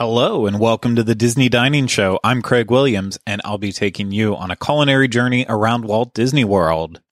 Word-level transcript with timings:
Hello 0.00 0.46
and 0.46 0.58
welcome 0.58 0.96
to 0.96 1.02
the 1.02 1.14
Disney 1.14 1.50
Dining 1.50 1.86
Show. 1.86 2.18
I'm 2.24 2.40
Craig 2.40 2.70
Williams 2.70 3.18
and 3.26 3.42
I'll 3.44 3.58
be 3.58 3.70
taking 3.70 4.12
you 4.12 4.34
on 4.34 4.50
a 4.50 4.56
culinary 4.56 5.08
journey 5.08 5.44
around 5.46 5.84
Walt 5.84 6.14
Disney 6.14 6.42
World. 6.42 7.02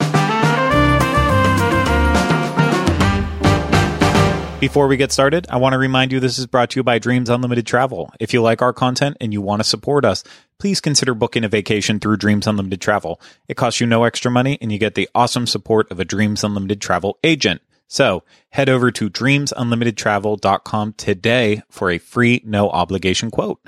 Before 4.58 4.88
we 4.88 4.96
get 4.96 5.12
started, 5.12 5.46
I 5.50 5.58
want 5.58 5.74
to 5.74 5.78
remind 5.78 6.12
you 6.12 6.18
this 6.18 6.38
is 6.38 6.46
brought 6.46 6.70
to 6.70 6.80
you 6.80 6.82
by 6.82 6.98
Dreams 6.98 7.28
Unlimited 7.28 7.66
Travel. 7.66 8.10
If 8.18 8.32
you 8.32 8.40
like 8.40 8.62
our 8.62 8.72
content 8.72 9.18
and 9.20 9.34
you 9.34 9.42
want 9.42 9.60
to 9.60 9.68
support 9.68 10.06
us, 10.06 10.24
please 10.58 10.80
consider 10.80 11.12
booking 11.12 11.44
a 11.44 11.48
vacation 11.48 12.00
through 12.00 12.16
Dreams 12.16 12.46
Unlimited 12.46 12.80
Travel. 12.80 13.20
It 13.48 13.58
costs 13.58 13.82
you 13.82 13.86
no 13.86 14.04
extra 14.04 14.30
money 14.30 14.56
and 14.62 14.72
you 14.72 14.78
get 14.78 14.94
the 14.94 15.10
awesome 15.14 15.46
support 15.46 15.90
of 15.90 16.00
a 16.00 16.06
Dreams 16.06 16.42
Unlimited 16.42 16.80
Travel 16.80 17.18
agent. 17.22 17.60
So 17.88 18.22
head 18.50 18.68
over 18.68 18.90
to 18.92 19.10
dreamsunlimitedtravel.com 19.10 20.92
today 20.92 21.62
for 21.70 21.90
a 21.90 21.98
free, 21.98 22.42
no 22.44 22.70
obligation 22.70 23.30
quote. 23.30 23.60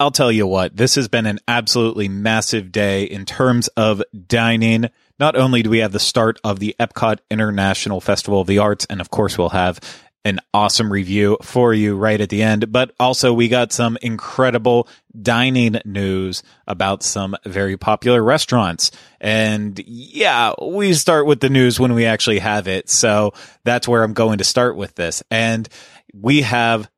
I'll 0.00 0.10
tell 0.10 0.32
you 0.32 0.46
what, 0.46 0.76
this 0.76 0.94
has 0.94 1.08
been 1.08 1.26
an 1.26 1.40
absolutely 1.46 2.08
massive 2.08 2.72
day 2.72 3.04
in 3.04 3.26
terms 3.26 3.68
of 3.68 4.02
dining. 4.26 4.86
Not 5.18 5.36
only 5.36 5.62
do 5.62 5.68
we 5.68 5.78
have 5.78 5.92
the 5.92 5.98
start 5.98 6.40
of 6.42 6.58
the 6.58 6.74
Epcot 6.80 7.18
International 7.30 8.00
Festival 8.00 8.40
of 8.40 8.46
the 8.46 8.58
Arts, 8.58 8.86
and 8.88 9.02
of 9.02 9.10
course 9.10 9.36
we'll 9.36 9.50
have 9.50 9.78
an 10.24 10.40
awesome 10.52 10.92
review 10.92 11.38
for 11.42 11.72
you 11.72 11.96
right 11.96 12.20
at 12.20 12.28
the 12.28 12.42
end. 12.42 12.72
But 12.72 12.92
also, 13.00 13.32
we 13.32 13.48
got 13.48 13.72
some 13.72 13.96
incredible 14.02 14.88
dining 15.20 15.80
news 15.84 16.42
about 16.66 17.02
some 17.02 17.36
very 17.44 17.76
popular 17.76 18.22
restaurants. 18.22 18.90
And 19.20 19.80
yeah, 19.86 20.52
we 20.62 20.92
start 20.94 21.26
with 21.26 21.40
the 21.40 21.50
news 21.50 21.80
when 21.80 21.94
we 21.94 22.04
actually 22.04 22.40
have 22.40 22.68
it. 22.68 22.90
So 22.90 23.32
that's 23.64 23.88
where 23.88 24.02
I'm 24.02 24.14
going 24.14 24.38
to 24.38 24.44
start 24.44 24.76
with 24.76 24.94
this. 24.94 25.22
And 25.30 25.68
we 26.12 26.42
have 26.42 26.90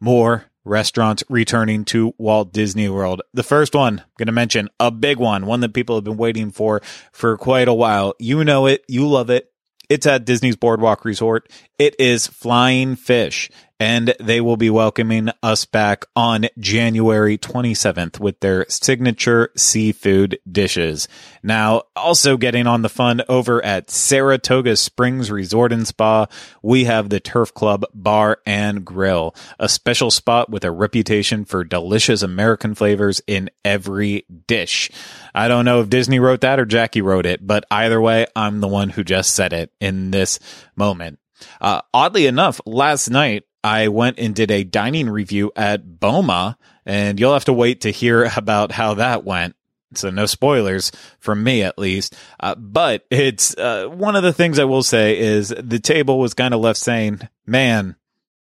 more 0.00 0.44
restaurants 0.64 1.22
returning 1.28 1.84
to 1.86 2.12
Walt 2.18 2.52
Disney 2.52 2.88
World. 2.88 3.22
The 3.32 3.42
first 3.42 3.74
one, 3.74 4.00
I'm 4.00 4.06
going 4.18 4.26
to 4.26 4.32
mention 4.32 4.68
a 4.80 4.90
big 4.90 5.18
one, 5.18 5.46
one 5.46 5.60
that 5.60 5.72
people 5.72 5.94
have 5.94 6.04
been 6.04 6.16
waiting 6.16 6.50
for 6.50 6.82
for 7.12 7.38
quite 7.38 7.68
a 7.68 7.74
while. 7.74 8.14
You 8.18 8.44
know 8.44 8.66
it, 8.66 8.84
you 8.88 9.08
love 9.08 9.30
it. 9.30 9.50
It's 9.88 10.06
at 10.06 10.24
Disney's 10.24 10.56
Boardwalk 10.56 11.04
Resort. 11.04 11.50
It 11.78 11.94
is 11.98 12.26
Flying 12.26 12.96
Fish 12.96 13.50
and 13.78 14.14
they 14.18 14.40
will 14.40 14.56
be 14.56 14.70
welcoming 14.70 15.28
us 15.42 15.64
back 15.66 16.06
on 16.14 16.46
January 16.58 17.36
27th 17.36 18.18
with 18.18 18.40
their 18.40 18.64
signature 18.68 19.50
seafood 19.56 20.38
dishes. 20.50 21.08
Now, 21.42 21.82
also 21.94 22.36
getting 22.36 22.66
on 22.66 22.82
the 22.82 22.88
fun 22.88 23.22
over 23.28 23.62
at 23.64 23.90
Saratoga 23.90 24.76
Springs 24.76 25.30
Resort 25.30 25.72
and 25.72 25.86
Spa, 25.86 26.26
we 26.62 26.84
have 26.84 27.10
the 27.10 27.20
Turf 27.20 27.52
Club 27.52 27.84
Bar 27.92 28.38
and 28.46 28.84
Grill, 28.84 29.34
a 29.58 29.68
special 29.68 30.10
spot 30.10 30.48
with 30.48 30.64
a 30.64 30.70
reputation 30.70 31.44
for 31.44 31.62
delicious 31.62 32.22
American 32.22 32.74
flavors 32.74 33.20
in 33.26 33.50
every 33.64 34.24
dish. 34.46 34.90
I 35.34 35.48
don't 35.48 35.66
know 35.66 35.80
if 35.80 35.90
Disney 35.90 36.18
wrote 36.18 36.40
that 36.40 36.58
or 36.58 36.64
Jackie 36.64 37.02
wrote 37.02 37.26
it, 37.26 37.46
but 37.46 37.66
either 37.70 38.00
way, 38.00 38.26
I'm 38.34 38.60
the 38.60 38.68
one 38.68 38.88
who 38.88 39.04
just 39.04 39.34
said 39.34 39.52
it 39.52 39.70
in 39.80 40.10
this 40.10 40.38
moment. 40.76 41.18
Uh, 41.60 41.82
oddly 41.92 42.26
enough, 42.26 42.60
last 42.64 43.10
night 43.10 43.44
I 43.66 43.88
went 43.88 44.20
and 44.20 44.32
did 44.32 44.52
a 44.52 44.62
dining 44.62 45.10
review 45.10 45.50
at 45.56 45.98
Boma, 45.98 46.56
and 46.84 47.18
you'll 47.18 47.32
have 47.32 47.46
to 47.46 47.52
wait 47.52 47.80
to 47.80 47.90
hear 47.90 48.30
about 48.36 48.70
how 48.70 48.94
that 48.94 49.24
went. 49.24 49.56
So 49.94 50.10
no 50.10 50.26
spoilers 50.26 50.92
from 51.18 51.42
me 51.42 51.62
at 51.62 51.76
least. 51.76 52.14
Uh, 52.38 52.54
but 52.54 53.04
it's 53.10 53.56
uh, 53.56 53.86
one 53.86 54.14
of 54.14 54.22
the 54.22 54.32
things 54.32 54.60
I 54.60 54.64
will 54.64 54.84
say 54.84 55.18
is 55.18 55.48
the 55.48 55.80
table 55.80 56.20
was 56.20 56.32
kind 56.32 56.54
of 56.54 56.60
left 56.60 56.78
saying, 56.78 57.28
"Man, 57.44 57.96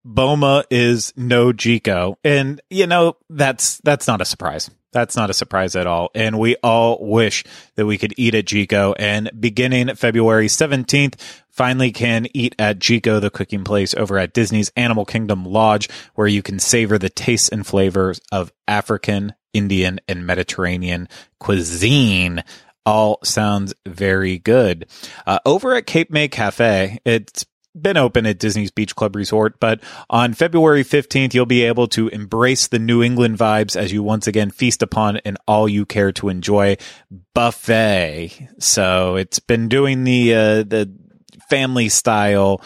Boma 0.06 0.66
is 0.70 1.14
no 1.16 1.54
Jiko," 1.54 2.16
and 2.23 2.62
you 2.70 2.88
know 2.88 3.18
that's 3.30 3.80
that's 3.80 4.08
not 4.08 4.22
a 4.22 4.26
surprise. 4.26 4.70
That's 4.94 5.16
not 5.16 5.32
a 5.32 5.34
surprise 5.34 5.76
at 5.76 5.88
all. 5.88 6.12
And 6.16 6.40
we 6.40 6.56
all 6.58 7.04
wish 7.04 7.44
that 7.76 7.86
we 7.86 7.98
could 7.98 8.14
eat 8.16 8.36
at 8.36 8.46
Jiko. 8.46 8.94
And 8.98 9.30
beginning 9.38 9.94
February 9.96 10.48
17th, 10.48 11.16
finally 11.50 11.92
can 11.92 12.28
eat 12.34 12.56
at 12.58 12.80
Jiko, 12.80 13.19
the 13.19 13.31
cooking 13.31 13.63
place 13.63 13.94
over 13.96 14.18
at 14.18 14.34
Disney's 14.34 14.72
Animal 14.78 15.06
Kingdom 15.06 15.46
Lodge, 15.46 15.90
where 16.16 16.28
you 16.28 16.42
can 16.42 16.59
savor 16.59 16.97
the 16.97 17.09
tastes 17.09 17.50
and 17.50 17.66
flavors 17.66 18.22
of 18.31 18.53
African, 18.68 19.34
Indian, 19.52 20.00
and 20.08 20.25
Mediterranean 20.25 21.09
cuisine. 21.40 22.44
All 22.86 23.19
sounds 23.24 23.74
very 23.88 24.38
good. 24.40 24.88
Uh, 25.25 25.40
over 25.46 25.74
at 25.74 25.88
Cape 25.88 26.12
May 26.12 26.28
Cafe, 26.28 27.00
it's 27.06 27.46
been 27.79 27.97
open 27.97 28.25
at 28.25 28.39
Disney's 28.39 28.72
Beach 28.72 28.95
Club 28.95 29.16
Resort, 29.16 29.59
but 29.59 29.81
on 30.09 30.34
February 30.34 30.84
15th, 30.84 31.34
you'll 31.34 31.45
be 31.45 31.63
able 31.63 31.88
to 31.88 32.07
embrace 32.09 32.67
the 32.67 32.79
New 32.79 33.01
England 33.01 33.38
vibes 33.38 33.75
as 33.75 33.91
you 33.91 34.03
once 34.03 34.28
again 34.28 34.51
feast 34.51 34.81
upon 34.81 35.17
an 35.17 35.38
all 35.47 35.67
you 35.67 35.85
care 35.85 36.12
to 36.13 36.29
enjoy 36.29 36.78
buffet. 37.33 38.50
So 38.59 39.16
it's 39.16 39.39
been 39.39 39.69
doing 39.69 40.03
the, 40.03 40.33
uh, 40.33 40.63
the 40.63 40.94
family 41.50 41.89
style 41.89 42.62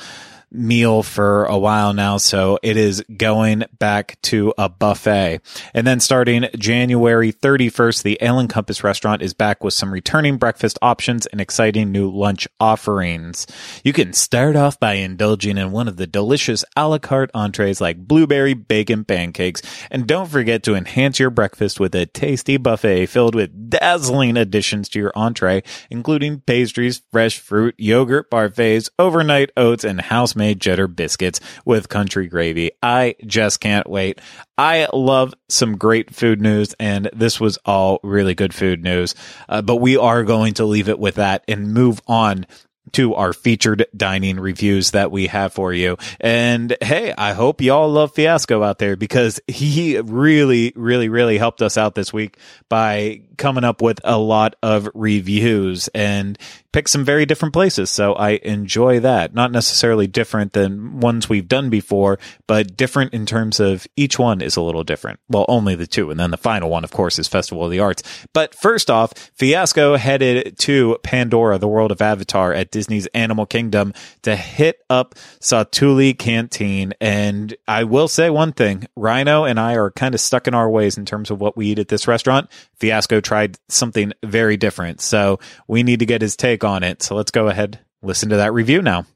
meal 0.52 1.04
for 1.04 1.46
a 1.46 1.58
while 1.58 1.94
now. 1.94 2.18
So 2.18 2.60
it 2.64 2.78
is 2.78 3.04
going 3.16 3.64
back 3.80 4.18
to 4.24 4.54
a 4.58 4.70
buffet. 4.70 5.40
And 5.74 5.86
then 5.86 6.00
starting 6.00 6.48
January 6.58 7.34
31st, 7.34 8.04
the 8.04 8.18
Ale 8.22 8.48
& 8.48 8.50
Compass 8.50 8.84
restaurant 8.84 9.22
is 9.22 9.34
back 9.34 9.64
with 9.64 9.74
some 9.74 9.92
returning 9.92 10.38
breakfast 10.38 10.80
options 10.82 11.26
and 11.26 11.42
exciting 11.42 11.92
new 11.92 12.10
lunch 12.10 12.48
offerings. 12.60 13.48
You 13.84 13.94
can 13.94 14.14
start 14.14 14.56
off 14.56 14.80
by 14.80 14.94
indulging 14.94 15.58
in 15.58 15.72
one 15.72 15.88
of 15.88 15.98
the 15.98 16.08
delicious 16.08 16.64
a 16.76 16.88
la 16.88 16.98
carte 16.98 17.32
entrees 17.34 17.82
like 17.82 18.08
blueberry 18.08 18.54
bacon 18.54 19.04
pancakes. 19.04 19.62
And 19.92 20.08
don't 20.08 20.30
forget 20.30 20.64
to 20.64 20.76
enhance 20.76 21.20
your 21.20 21.30
breakfast 21.30 21.80
with 21.80 21.94
a 21.94 22.06
tasty 22.06 22.58
buffet 22.58 23.08
filled 23.08 23.36
with 23.36 23.70
dazzling 23.70 24.38
additions 24.38 24.90
to 24.90 25.00
your 25.00 25.12
entree, 25.16 25.64
including 25.90 26.42
pastries, 26.42 27.02
fresh 27.12 27.40
fruit, 27.40 27.76
yogurt 27.78 28.32
parfaits, 28.32 28.90
overnight 28.98 29.52
oats, 29.58 29.84
and 29.84 30.00
house 30.00 30.36
made 30.38 30.62
cheddar 30.62 30.88
biscuits 30.88 31.40
with 31.66 31.90
country 31.90 32.28
gravy. 32.28 32.72
I 32.82 33.16
just 33.26 33.60
can't 33.60 33.90
wait. 33.90 34.22
I 34.58 34.88
love 34.94 35.34
some 35.50 35.78
great 35.78 36.16
food 36.16 36.42
news, 36.42 36.74
and 36.80 37.10
this 37.14 37.40
was 37.40 37.58
all 37.66 38.00
really 38.04 38.36
good 38.36 38.54
food 38.54 38.84
news. 38.84 39.16
Uh, 39.50 39.62
but 39.62 39.78
we 39.78 39.98
are 39.98 40.24
going 40.24 40.54
to 40.56 40.66
leave 40.66 40.90
it 40.90 41.00
with 41.00 41.16
that 41.16 41.44
and 41.48 41.74
move 41.74 42.02
on 42.08 42.46
to 42.94 43.16
our 43.16 43.34
featured 43.34 43.86
dining 43.96 44.40
reviews 44.40 44.92
that 44.92 45.12
we 45.12 45.28
have 45.28 45.54
for 45.54 45.74
you. 45.74 45.98
And 46.20 46.76
hey, 46.82 47.14
I 47.18 47.34
hope 47.34 47.62
y'all 47.62 47.90
love 47.90 48.14
Fiasco 48.14 48.64
out 48.64 48.80
there 48.80 48.96
because 48.96 49.40
he 49.48 50.00
really, 50.00 50.74
really, 50.76 51.10
really 51.10 51.38
helped 51.38 51.62
us 51.62 51.78
out 51.78 51.96
this 51.96 52.14
week 52.14 52.38
by 52.70 53.22
coming 53.38 53.64
up 53.64 53.82
with 53.82 54.00
a 54.04 54.18
lot 54.18 54.56
of 54.64 54.90
reviews 54.94 55.88
and 55.90 56.38
pick 56.72 56.88
some 56.88 57.04
very 57.06 57.26
different 57.26 57.54
places. 57.54 57.90
So 57.90 58.14
I 58.14 58.32
enjoy 58.44 59.00
that. 59.00 59.34
Not 59.34 59.52
necessarily 59.52 60.06
different 60.06 60.54
than 60.54 61.00
ones 61.00 61.30
we've 61.30 61.48
done 61.48 61.70
before, 61.70 62.20
but 62.46 62.76
different 62.78 63.14
in 63.14 63.26
terms 63.26 63.60
of 63.60 63.88
each 63.96 64.20
one 64.20 64.42
is 64.42 64.58
a 64.58 64.62
little 64.62 64.84
different. 64.84 65.20
Well, 65.30 65.46
only 65.48 65.76
the 65.76 65.88
two. 65.88 66.12
And 66.12 66.20
then 66.20 66.32
the 66.32 66.38
final 66.38 66.70
one, 66.70 66.84
of 66.84 66.92
course, 66.92 67.18
is 67.18 67.28
Festival 67.28 67.66
of 67.66 67.72
the 67.72 67.80
Arts. 67.80 68.04
But 68.34 68.54
first 68.54 68.92
off, 68.92 69.14
Fiasco 69.34 69.96
headed 69.96 70.58
to 70.60 70.98
Pandora, 71.04 71.58
the 71.58 71.68
world 71.68 71.92
of 71.92 72.02
Avatar 72.02 72.54
at 72.54 72.72
Disney's 72.78 73.08
Animal 73.08 73.48
Kingdom 73.48 73.92
to 74.22 74.36
hit 74.36 74.86
up 74.88 75.16
Satu'li 75.40 76.16
Canteen. 76.16 76.94
And 77.02 77.56
I 77.68 77.86
will 77.86 78.08
say 78.08 78.30
one 78.30 78.52
thing, 78.52 78.86
Rhino 78.96 79.46
and 79.46 79.60
I 79.60 79.74
are 79.78 79.90
kind 79.90 80.14
of 80.14 80.22
stuck 80.22 80.48
in 80.48 80.54
our 80.54 80.70
ways 80.70 80.96
in 80.96 81.04
terms 81.04 81.32
of 81.32 81.42
what 81.42 81.58
we 81.58 81.70
eat 81.70 81.80
at 81.80 81.88
this 81.88 82.08
restaurant. 82.08 82.52
Fiasco 82.76 83.20
tried 83.20 83.58
something 83.68 84.14
very 84.24 84.58
different. 84.58 85.02
So 85.02 85.40
we 85.68 85.82
need 85.82 85.98
to 86.02 86.06
get 86.06 86.22
his 86.22 86.36
take 86.36 86.64
on 86.64 86.84
it. 86.84 87.02
So 87.02 87.16
let's 87.16 87.32
go 87.32 87.48
ahead, 87.48 87.80
listen 88.04 88.30
to 88.30 88.36
that 88.36 88.54
review 88.54 88.84
now. 88.84 89.08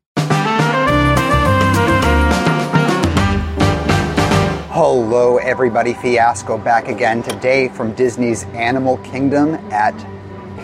Hello, 4.74 5.38
everybody. 5.38 5.94
Fiasco 5.94 6.58
back 6.58 6.88
again 6.88 7.22
today 7.22 7.68
from 7.68 7.94
Disney's 7.94 8.46
Animal 8.56 8.98
Kingdom 8.98 9.54
at 9.72 9.94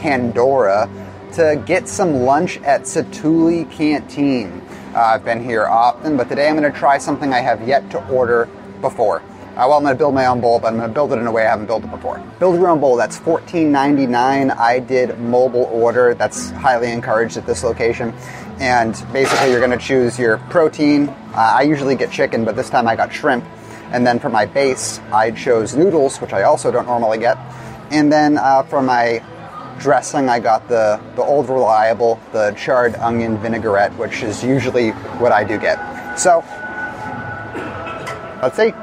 Pandora 0.02 0.90
to 1.38 1.62
get 1.68 1.88
some 1.88 2.16
lunch 2.16 2.58
at 2.64 2.82
Satu'li 2.82 3.70
Canteen. 3.70 4.60
Uh, 4.96 5.02
I've 5.02 5.24
been 5.24 5.44
here 5.44 5.68
often, 5.68 6.18
but 6.18 6.30
today 6.30 6.50
I'm 6.50 6.58
going 6.58 6.72
to 6.72 6.76
try 6.76 6.98
something 6.98 7.32
I 7.32 7.42
have 7.42 7.68
yet 7.68 7.92
to 7.92 8.04
order 8.10 8.50
before. 8.82 9.20
Uh, 9.20 9.68
well, 9.68 9.74
I'm 9.74 9.84
going 9.84 9.94
to 9.94 9.98
build 10.00 10.16
my 10.16 10.26
own 10.26 10.42
bowl, 10.42 10.60
but 10.60 10.70
I'm 10.70 10.78
going 10.78 10.90
to 10.90 10.94
build 10.96 11.14
it 11.14 11.20
in 11.20 11.28
a 11.28 11.32
way 11.32 11.46
I 11.46 11.52
haven't 11.52 11.68
built 11.68 11.84
it 11.84 11.92
before. 11.92 12.18
Build 12.40 12.56
your 12.56 12.70
own 12.70 12.80
bowl, 12.80 12.96
that's 12.96 13.20
$14.99. 13.20 14.58
I 14.58 14.80
did 14.80 15.20
mobile 15.20 15.66
order, 15.66 16.16
that's 16.16 16.50
highly 16.50 16.92
encouraged 16.92 17.38
at 17.38 17.46
this 17.46 17.64
location. 17.64 18.16
And 18.58 18.94
basically, 19.14 19.52
you're 19.52 19.60
going 19.64 19.78
to 19.78 19.86
choose 19.86 20.18
your 20.18 20.40
protein. 20.50 21.08
Uh, 21.08 21.58
I 21.60 21.62
usually 21.62 21.94
get 21.96 22.10
chicken, 22.10 22.46
but 22.46 22.56
this 22.56 22.72
time 22.72 22.88
I 22.88 22.96
got 22.96 23.14
shrimp. 23.14 23.46
And 23.92 24.08
then 24.08 24.18
for 24.18 24.30
my 24.30 24.48
base, 24.48 24.98
I 25.14 25.30
chose 25.30 25.76
noodles, 25.76 26.20
which 26.20 26.34
I 26.34 26.44
also 26.44 26.72
don't 26.72 26.88
normally 26.88 27.20
get. 27.20 27.38
And 27.92 28.12
then 28.12 28.40
uh, 28.40 28.64
for 28.64 28.82
my 28.82 29.22
dressing, 29.80 30.30
I 30.30 30.40
got 30.40 30.68
the, 30.68 31.00
the 31.16 31.22
old 31.22 31.50
reliable, 31.50 32.20
the 32.32 32.52
charred 32.52 32.96
onion 32.96 33.38
vinaigrette, 33.38 33.94
which 33.98 34.24
is 34.24 34.44
usually 34.44 34.92
what 35.20 35.32
I 35.32 35.44
do 35.44 35.58
get. 35.58 35.78
So, 36.18 36.44
let's 38.42 38.56
see. 38.56 38.74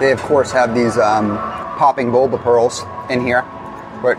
They, 0.00 0.10
of 0.10 0.20
course, 0.22 0.50
have 0.50 0.74
these 0.74 0.98
um, 0.98 1.38
popping 1.78 2.08
boba 2.08 2.42
pearls 2.42 2.82
in 3.08 3.20
here, 3.24 3.42
which 4.02 4.18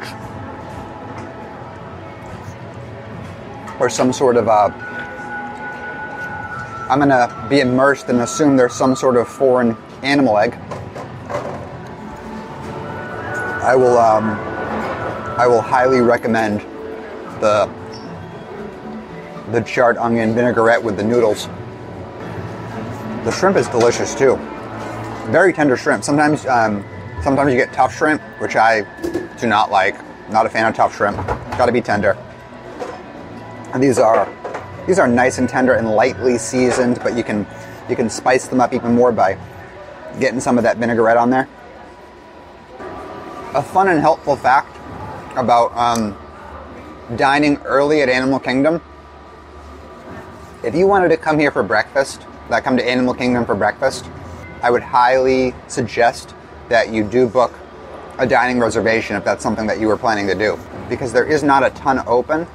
or 3.80 3.90
some 3.90 4.14
sort 4.14 4.38
of 4.38 4.48
uh, 4.48 4.70
I'm 6.94 7.00
going 7.00 7.10
to 7.10 7.48
be 7.50 7.60
immersed 7.60 8.10
and 8.10 8.22
assume 8.22 8.56
there's 8.56 8.76
some 8.76 8.96
sort 8.96 9.18
of 9.18 9.28
foreign 9.28 9.76
animal 10.04 10.38
egg. 10.38 10.54
I 13.64 13.76
will. 13.76 13.98
Um, 13.98 14.26
I 15.40 15.48
will 15.48 15.60
highly 15.60 16.02
recommend 16.02 16.60
the 17.42 17.68
the 19.50 19.62
charred 19.62 19.98
onion 19.98 20.36
vinaigrette 20.36 20.84
with 20.84 20.96
the 20.96 21.04
noodles. 21.04 21.48
The 23.26 23.32
shrimp 23.32 23.58
is 23.58 23.68
delicious 23.70 24.14
too. 24.14 24.36
Very 25.32 25.52
tender 25.52 25.76
shrimp. 25.76 26.04
Sometimes, 26.04 26.46
um, 26.46 26.86
sometimes 27.24 27.52
you 27.52 27.58
get 27.58 27.74
tough 27.74 27.98
shrimp, 27.98 28.22
which 28.40 28.56
I 28.56 28.82
do 29.40 29.48
not 29.48 29.72
like. 29.72 29.96
Not 30.30 30.46
a 30.46 30.50
fan 30.50 30.68
of 30.68 30.76
tough 30.76 30.96
shrimp. 30.96 31.18
Got 31.58 31.66
to 31.66 31.72
be 31.72 31.82
tender. 31.82 32.16
And 33.74 33.82
these 33.82 33.98
are 33.98 34.28
these 34.88 35.00
are 35.00 35.08
nice 35.08 35.38
and 35.38 35.48
tender 35.48 35.74
and 35.74 35.90
lightly 35.90 36.38
seasoned, 36.38 37.00
but 37.04 37.16
you 37.16 37.24
can 37.24 37.48
you 37.90 37.96
can 37.96 38.10
spice 38.10 38.48
them 38.48 38.62
up 38.62 38.74
even 38.74 38.94
more 38.94 39.12
by 39.12 39.38
getting 40.20 40.40
some 40.40 40.58
of 40.58 40.64
that 40.64 40.78
vinaigrette 40.78 41.18
on 41.18 41.30
there. 41.30 41.48
A 43.56 43.62
fun 43.62 43.90
and 43.90 44.00
helpful 44.00 44.36
fact 44.36 44.78
about 45.36 45.76
um, 45.76 46.18
dining 47.18 47.58
early 47.64 48.02
at 48.02 48.10
Animal 48.10 48.40
Kingdom. 48.40 48.82
If 50.64 50.76
you 50.76 50.88
wanted 50.88 51.10
to 51.10 51.18
come 51.18 51.38
here 51.38 51.52
for 51.52 51.64
breakfast, 51.64 52.26
that 52.50 52.64
come 52.64 52.78
to 52.78 52.88
Animal 52.88 53.14
Kingdom 53.14 53.46
for 53.46 53.56
breakfast, 53.56 54.06
I 54.62 54.72
would 54.72 54.84
highly 54.84 55.54
suggest 55.68 56.34
that 56.70 56.90
you 56.90 57.04
do 57.04 57.28
book 57.28 57.54
a 58.18 58.28
dining 58.28 58.60
reservation 58.60 59.16
if 59.16 59.26
that's 59.26 59.44
something 59.44 59.68
that 59.68 59.80
you 59.80 59.88
were 59.88 59.98
planning 59.98 60.28
to 60.28 60.36
do, 60.36 60.58
because 60.88 61.12
there 61.12 61.26
is 61.26 61.44
not 61.44 61.66
a 61.66 61.70
ton 61.72 62.02
open. 62.08 62.48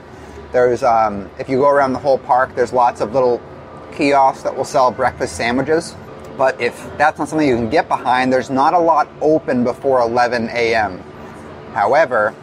There's, 0.52 0.82
um, 0.82 1.30
if 1.38 1.48
you 1.48 1.58
go 1.58 1.68
around 1.68 1.92
the 1.92 1.98
whole 1.98 2.18
park, 2.18 2.54
there's 2.54 2.72
lots 2.72 3.00
of 3.00 3.12
little 3.12 3.40
kiosks 3.92 4.42
that 4.44 4.56
will 4.56 4.64
sell 4.64 4.90
breakfast 4.90 5.36
sandwiches. 5.36 5.94
But 6.38 6.60
if 6.60 6.74
that's 6.96 7.18
not 7.18 7.28
something 7.28 7.46
you 7.46 7.56
can 7.56 7.68
get 7.68 7.88
behind, 7.88 8.32
there's 8.32 8.48
not 8.48 8.72
a 8.72 8.78
lot 8.78 9.08
open 9.20 9.64
before 9.64 10.00
11 10.00 10.48
a.m. 10.50 11.02
However, 11.74 12.34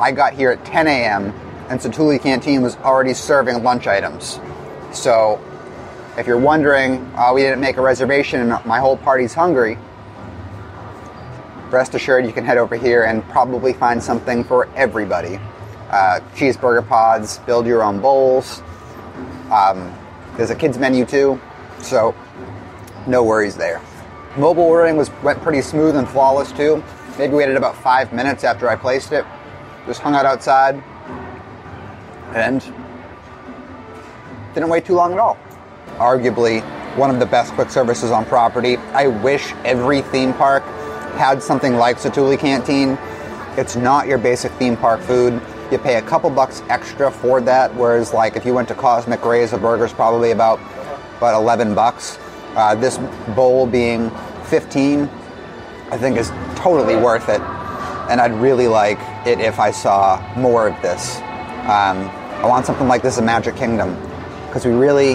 I 0.00 0.12
got 0.12 0.32
here 0.32 0.52
at 0.52 0.64
10 0.64 0.86
a.m. 0.86 1.32
and 1.68 1.80
Satu'li 1.80 2.20
Canteen 2.20 2.62
was 2.62 2.76
already 2.76 3.12
serving 3.12 3.62
lunch 3.62 3.86
items. 3.86 4.40
So 4.92 5.40
if 6.16 6.26
you're 6.26 6.38
wondering, 6.38 7.04
uh, 7.16 7.32
we 7.34 7.42
didn't 7.42 7.60
make 7.60 7.76
a 7.76 7.82
reservation 7.82 8.40
and 8.40 8.64
my 8.64 8.78
whole 8.78 8.96
party's 8.96 9.34
hungry, 9.34 9.76
rest 11.70 11.94
assured 11.94 12.24
you 12.24 12.32
can 12.32 12.44
head 12.44 12.56
over 12.56 12.76
here 12.76 13.04
and 13.04 13.22
probably 13.28 13.72
find 13.72 14.02
something 14.02 14.44
for 14.44 14.68
everybody. 14.74 15.38
Uh, 15.90 16.20
cheeseburger 16.34 16.86
pods, 16.86 17.38
build 17.40 17.66
your 17.66 17.82
own 17.82 18.00
bowls. 18.00 18.62
Um, 19.50 19.94
there's 20.36 20.50
a 20.50 20.54
kids 20.54 20.78
menu 20.78 21.06
too, 21.06 21.40
so 21.78 22.14
no 23.06 23.24
worries 23.24 23.56
there. 23.56 23.80
Mobile 24.36 24.64
ordering 24.64 24.96
was 24.96 25.10
went 25.22 25.40
pretty 25.40 25.62
smooth 25.62 25.96
and 25.96 26.08
flawless 26.08 26.52
too. 26.52 26.82
Maybe 27.18 27.34
waited 27.34 27.56
about 27.56 27.74
five 27.76 28.12
minutes 28.12 28.44
after 28.44 28.68
I 28.68 28.76
placed 28.76 29.12
it. 29.12 29.24
Just 29.86 30.00
hung 30.00 30.14
out 30.14 30.26
outside 30.26 30.82
and 32.34 32.60
didn't 34.54 34.68
wait 34.68 34.84
too 34.84 34.94
long 34.94 35.12
at 35.12 35.18
all. 35.18 35.38
Arguably 35.96 36.62
one 36.96 37.10
of 37.10 37.18
the 37.18 37.26
best 37.26 37.52
quick 37.54 37.70
services 37.70 38.10
on 38.10 38.24
property. 38.26 38.76
I 38.92 39.06
wish 39.06 39.52
every 39.64 40.02
theme 40.02 40.34
park 40.34 40.62
had 41.16 41.42
something 41.42 41.74
like 41.76 41.96
Satu'li 41.96 42.38
Canteen. 42.38 42.98
It's 43.56 43.74
not 43.74 44.06
your 44.06 44.18
basic 44.18 44.52
theme 44.52 44.76
park 44.76 45.00
food. 45.00 45.37
You 45.70 45.78
pay 45.78 45.96
a 45.96 46.02
couple 46.02 46.30
bucks 46.30 46.62
extra 46.68 47.10
for 47.10 47.40
that, 47.42 47.74
whereas 47.74 48.14
like 48.14 48.36
if 48.36 48.46
you 48.46 48.54
went 48.54 48.68
to 48.68 48.74
Cosmic 48.74 49.24
Rays, 49.24 49.52
a 49.52 49.58
burger's 49.58 49.92
probably 49.92 50.30
about 50.30 50.60
about 51.18 51.34
11 51.40 51.74
bucks. 51.74 52.18
Uh, 52.54 52.74
this 52.74 52.98
bowl 53.34 53.66
being 53.66 54.10
15, 54.44 55.02
I 55.90 55.98
think 55.98 56.16
is 56.16 56.30
totally 56.56 56.96
worth 56.96 57.28
it. 57.28 57.40
And 58.10 58.20
I'd 58.20 58.32
really 58.32 58.68
like 58.68 58.98
it 59.26 59.40
if 59.40 59.58
I 59.58 59.70
saw 59.70 60.22
more 60.36 60.68
of 60.68 60.80
this. 60.80 61.16
Um, 61.68 62.08
I 62.40 62.46
want 62.46 62.64
something 62.64 62.88
like 62.88 63.02
this 63.02 63.18
in 63.18 63.26
Magic 63.26 63.56
Kingdom 63.56 63.94
because 64.46 64.64
we 64.64 64.72
really, 64.72 65.12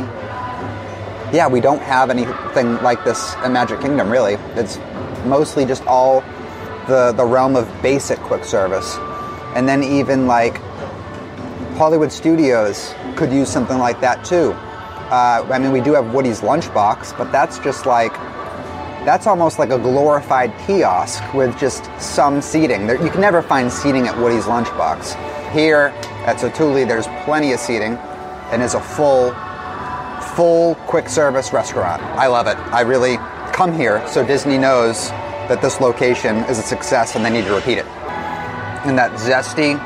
yeah, 1.31 1.47
we 1.47 1.61
don't 1.61 1.81
have 1.81 2.11
anything 2.11 2.75
like 2.83 3.03
this 3.03 3.33
in 3.43 3.53
Magic 3.53 3.81
Kingdom. 3.81 4.11
Really, 4.11 4.35
it's 4.55 4.77
mostly 5.25 5.65
just 5.65 5.83
all 5.87 6.21
the 6.87 7.13
the 7.13 7.25
realm 7.25 7.55
of 7.55 7.67
basic 7.81 8.19
quick 8.19 8.43
service, 8.43 8.95
and 9.55 9.67
then 9.67 9.83
even 9.83 10.27
like 10.27 10.57
Hollywood 11.77 12.11
Studios 12.11 12.93
could 13.15 13.31
use 13.31 13.49
something 13.49 13.77
like 13.77 13.99
that 14.01 14.23
too. 14.23 14.51
Uh, 15.11 15.47
I 15.51 15.59
mean, 15.59 15.71
we 15.71 15.81
do 15.81 15.93
have 15.93 16.13
Woody's 16.13 16.41
Lunchbox, 16.41 17.17
but 17.17 17.31
that's 17.31 17.59
just 17.59 17.85
like 17.85 18.13
that's 19.05 19.27
almost 19.27 19.59
like 19.59 19.69
a 19.69 19.77
glorified 19.77 20.53
kiosk 20.65 21.33
with 21.33 21.57
just 21.59 21.89
some 21.99 22.41
seating. 22.41 22.87
There, 22.87 23.01
you 23.03 23.09
can 23.09 23.21
never 23.21 23.41
find 23.41 23.71
seating 23.71 24.07
at 24.07 24.17
Woody's 24.17 24.45
Lunchbox. 24.45 25.51
Here 25.51 25.93
at 26.25 26.37
Satu'li, 26.37 26.87
there's 26.87 27.07
plenty 27.25 27.51
of 27.51 27.59
seating, 27.59 27.97
and 28.51 28.61
is 28.61 28.75
a 28.75 28.79
full, 28.79 29.33
full 30.35 30.75
quick 30.87 31.09
service 31.09 31.51
restaurant. 31.51 32.01
I 32.01 32.27
love 32.27 32.47
it. 32.47 32.57
I 32.73 32.81
really 32.81 33.17
come 33.53 33.73
here 33.73 34.05
so 34.07 34.25
Disney 34.25 34.57
knows 34.57 35.09
that 35.49 35.61
this 35.61 35.81
location 35.81 36.37
is 36.45 36.57
a 36.57 36.63
success 36.63 37.15
and 37.15 37.25
they 37.25 37.29
need 37.29 37.45
to 37.45 37.53
repeat 37.53 37.77
it. 37.77 37.85
And 38.85 38.97
that 38.97 39.11
zesty 39.13 39.79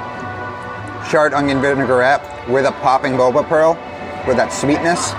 charred 1.09 1.33
onion 1.33 1.61
vinaigrette 1.61 2.49
with 2.49 2.65
a 2.65 2.71
popping 2.73 3.13
boba 3.13 3.47
pearl, 3.47 3.73
with 4.27 4.37
that 4.37 4.51
sweetness, 4.51 5.13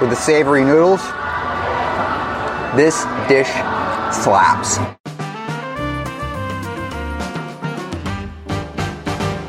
with 0.00 0.10
the 0.10 0.16
savory 0.16 0.64
noodles. 0.64 1.02
This 2.76 3.04
dish 3.28 3.48
slaps. 4.14 4.78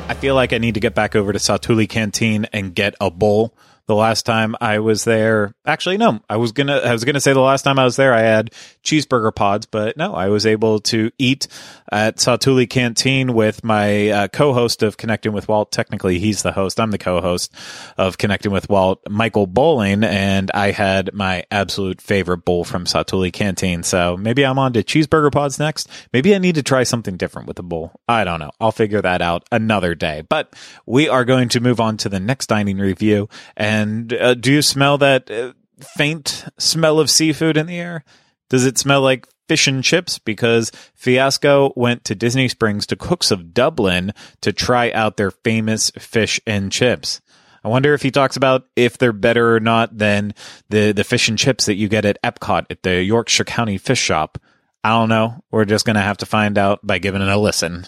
I 0.09 0.15
feel 0.19 0.35
like 0.35 0.51
I 0.51 0.57
need 0.57 0.73
to 0.73 0.79
get 0.79 0.95
back 0.95 1.15
over 1.15 1.31
to 1.31 1.39
Satu'li 1.39 1.87
Canteen 1.87 2.45
and 2.51 2.73
get 2.73 2.95
a 2.99 3.11
bowl. 3.11 3.53
The 3.89 3.95
last 3.95 4.23
time 4.23 4.55
I 4.61 4.77
was 4.77 5.03
there, 5.03 5.55
actually, 5.65 5.97
no, 5.97 6.19
I 6.29 6.37
was 6.37 6.51
gonna, 6.51 6.77
I 6.77 6.91
was 6.91 7.05
gonna 7.05 7.19
say 7.19 7.33
the 7.33 7.39
last 7.39 7.63
time 7.63 7.79
I 7.79 7.85
was 7.85 7.95
there, 7.95 8.13
I 8.13 8.21
had 8.21 8.51
cheeseburger 8.83 9.33
pods, 9.33 9.65
but 9.65 9.97
no, 9.97 10.13
I 10.13 10.27
was 10.27 10.45
able 10.45 10.79
to 10.81 11.09
eat 11.17 11.47
at 11.91 12.17
Satu'li 12.17 12.69
Canteen 12.69 13.33
with 13.33 13.63
my 13.63 14.09
uh, 14.09 14.27
co-host 14.27 14.83
of 14.83 14.97
Connecting 14.97 15.33
with 15.33 15.47
Walt. 15.47 15.71
Technically, 15.71 16.19
he's 16.19 16.43
the 16.43 16.51
host. 16.51 16.79
I'm 16.79 16.91
the 16.91 16.99
co-host 16.99 17.51
of 17.97 18.19
Connecting 18.19 18.51
with 18.51 18.69
Walt, 18.69 19.01
Michael 19.09 19.47
Bowling, 19.47 20.03
and 20.03 20.51
I 20.53 20.69
had 20.69 21.11
my 21.15 21.45
absolute 21.49 21.99
favorite 21.99 22.45
bowl 22.45 22.65
from 22.65 22.85
Satu'li 22.85 23.33
Canteen. 23.33 23.81
So 23.81 24.15
maybe 24.15 24.45
I'm 24.45 24.59
on 24.59 24.73
to 24.73 24.83
cheeseburger 24.83 25.31
pods 25.31 25.57
next. 25.57 25.89
Maybe 26.13 26.35
I 26.35 26.37
need 26.37 26.55
to 26.55 26.63
try 26.63 26.83
something 26.83 27.17
different 27.17 27.47
with 27.47 27.57
the 27.57 27.63
bowl. 27.63 27.93
I 28.07 28.23
don't 28.23 28.39
know. 28.39 28.51
I'll 28.59 28.71
figure 28.71 29.01
that 29.01 29.23
out 29.23 29.47
another 29.51 29.95
day. 29.95 30.21
But 30.29 30.55
we 30.85 31.09
are 31.09 31.25
going 31.25 31.49
to 31.49 31.59
move 31.59 31.79
on 31.79 31.97
to 31.97 32.09
the 32.09 32.19
next 32.19 32.45
dining 32.45 32.77
review. 32.77 33.29
And 33.57 33.78
uh, 34.13 34.33
do 34.33 34.51
you 34.51 34.61
smell 34.61 34.97
that 34.99 35.29
uh, 35.29 35.53
faint 35.81 36.45
smell 36.57 36.99
of 36.99 37.09
seafood 37.09 37.57
in 37.57 37.67
the 37.67 37.77
air? 37.77 38.03
Does 38.49 38.65
it 38.65 38.77
smell 38.77 39.01
like 39.01 39.27
fish 39.47 39.67
and 39.67 39.83
chips? 39.83 40.19
Because 40.19 40.71
Fiasco 40.95 41.73
went 41.75 42.03
to 42.05 42.15
Disney 42.15 42.47
Springs 42.47 42.85
to 42.87 42.95
Cookes 42.95 43.31
of 43.31 43.53
Dublin 43.53 44.13
to 44.41 44.51
try 44.51 44.91
out 44.91 45.17
their 45.17 45.31
famous 45.31 45.91
fish 45.91 46.39
and 46.47 46.71
chips. 46.71 47.21
I 47.63 47.67
wonder 47.67 47.93
if 47.93 48.01
he 48.01 48.11
talks 48.11 48.37
about 48.37 48.67
if 48.75 48.97
they're 48.97 49.11
better 49.11 49.55
or 49.55 49.59
not 49.59 49.97
than 49.97 50.33
the, 50.69 50.93
the 50.93 51.03
fish 51.03 51.27
and 51.27 51.37
chips 51.37 51.65
that 51.65 51.75
you 51.75 51.89
get 51.89 52.05
at 52.05 52.21
Epcot 52.23 52.65
at 52.69 52.83
the 52.83 53.03
Yorkshire 53.03 53.43
County 53.43 53.77
Fish 53.77 53.99
Shop. 53.99 54.37
I 54.83 54.91
don't 54.91 55.09
know. 55.09 55.43
We're 55.51 55.65
just 55.65 55.85
going 55.85 55.95
to 55.95 56.01
have 56.01 56.17
to 56.17 56.25
find 56.25 56.57
out 56.57 56.79
by 56.83 56.99
giving 56.99 57.21
it 57.21 57.27
a 57.27 57.37
listen. 57.37 57.85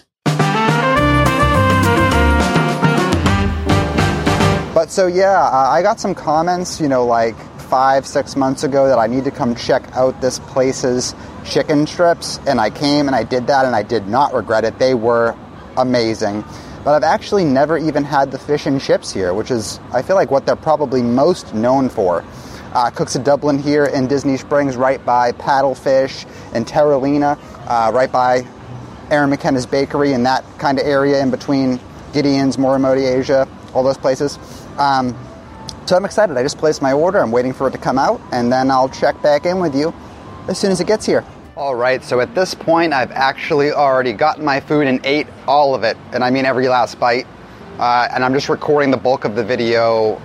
But 4.74 4.90
so 4.90 5.06
yeah, 5.06 5.38
uh, 5.38 5.68
I 5.70 5.82
got 5.82 6.00
some 6.00 6.14
comments, 6.14 6.80
you 6.80 6.88
know, 6.88 7.04
like 7.04 7.36
five, 7.60 8.06
six 8.06 8.36
months 8.36 8.64
ago 8.64 8.88
that 8.88 8.98
I 8.98 9.06
need 9.06 9.24
to 9.24 9.30
come 9.30 9.54
check 9.54 9.82
out 9.94 10.20
this 10.22 10.38
place's 10.38 11.14
chicken 11.44 11.86
strips, 11.86 12.38
and 12.46 12.58
I 12.58 12.70
came 12.70 13.06
and 13.06 13.14
I 13.14 13.22
did 13.22 13.46
that, 13.48 13.66
and 13.66 13.76
I 13.76 13.82
did 13.82 14.06
not 14.06 14.32
regret 14.32 14.64
it. 14.64 14.78
They 14.78 14.94
were 14.94 15.36
amazing. 15.76 16.42
But 16.84 16.94
I've 16.94 17.02
actually 17.02 17.44
never 17.44 17.76
even 17.76 18.02
had 18.02 18.30
the 18.30 18.38
fish 18.38 18.64
and 18.64 18.80
chips 18.80 19.12
here, 19.12 19.34
which 19.34 19.50
is, 19.50 19.78
I 19.92 20.00
feel 20.00 20.16
like, 20.16 20.30
what 20.30 20.46
they're 20.46 20.56
probably 20.56 21.02
most 21.02 21.54
known 21.54 21.90
for. 21.90 22.24
Uh, 22.72 22.90
Cookes 22.90 23.14
of 23.14 23.24
Dublin 23.24 23.58
here 23.58 23.84
in 23.84 24.06
Disney 24.06 24.38
Springs, 24.38 24.76
right 24.76 25.04
by 25.04 25.32
Paddlefish 25.32 26.26
and 26.54 26.66
Terralina, 26.66 27.38
uh, 27.68 27.92
right 27.92 28.10
by 28.10 28.46
Erin 29.10 29.28
McKenna's 29.28 29.66
Bakery 29.66 30.14
and 30.14 30.24
that 30.24 30.44
kind 30.58 30.78
of 30.78 30.86
area 30.86 31.22
in 31.22 31.30
between 31.30 31.78
Gideon's, 32.14 32.56
Morimoto 32.56 33.18
Asia, 33.18 33.46
all 33.74 33.82
those 33.82 33.98
places. 33.98 34.38
Um, 34.78 35.16
so 35.86 35.96
I'm 35.96 36.04
excited. 36.04 36.36
I 36.36 36.42
just 36.42 36.58
placed 36.58 36.80
my 36.80 36.92
order. 36.92 37.18
I'm 37.18 37.30
waiting 37.30 37.52
for 37.52 37.68
it 37.68 37.72
to 37.72 37.78
come 37.78 37.98
out, 37.98 38.20
and 38.32 38.52
then 38.52 38.70
I'll 38.70 38.88
check 38.88 39.20
back 39.22 39.46
in 39.46 39.58
with 39.58 39.74
you 39.74 39.92
as 40.48 40.58
soon 40.58 40.70
as 40.70 40.80
it 40.80 40.86
gets 40.86 41.06
here. 41.06 41.24
All 41.56 41.74
right, 41.74 42.02
so 42.02 42.20
at 42.20 42.34
this 42.34 42.54
point, 42.54 42.92
I've 42.92 43.10
actually 43.10 43.72
already 43.72 44.12
gotten 44.12 44.44
my 44.44 44.60
food 44.60 44.86
and 44.86 45.04
ate 45.04 45.26
all 45.46 45.74
of 45.74 45.84
it, 45.84 45.96
and 46.12 46.24
I 46.24 46.30
mean 46.30 46.46
every 46.46 46.68
last 46.68 46.98
bite. 46.98 47.26
Uh, 47.78 48.08
and 48.10 48.24
I'm 48.24 48.32
just 48.32 48.48
recording 48.48 48.90
the 48.90 48.96
bulk 48.96 49.24
of 49.24 49.34
the 49.34 49.44
video 49.44 50.20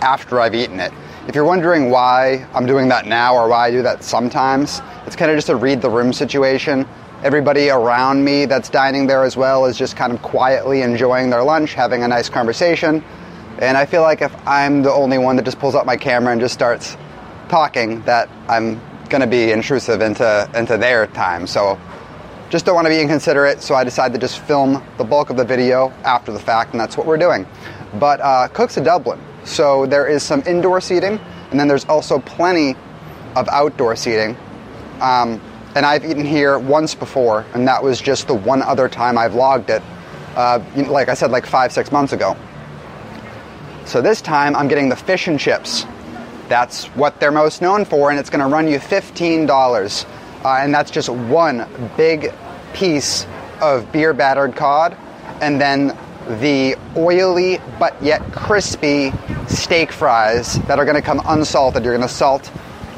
after 0.00 0.40
I've 0.40 0.54
eaten 0.54 0.80
it. 0.80 0.92
If 1.28 1.34
you're 1.34 1.44
wondering 1.44 1.90
why 1.90 2.46
I'm 2.54 2.66
doing 2.66 2.88
that 2.88 3.06
now 3.06 3.34
or 3.34 3.48
why 3.48 3.68
I 3.68 3.70
do 3.70 3.82
that 3.82 4.02
sometimes, 4.02 4.80
it's 5.06 5.16
kind 5.16 5.30
of 5.30 5.36
just 5.36 5.48
a 5.48 5.56
read 5.56 5.82
the 5.82 5.90
room 5.90 6.12
situation. 6.12 6.86
Everybody 7.22 7.68
around 7.68 8.24
me 8.24 8.46
that's 8.46 8.70
dining 8.70 9.06
there 9.06 9.24
as 9.24 9.36
well 9.36 9.66
is 9.66 9.76
just 9.76 9.96
kind 9.96 10.12
of 10.12 10.22
quietly 10.22 10.80
enjoying 10.82 11.28
their 11.28 11.42
lunch, 11.42 11.74
having 11.74 12.02
a 12.02 12.08
nice 12.08 12.30
conversation. 12.30 13.04
And 13.60 13.76
I 13.76 13.84
feel 13.84 14.00
like 14.00 14.22
if 14.22 14.34
I'm 14.46 14.82
the 14.82 14.92
only 14.92 15.18
one 15.18 15.36
that 15.36 15.44
just 15.44 15.58
pulls 15.58 15.74
up 15.74 15.84
my 15.84 15.96
camera 15.96 16.32
and 16.32 16.40
just 16.40 16.54
starts 16.54 16.96
talking, 17.48 18.00
that 18.02 18.30
I'm 18.48 18.80
going 19.10 19.20
to 19.20 19.26
be 19.26 19.52
intrusive 19.52 20.00
into 20.00 20.50
into 20.54 20.78
their 20.78 21.06
time. 21.08 21.46
So 21.46 21.78
just 22.48 22.64
don't 22.64 22.74
want 22.74 22.86
to 22.86 22.90
be 22.90 23.00
inconsiderate. 23.00 23.60
So 23.60 23.74
I 23.74 23.84
decided 23.84 24.14
to 24.14 24.20
just 24.20 24.40
film 24.40 24.82
the 24.96 25.04
bulk 25.04 25.30
of 25.30 25.36
the 25.36 25.44
video 25.44 25.90
after 26.04 26.32
the 26.32 26.38
fact, 26.40 26.72
and 26.72 26.80
that's 26.80 26.96
what 26.96 27.06
we're 27.06 27.18
doing. 27.18 27.46
But 27.98 28.20
uh, 28.20 28.48
Cookes 28.48 28.76
of 28.76 28.84
Dublin. 28.84 29.20
So 29.44 29.86
there 29.86 30.06
is 30.06 30.22
some 30.22 30.42
indoor 30.46 30.80
seating, 30.80 31.20
and 31.50 31.60
then 31.60 31.68
there's 31.68 31.84
also 31.84 32.18
plenty 32.18 32.76
of 33.36 33.48
outdoor 33.48 33.94
seating. 33.94 34.36
Um, 35.00 35.40
and 35.74 35.86
I've 35.86 36.04
eaten 36.04 36.24
here 36.24 36.58
once 36.58 36.94
before, 36.94 37.44
and 37.54 37.68
that 37.68 37.82
was 37.82 38.00
just 38.00 38.26
the 38.26 38.34
one 38.34 38.62
other 38.62 38.88
time 38.88 39.16
I've 39.18 39.34
logged 39.34 39.70
it. 39.70 39.82
Uh, 40.34 40.62
like 40.88 41.08
I 41.08 41.14
said, 41.14 41.30
like 41.30 41.46
five, 41.46 41.72
six 41.72 41.92
months 41.92 42.12
ago. 42.12 42.36
So 43.90 44.00
this 44.00 44.20
time 44.20 44.54
I'm 44.54 44.68
getting 44.68 44.88
the 44.88 44.94
fish 44.94 45.26
and 45.26 45.36
chips. 45.36 45.84
That's 46.46 46.84
what 46.94 47.18
they're 47.18 47.32
most 47.32 47.60
known 47.60 47.84
for, 47.84 48.10
and 48.10 48.20
it's 48.20 48.30
going 48.30 48.38
to 48.38 48.46
run 48.46 48.68
you 48.68 48.78
$15. 48.78 50.06
Uh, 50.44 50.48
and 50.60 50.72
that's 50.72 50.92
just 50.92 51.08
one 51.08 51.66
big 51.96 52.32
piece 52.72 53.26
of 53.60 53.90
beer 53.90 54.14
battered 54.14 54.54
cod, 54.54 54.96
and 55.40 55.60
then 55.60 55.88
the 56.40 56.76
oily 56.96 57.58
but 57.80 58.00
yet 58.00 58.22
crispy 58.30 59.10
steak 59.48 59.90
fries 59.90 60.54
that 60.68 60.78
are 60.78 60.84
going 60.84 60.94
to 60.94 61.02
come 61.02 61.20
unsalted. 61.24 61.82
You're 61.82 61.96
going 61.96 62.06
to 62.06 62.14
salt 62.14 62.48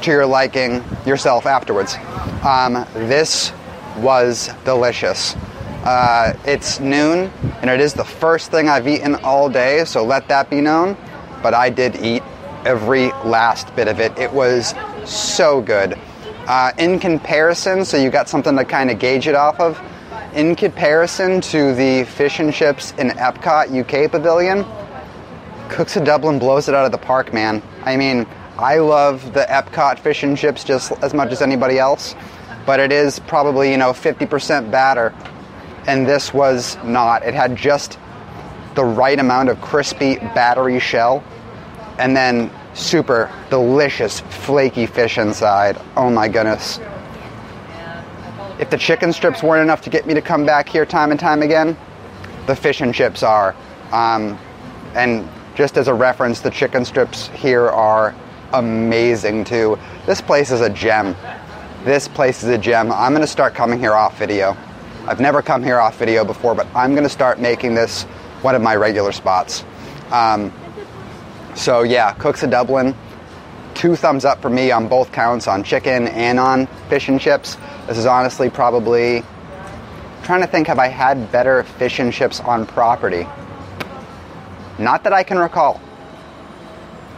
to 0.03 0.11
your 0.11 0.27
liking 0.27 0.83
yourself 1.07 1.47
afterwards. 1.47 1.95
Um, 2.43 2.85
this 2.93 3.51
was 3.97 4.51
delicious. 4.63 5.35
Uh, 5.83 6.33
it's 6.45 6.79
noon, 6.79 7.29
and 7.61 7.69
it 7.69 7.81
is 7.81 7.93
the 7.93 8.05
first 8.05 8.51
thing 8.51 8.69
I've 8.69 8.87
eaten 8.87 9.15
all 9.15 9.49
day, 9.49 9.83
so 9.83 10.05
let 10.05 10.29
that 10.29 10.49
be 10.49 10.61
known. 10.61 10.95
But 11.41 11.53
I 11.53 11.69
did 11.69 11.97
eat 11.97 12.23
every 12.65 13.07
last 13.25 13.75
bit 13.75 13.89
of 13.89 13.99
it. 13.99 14.17
It 14.17 14.31
was 14.31 14.73
so 15.03 15.61
good. 15.61 15.99
Uh, 16.47 16.71
in 16.77 16.99
comparison, 16.99 17.83
so 17.83 17.97
you 17.97 18.09
got 18.09 18.29
something 18.29 18.55
to 18.55 18.63
kind 18.63 18.91
of 18.91 18.99
gauge 18.99 19.27
it 19.27 19.35
off 19.35 19.59
of, 19.59 19.81
in 20.33 20.55
comparison 20.55 21.41
to 21.41 21.75
the 21.75 22.05
fish 22.05 22.39
and 22.39 22.53
chips 22.53 22.91
in 22.93 23.09
Epcot 23.09 23.69
UK 23.77 24.09
Pavilion, 24.09 24.65
Cookes 25.69 25.97
of 25.97 26.05
Dublin 26.05 26.39
blows 26.39 26.69
it 26.69 26.75
out 26.75 26.85
of 26.85 26.91
the 26.91 26.97
park, 26.97 27.33
man. 27.33 27.61
I 27.83 27.97
mean, 27.97 28.25
I 28.57 28.77
love 28.77 29.33
the 29.33 29.45
Epcot 29.49 29.99
fish 29.99 30.23
and 30.23 30.37
chips 30.37 30.63
just 30.63 30.91
as 31.03 31.13
much 31.13 31.31
as 31.31 31.41
anybody 31.41 31.79
else, 31.79 32.15
but 32.65 32.79
it 32.79 32.91
is 32.91 33.19
probably, 33.19 33.71
you 33.71 33.77
know, 33.77 33.91
50% 33.91 34.71
batter, 34.71 35.13
and 35.87 36.07
this 36.07 36.33
was 36.33 36.77
not. 36.83 37.23
It 37.23 37.33
had 37.33 37.55
just 37.55 37.99
the 38.75 38.83
right 38.83 39.19
amount 39.19 39.49
of 39.49 39.61
crispy, 39.61 40.15
battery 40.15 40.79
shell, 40.79 41.23
and 41.99 42.15
then 42.15 42.51
super 42.73 43.31
delicious, 43.49 44.19
flaky 44.19 44.85
fish 44.85 45.17
inside. 45.17 45.79
Oh 45.95 46.09
my 46.09 46.27
goodness. 46.27 46.79
If 48.59 48.69
the 48.69 48.77
chicken 48.77 49.13
strips 49.13 49.43
weren't 49.43 49.63
enough 49.63 49.81
to 49.81 49.89
get 49.89 50.05
me 50.05 50.13
to 50.13 50.21
come 50.21 50.45
back 50.45 50.69
here 50.69 50.85
time 50.85 51.11
and 51.11 51.19
time 51.19 51.41
again, 51.41 51.77
the 52.45 52.55
fish 52.55 52.81
and 52.81 52.93
chips 52.93 53.23
are. 53.23 53.55
Um, 53.91 54.37
and 54.95 55.27
just 55.55 55.77
as 55.77 55.87
a 55.87 55.93
reference, 55.93 56.39
the 56.39 56.49
chicken 56.49 56.85
strips 56.85 57.27
here 57.29 57.69
are 57.69 58.15
amazing 58.53 59.43
too. 59.43 59.77
This 60.05 60.21
place 60.21 60.51
is 60.51 60.61
a 60.61 60.69
gem. 60.69 61.15
This 61.83 62.07
place 62.07 62.43
is 62.43 62.49
a 62.49 62.57
gem. 62.57 62.91
I'm 62.91 63.11
going 63.11 63.21
to 63.21 63.27
start 63.27 63.53
coming 63.53 63.79
here 63.79 63.93
off 63.93 64.17
video. 64.17 64.55
I've 65.05 65.19
never 65.19 65.41
come 65.41 65.63
here 65.63 65.79
off 65.79 65.97
video 65.97 66.23
before, 66.23 66.55
but 66.55 66.65
I'm 66.73 66.91
going 66.91 67.03
to 67.03 67.09
start 67.09 67.37
making 67.37 67.75
this 67.75 68.03
one 68.41 68.55
of 68.55 68.61
my 68.61 68.75
regular 68.77 69.11
spots. 69.11 69.65
Um, 70.11 70.53
so 71.55 71.83
yeah, 71.83 72.13
Cookes 72.13 72.41
of 72.43 72.51
Dublin, 72.51 72.95
two 73.73 73.97
thumbs 73.97 74.23
up 74.23 74.41
for 74.41 74.49
me 74.49 74.71
on 74.71 74.87
both 74.87 75.11
counts 75.11 75.47
on 75.47 75.63
chicken 75.63 76.07
and 76.07 76.39
on 76.39 76.67
fish 76.87 77.09
and 77.09 77.19
chips. 77.19 77.57
This 77.87 77.97
is 77.97 78.05
honestly 78.05 78.49
probably 78.49 79.23
trying 80.23 80.39
to 80.39 80.47
think 80.47 80.67
have 80.67 80.79
I 80.79 80.87
had 80.87 81.31
better 81.33 81.63
fish 81.63 81.99
and 81.99 82.13
chips 82.13 82.39
on 82.39 82.65
property? 82.65 83.27
Not 84.79 85.03
that 85.03 85.11
I 85.11 85.23
can 85.23 85.37
recall. 85.37 85.81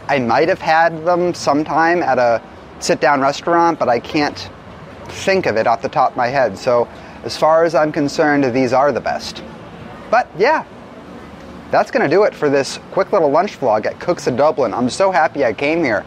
I 0.08 0.18
might 0.18 0.50
have 0.50 0.62
had 0.62 1.06
them 1.06 1.36
sometime 1.36 2.02
at 2.02 2.18
a 2.18 2.42
sit 2.80 3.00
down 3.00 3.22
restaurant, 3.22 3.78
but 3.78 3.90
I 3.90 4.00
can't 4.00 4.50
think 5.08 5.46
of 5.46 5.56
it 5.56 5.68
off 5.68 5.84
the 5.84 5.90
top 5.90 6.12
of 6.12 6.18
my 6.18 6.28
head. 6.28 6.58
So, 6.58 6.88
as 7.26 7.36
far 7.36 7.66
as 7.66 7.74
I'm 7.74 7.92
concerned, 7.92 8.44
these 8.54 8.72
are 8.72 8.92
the 8.92 9.02
best. 9.02 9.44
But 10.12 10.30
yeah, 10.38 10.64
that's 11.72 11.90
going 11.90 12.08
to 12.08 12.16
do 12.16 12.24
it 12.24 12.36
for 12.36 12.50
this 12.50 12.80
quick 12.92 13.12
little 13.12 13.32
lunch 13.32 13.60
vlog 13.60 13.88
at 13.88 14.00
Cookes 14.00 14.28
of 14.28 14.38
Dublin. 14.38 14.74
I'm 14.74 14.90
so 14.90 15.12
happy 15.12 15.44
I 15.44 15.52
came 15.52 15.84
here. 15.84 16.06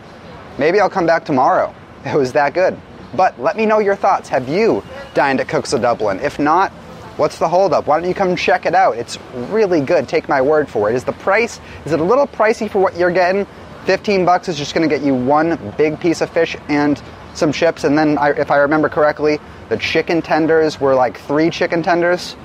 Maybe 0.58 0.80
I'll 0.80 0.88
come 0.88 1.06
back 1.06 1.24
tomorrow. 1.24 1.74
It 2.06 2.14
was 2.14 2.32
that 2.32 2.54
good. 2.54 2.80
But 3.14 3.38
let 3.40 3.56
me 3.56 3.66
know 3.66 3.80
your 3.80 3.96
thoughts. 3.96 4.28
Have 4.28 4.48
you 4.48 4.84
dined 5.14 5.40
at 5.40 5.48
Cookes 5.48 5.72
of 5.72 5.82
Dublin? 5.82 6.20
If 6.20 6.38
not, 6.38 6.70
what's 7.16 7.38
the 7.38 7.48
holdup? 7.48 7.88
Why 7.88 7.98
don't 7.98 8.08
you 8.08 8.14
come 8.14 8.36
check 8.36 8.64
it 8.64 8.74
out? 8.74 8.96
It's 8.96 9.18
really 9.32 9.80
good. 9.80 10.08
Take 10.08 10.28
my 10.28 10.40
word 10.40 10.68
for 10.68 10.88
it. 10.88 10.94
Is 10.94 11.02
the 11.02 11.12
price, 11.12 11.60
is 11.84 11.92
it 11.92 11.98
a 11.98 12.04
little 12.04 12.28
pricey 12.28 12.70
for 12.70 12.78
what 12.78 12.96
you're 12.96 13.10
getting? 13.10 13.44
15 13.86 14.24
bucks 14.24 14.48
is 14.48 14.56
just 14.56 14.74
going 14.74 14.88
to 14.88 14.94
get 14.94 15.04
you 15.04 15.14
one 15.14 15.74
big 15.76 15.98
piece 15.98 16.20
of 16.20 16.30
fish 16.30 16.56
and 16.68 17.02
some 17.38 17.52
chips. 17.52 17.84
And 17.84 17.96
then, 17.96 18.18
I, 18.18 18.30
if 18.30 18.50
I 18.50 18.56
remember 18.56 18.88
correctly, 18.88 19.38
the 19.68 19.76
chicken 19.76 20.20
tenders 20.20 20.80
were 20.80 20.94
like 20.94 21.18
three 21.18 21.50
chicken 21.50 21.82
tenders 21.82 22.36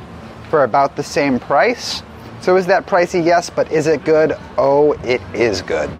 for 0.49 0.63
about 0.63 0.95
the 0.95 1.03
same 1.03 1.39
price. 1.39 2.03
So 2.41 2.57
is 2.57 2.67
that 2.67 2.85
pricey? 2.85 3.25
Yes, 3.25 3.49
but 3.49 3.71
is 3.71 3.87
it 3.87 4.03
good? 4.05 4.33
Oh, 4.57 4.93
it 5.03 5.21
is 5.33 5.61
good. 5.61 5.99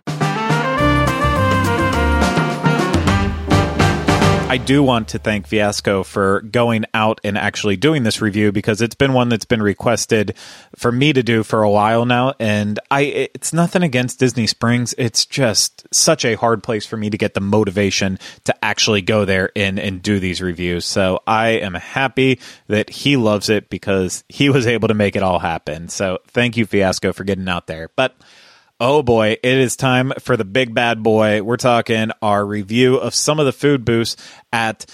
I 4.53 4.57
do 4.57 4.83
want 4.83 5.07
to 5.07 5.17
thank 5.17 5.47
Fiasco 5.47 6.03
for 6.03 6.41
going 6.41 6.85
out 6.93 7.19
and 7.23 7.39
actually 7.39 7.75
doing 7.75 8.03
this 8.03 8.21
review 8.21 8.51
because 8.51 8.83
it's 8.83 8.93
been 8.93 9.11
one 9.13 9.29
that's 9.29 9.45
been 9.45 9.63
requested 9.63 10.35
for 10.75 10.91
me 10.91 11.11
to 11.11 11.23
do 11.23 11.41
for 11.41 11.63
a 11.63 11.69
while 11.71 12.05
now. 12.05 12.35
And 12.39 12.79
I, 12.91 13.29
it's 13.33 13.51
nothing 13.51 13.81
against 13.81 14.19
Disney 14.19 14.45
Springs. 14.45 14.93
It's 14.95 15.25
just 15.25 15.87
such 15.91 16.23
a 16.23 16.35
hard 16.35 16.61
place 16.61 16.85
for 16.85 16.97
me 16.97 17.09
to 17.09 17.17
get 17.17 17.33
the 17.33 17.41
motivation 17.41 18.19
to 18.43 18.53
actually 18.63 19.01
go 19.01 19.25
there 19.25 19.49
and, 19.55 19.79
and 19.79 20.03
do 20.03 20.19
these 20.19 20.39
reviews. 20.39 20.85
So 20.85 21.23
I 21.25 21.47
am 21.47 21.73
happy 21.73 22.39
that 22.67 22.91
he 22.91 23.17
loves 23.17 23.49
it 23.49 23.71
because 23.71 24.23
he 24.29 24.51
was 24.51 24.67
able 24.67 24.89
to 24.89 24.93
make 24.93 25.15
it 25.15 25.23
all 25.23 25.39
happen. 25.39 25.89
So 25.89 26.19
thank 26.27 26.57
you, 26.57 26.67
Fiasco, 26.67 27.11
for 27.11 27.23
getting 27.23 27.49
out 27.49 27.65
there. 27.65 27.89
But 27.95 28.15
Oh 28.79 29.03
boy, 29.03 29.37
it 29.43 29.57
is 29.57 29.75
time 29.75 30.11
for 30.19 30.35
the 30.35 30.43
big 30.43 30.73
bad 30.73 31.03
boy. 31.03 31.43
We're 31.43 31.57
talking 31.57 32.11
our 32.21 32.45
review 32.45 32.95
of 32.95 33.13
some 33.13 33.39
of 33.39 33.45
the 33.45 33.53
food 33.53 33.85
booths 33.85 34.17
at 34.51 34.85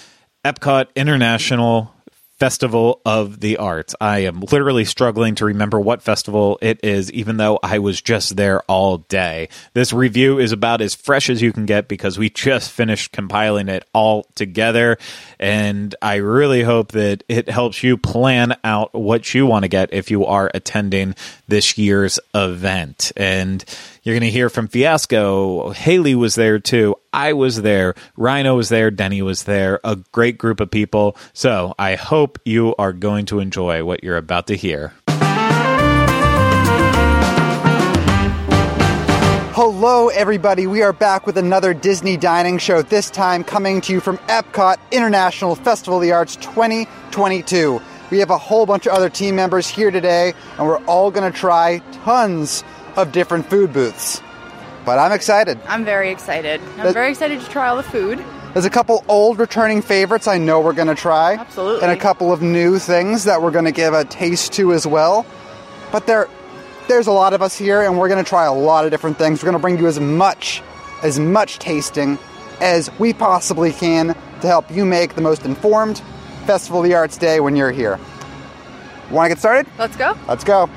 Epcot 0.46 0.88
International 0.96 1.94
Festival 2.39 3.01
of 3.05 3.41
the 3.41 3.58
Arts. 3.58 3.93
I 4.00 4.19
am 4.19 4.39
literally 4.39 4.86
struggling 4.86 5.36
to 5.36 5.46
remember 5.46 5.79
what 5.79 6.01
festival 6.01 6.58
it 6.62 6.79
is, 6.84 7.12
even 7.12 7.36
though 7.36 7.60
I 7.62 7.79
was 7.79 8.01
just 8.01 8.38
there 8.38 8.62
all 8.62 9.00
day. 9.00 9.50
This 9.74 9.91
review 9.91 10.39
is 10.39 10.53
about 10.53 10.79
as 10.79 10.96
fresh 10.96 11.29
as 11.29 11.41
you 11.41 11.51
can 11.51 11.65
get 11.65 11.89
because 11.89 12.17
we 12.17 12.29
just 12.29 12.72
finished 12.72 13.12
compiling 13.12 13.67
it 13.67 13.84
all 13.93 14.24
together. 14.36 14.98
And 15.38 15.93
I 16.01 16.15
really 16.15 16.63
hope 16.63 16.93
that 16.93 17.25
it 17.27 17.50
helps 17.50 17.84
you 17.84 17.98
plan 17.98 18.55
out 18.63 18.93
what 18.93 19.34
you 19.34 19.46
want 19.46 19.63
to 19.63 19.69
get 19.69 19.93
if 19.93 20.10
you 20.10 20.25
are 20.25 20.50
attending 20.53 21.15
this 21.50 21.77
year's 21.77 22.19
event. 22.34 23.12
And 23.17 23.65
you're 24.10 24.20
going 24.20 24.28
to 24.28 24.32
hear 24.32 24.50
from 24.50 24.68
Fiasco. 24.68 25.70
Haley 25.70 26.16
was 26.16 26.34
there 26.34 26.58
too. 26.58 26.96
I 27.13 27.34
was 27.34 27.62
there. 27.62 27.94
Rhino 28.18 28.56
was 28.56 28.70
there. 28.70 28.89
Denny 28.89 29.22
was 29.22 29.44
there. 29.44 29.80
A 29.84 29.98
great 30.12 30.39
group 30.39 30.60
of 30.60 30.72
people. 30.72 31.16
So 31.34 31.75
I 31.78 31.94
hope 31.94 32.39
you 32.44 32.74
are 32.80 32.92
going 32.92 33.28
to 33.28 33.38
enjoy 33.38 33.84
what 33.84 34.04
you're 34.04 34.18
about 34.18 34.48
to 34.48 34.56
hear. 34.56 34.94
Hello, 39.54 40.08
everybody. 40.08 40.66
We 40.66 40.82
are 40.82 40.94
back 40.94 41.28
with 41.28 41.38
another 41.38 41.75
Disney 41.75 42.18
Dining 42.18 42.58
Show, 42.58 42.82
this 42.82 43.12
time 43.12 43.44
coming 43.44 43.80
to 43.82 43.94
you 43.94 44.00
from 44.00 44.18
Epcot 44.20 44.78
International 44.92 45.54
Festival 45.54 45.98
of 45.98 46.01
the 46.01 46.13
Arts 46.13 46.36
2022. 46.38 47.80
We 48.10 48.18
have 48.18 48.32
a 48.32 48.39
whole 48.39 48.66
bunch 48.66 48.88
of 48.88 48.94
other 48.94 49.10
team 49.10 49.36
members 49.36 49.68
here 49.68 49.92
today, 49.92 50.34
and 50.58 50.66
we're 50.66 50.84
all 50.86 51.12
going 51.12 51.32
to 51.32 51.38
try 51.38 51.78
tons 52.04 52.63
of 52.98 53.12
different 53.12 53.50
food 53.50 53.74
booths. 53.74 54.22
But 54.86 54.98
I'm 55.00 55.12
excited. 55.12 55.60
I'm 55.67 55.86
very 55.86 56.10
excited. 56.12 56.62
I'm 56.77 56.86
That- 56.86 56.93
very 56.93 57.10
excited 57.12 57.41
to 57.41 57.50
try 57.50 57.67
all 57.67 57.77
the 57.77 57.84
food. 57.84 58.24
There's 58.53 58.65
a 58.65 58.69
couple 58.69 59.03
old 59.08 59.38
returning 59.38 59.81
favorites 59.84 60.27
I 60.27 60.38
know 60.39 60.60
we're 60.60 60.74
going 60.74 60.88
to 60.88 60.96
try. 60.96 61.34
Absolutely. 61.36 61.84
And 61.84 61.91
a 61.91 61.96
couple 61.96 62.34
of 62.34 62.41
new 62.41 62.79
things 62.79 63.25
that 63.25 63.41
we're 63.43 63.51
going 63.51 63.65
to 63.65 63.72
give 63.72 63.93
a 63.93 64.03
taste 64.05 64.53
to 64.53 64.74
as 64.74 64.88
well. 64.88 65.25
But 65.91 66.08
there, 66.08 66.27
there's 66.88 67.05
a 67.05 67.12
lot 67.12 67.34
of 67.34 67.43
us 67.43 67.55
here, 67.55 67.84
and 67.84 68.00
we're 68.00 68.08
going 68.08 68.24
to 68.24 68.27
try 68.27 68.46
a 68.46 68.53
lot 68.53 68.86
of 68.86 68.91
different 68.91 69.19
things. 69.19 69.43
We're 69.43 69.51
going 69.51 69.60
to 69.60 69.62
bring 69.62 69.77
you 69.77 69.86
as 69.88 70.00
much, 70.00 70.63
as 71.03 71.19
much 71.19 71.60
tasting 71.60 72.17
as 72.60 72.89
we 72.98 73.13
possibly 73.13 73.72
can 73.72 74.15
to 74.41 74.48
help 74.48 74.72
you 74.72 74.84
make 74.86 75.13
the 75.13 75.22
most 75.22 75.46
informed 75.46 76.01
Festival 76.48 76.79
of 76.81 76.86
the 76.89 76.96
Arts 76.96 77.17
Day 77.17 77.39
when 77.39 77.55
you're 77.55 77.72
here. 77.72 78.00
Want 79.12 79.25
to 79.25 79.29
get 79.29 79.39
started? 79.39 79.67
Let's 79.77 79.96
go. 79.96 80.15
Let's 80.27 80.43
go. 80.43 80.67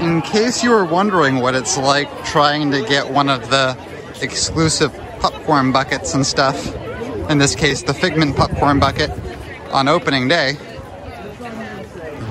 In 0.00 0.20
case 0.20 0.62
you 0.62 0.70
were 0.70 0.84
wondering 0.84 1.36
what 1.36 1.54
it's 1.54 1.78
like 1.78 2.08
trying 2.24 2.70
to 2.70 2.82
get 2.82 3.10
one 3.10 3.30
of 3.30 3.48
the 3.48 3.76
exclusive 4.20 4.92
popcorn 5.20 5.72
buckets 5.72 6.14
and 6.14 6.26
stuff, 6.26 6.74
in 7.30 7.38
this 7.38 7.54
case, 7.54 7.82
the 7.82 7.94
Figment 7.94 8.36
popcorn 8.36 8.78
bucket, 8.78 9.10
on 9.70 9.88
opening 9.88 10.28
day, 10.28 10.56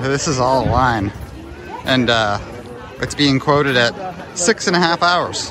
this 0.00 0.28
is 0.28 0.38
all 0.38 0.64
a 0.64 0.70
line. 0.70 1.12
And 1.84 2.08
uh, 2.08 2.38
it's 3.00 3.14
being 3.14 3.40
quoted 3.40 3.76
at 3.76 3.94
six 4.38 4.68
and 4.68 4.76
a 4.76 4.78
half 4.78 5.02
hours. 5.02 5.50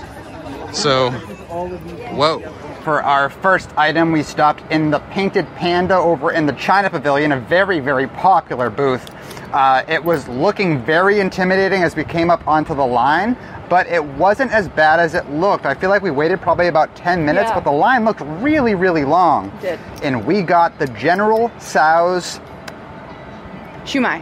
So, 0.74 1.12
whoa. 1.12 2.40
For 2.84 3.02
our 3.02 3.30
first 3.30 3.76
item, 3.78 4.12
we 4.12 4.24
stopped 4.24 4.64
in 4.72 4.92
the 4.92 5.00
Painted 5.00 5.48
Panda 5.56 5.96
over 5.96 6.32
in 6.32 6.46
the 6.46 6.54
China 6.54 6.90
Pavilion, 6.90 7.32
a 7.32 7.40
very, 7.40 7.80
very 7.80 8.08
popular 8.08 8.70
booth. 8.70 9.10
Uh, 9.56 9.84
it 9.88 10.04
was 10.04 10.28
looking 10.28 10.84
very 10.84 11.22
intimidating 11.22 11.82
as 11.82 11.96
we 11.96 12.04
came 12.04 12.30
up 12.30 12.46
onto 12.46 12.76
the 12.76 12.86
line, 12.86 13.38
but 13.70 13.88
it 13.88 14.04
wasn't 14.04 14.52
as 14.52 14.68
bad 14.68 15.00
as 15.00 15.14
it 15.16 15.30
looked. 15.32 15.66
I 15.66 15.74
feel 15.74 15.90
like 15.90 16.02
we 16.02 16.12
waited 16.12 16.42
probably 16.42 16.68
about 16.68 16.94
10 16.98 17.26
minutes, 17.26 17.48
Yeah. 17.48 17.56
but 17.56 17.64
the 17.64 17.72
line 17.72 18.04
looked 18.04 18.20
really, 18.20 18.76
really 18.76 19.06
long. 19.06 19.54
It 19.60 19.62
did. 19.62 19.80
And 20.04 20.26
we 20.26 20.42
got 20.42 20.78
the 20.78 20.88
General 20.88 21.50
Tso's 21.60 22.42
Shumai. 23.86 24.22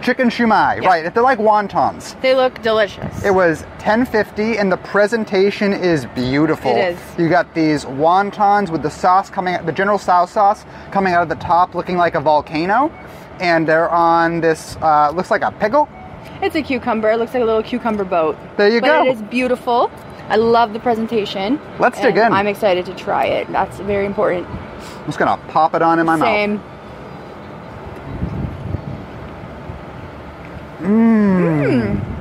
chicken 0.00 0.30
shumai. 0.30 0.80
Yeah. 0.80 0.88
Right, 0.88 1.12
they're 1.14 1.22
like 1.22 1.38
wontons. 1.38 2.18
They 2.22 2.34
look 2.34 2.62
delicious. 2.62 3.24
It 3.24 3.34
was 3.34 3.62
1050 3.80 4.56
and 4.56 4.72
the 4.72 4.76
presentation 4.78 5.74
is 5.74 6.06
beautiful. 6.14 6.70
It 6.70 6.94
is. 6.94 6.98
You 7.18 7.28
got 7.28 7.52
these 7.54 7.84
wontons 7.84 8.70
with 8.70 8.82
the 8.82 8.90
sauce 8.90 9.28
coming 9.28 9.58
the 9.66 9.72
General 9.72 9.98
Tso 9.98 10.24
sauce 10.24 10.64
coming 10.92 11.12
out 11.12 11.22
of 11.22 11.28
the 11.28 11.34
top 11.44 11.74
looking 11.74 11.98
like 11.98 12.14
a 12.14 12.20
volcano. 12.20 12.90
And 13.40 13.68
they're 13.68 13.90
on 13.90 14.40
this 14.40 14.76
uh, 14.76 15.10
looks 15.10 15.30
like 15.30 15.42
a 15.42 15.52
pickle. 15.52 15.88
It's 16.42 16.54
a 16.54 16.62
cucumber. 16.62 17.10
It 17.10 17.18
looks 17.18 17.34
like 17.34 17.42
a 17.42 17.46
little 17.46 17.62
cucumber 17.62 18.04
boat. 18.04 18.36
There 18.56 18.68
you 18.68 18.80
but 18.80 18.86
go. 18.86 19.04
it 19.04 19.16
is 19.16 19.22
beautiful. 19.22 19.90
I 20.28 20.36
love 20.36 20.72
the 20.72 20.80
presentation. 20.80 21.60
Let's 21.78 22.00
dig 22.00 22.16
in. 22.16 22.32
I'm 22.32 22.46
excited 22.46 22.84
to 22.86 22.94
try 22.94 23.26
it. 23.26 23.50
That's 23.52 23.78
very 23.78 24.06
important. 24.06 24.46
I'm 24.48 25.06
just 25.06 25.18
gonna 25.18 25.40
pop 25.48 25.74
it 25.74 25.82
on 25.82 25.98
in 25.98 26.06
my 26.06 26.16
mouth. 26.16 26.26
Same. 26.26 26.62
Mmm. 30.80 32.16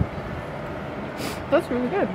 That's 1.50 1.70
really 1.70 1.88
good. 1.88 2.08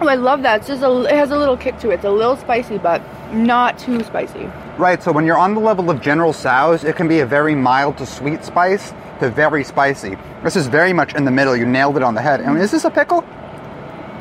Oh, 0.00 0.08
I 0.08 0.16
love 0.16 0.42
that. 0.42 0.60
It's 0.60 0.68
just 0.68 0.82
a, 0.82 1.04
it 1.04 1.14
has 1.14 1.30
a 1.30 1.38
little 1.38 1.56
kick 1.56 1.78
to 1.78 1.90
it. 1.90 1.94
It's 1.94 2.04
a 2.04 2.10
little 2.10 2.36
spicy, 2.36 2.78
but 2.78 3.00
not 3.34 3.78
too 3.78 4.02
spicy. 4.04 4.50
Right, 4.78 5.02
so 5.02 5.12
when 5.12 5.26
you're 5.26 5.38
on 5.38 5.54
the 5.54 5.60
level 5.60 5.90
of 5.90 6.00
General 6.00 6.32
Tso's, 6.32 6.84
it 6.84 6.96
can 6.96 7.08
be 7.08 7.20
a 7.20 7.26
very 7.26 7.54
mild 7.54 7.98
to 7.98 8.06
sweet 8.06 8.44
spice 8.44 8.92
to 9.20 9.30
very 9.30 9.64
spicy. 9.64 10.16
This 10.42 10.56
is 10.56 10.66
very 10.66 10.92
much 10.92 11.14
in 11.14 11.24
the 11.24 11.30
middle. 11.30 11.56
You 11.56 11.66
nailed 11.66 11.96
it 11.96 12.02
on 12.02 12.14
the 12.14 12.22
head. 12.22 12.40
And 12.40 12.58
is 12.58 12.70
this 12.70 12.84
a 12.84 12.90
pickle? 12.90 13.24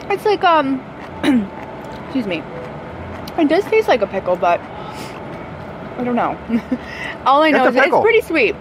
It's 0.10 0.25
like 0.25 0.43
um, 0.43 0.79
excuse 2.05 2.27
me. 2.27 2.43
It 3.38 3.48
does 3.50 3.63
taste 3.65 3.88
like 3.88 4.01
a 4.01 4.08
pickle, 4.08 4.35
but 4.35 4.59
I 4.59 6.03
don't 6.03 6.16
know. 6.16 6.38
All 7.25 7.42
I 7.42 7.51
know 7.51 7.68
It's 7.68 7.77
is 7.77 7.83
it's 7.83 8.01
pretty 8.01 8.22
sweet. 8.22 8.55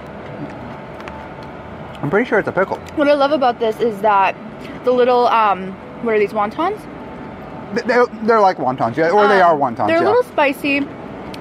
I'm 2.03 2.11
pretty 2.11 2.29
sure 2.29 2.39
it's 2.39 2.49
a 2.49 2.53
pickle. 2.53 2.79
What 2.97 3.09
I 3.09 3.15
love 3.15 3.33
about 3.33 3.59
this 3.59 3.81
is 3.81 4.01
that 4.01 4.35
the 4.85 4.91
little 4.93 5.27
um, 5.29 5.73
what 6.05 6.15
are 6.15 6.19
these 6.19 6.33
wontons? 6.33 6.81
Th- 7.75 7.87
They're, 7.87 8.07
they're 8.25 8.41
like 8.41 8.59
wontons, 8.59 8.97
yeah, 8.97 9.11
or 9.11 9.27
they 9.29 9.41
are 9.41 9.55
Um, 9.55 9.61
wontons. 9.61 9.87
They're 9.89 9.99
yeah. 9.99 10.05
a 10.05 10.11
little 10.13 10.23
spicy, 10.25 10.87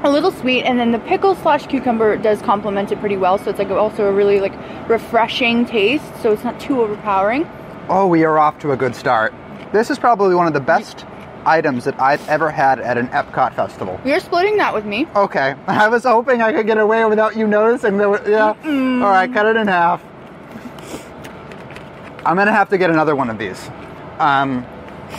a 0.04 0.10
little 0.10 0.32
sweet, 0.32 0.64
and 0.64 0.80
then 0.80 0.92
the 0.92 1.00
pickle 1.00 1.36
slash 1.36 1.68
cucumber 1.68 2.18
does 2.18 2.42
complement 2.42 2.92
it 2.92 3.00
pretty 3.00 3.18
well. 3.18 3.38
So 3.38 3.50
it's 3.50 3.60
like 3.60 3.70
also 3.70 4.06
a 4.08 4.12
really 4.12 4.40
like 4.40 4.54
refreshing 4.90 5.66
taste. 5.66 6.06
So 6.22 6.32
it's 6.32 6.44
not 6.44 6.60
too 6.60 6.82
overpowering. 6.82 7.50
Oh, 7.90 8.08
we 8.08 8.24
are 8.24 8.38
off 8.40 8.60
to 8.60 8.72
a 8.72 8.78
good 8.78 8.96
start. 8.96 9.34
This 9.74 9.90
is 9.90 10.00
probably 10.00 10.36
one 10.36 10.48
of 10.48 10.54
the 10.54 10.60
best 10.60 11.06
items 11.46 11.86
that 11.86 12.00
I've 12.00 12.28
ever 12.30 12.52
had 12.52 12.80
at 12.80 12.98
an 12.98 13.08
Epcot 13.10 13.56
festival. 13.56 14.00
You're 14.06 14.20
splitting 14.20 14.58
that 14.58 14.74
with 14.74 14.86
me. 14.86 15.08
Okay, 15.16 15.56
I 15.68 15.88
was 15.88 16.04
hoping 16.04 16.42
I 16.42 16.52
could 16.54 16.68
get 16.68 16.78
away 16.78 17.04
without 17.06 17.36
you 17.36 17.48
noticing. 17.48 17.98
There 17.98 18.10
were, 18.10 18.22
yeah. 18.30 18.54
All 18.64 19.10
right, 19.12 19.32
cut 19.34 19.46
it 19.48 19.56
in 19.56 19.68
half. 19.68 20.04
I'm 22.26 22.36
gonna 22.38 22.52
have 22.52 22.70
to 22.70 22.78
get 22.78 22.90
another 22.92 23.16
one 23.16 23.30
of 23.30 23.38
these. 23.40 23.70
Um, 24.20 24.66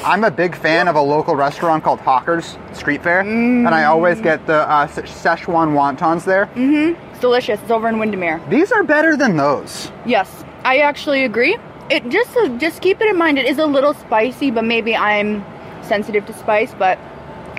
I'm 0.05 0.25
a 0.25 0.31
big 0.31 0.57
fan 0.57 0.89
of 0.89 0.97
a 0.97 1.01
local 1.01 1.37
restaurant 1.37 1.85
called 1.85 2.01
Hawker's 2.01 2.59
Street 2.73 3.03
Fair, 3.03 3.21
and 3.21 3.69
I 3.69 3.85
always 3.85 4.21
get 4.21 4.47
the 4.47 4.69
uh, 4.69 4.87
Sze- 4.89 5.03
Szechuan 5.03 5.75
wontons 5.75 6.25
there. 6.25 6.49
It's 6.57 7.21
delicious. 7.21 7.61
It's 7.61 7.71
over 7.71 7.89
in 7.89 7.99
Windermere. 7.99 8.41
These 8.49 8.73
are 8.73 8.83
better 8.83 9.17
than 9.17 9.37
those. 9.37 9.93
Yes, 10.05 10.45
I 10.65 10.79
actually 10.79 11.25
agree. 11.25 11.57
It 11.89 12.09
just 12.09 12.37
uh, 12.37 12.49
just 12.59 12.81
keep 12.83 13.01
it 13.01 13.09
in 13.09 13.17
mind. 13.17 13.39
It 13.39 13.47
is 13.47 13.59
a 13.59 13.67
little 13.67 13.95
spicy, 13.95 14.51
but 14.51 14.65
maybe 14.65 14.97
I'm 14.97 15.45
sensitive 15.83 16.27
to 16.27 16.33
spice. 16.33 16.75
But 16.77 16.99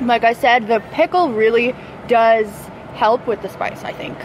like 0.02 0.24
I 0.26 0.34
said, 0.34 0.68
the 0.68 0.82
pickle 0.92 1.32
really 1.32 1.74
does 2.08 2.48
help 2.96 3.26
with 3.26 3.42
the 3.42 3.50
spice. 3.50 3.84
I 3.84 3.94
think. 3.94 4.18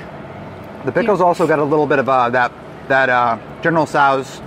The 0.85 0.93
pickles 0.93 1.21
also 1.21 1.47
got 1.47 1.59
a 1.61 1.65
little 1.65 1.87
bit 1.87 1.99
of 2.01 2.09
uh, 2.09 2.31
that 2.31 2.51
that 2.89 3.09
uh, 3.11 3.39
General 3.63 3.87
Tso's 3.87 4.41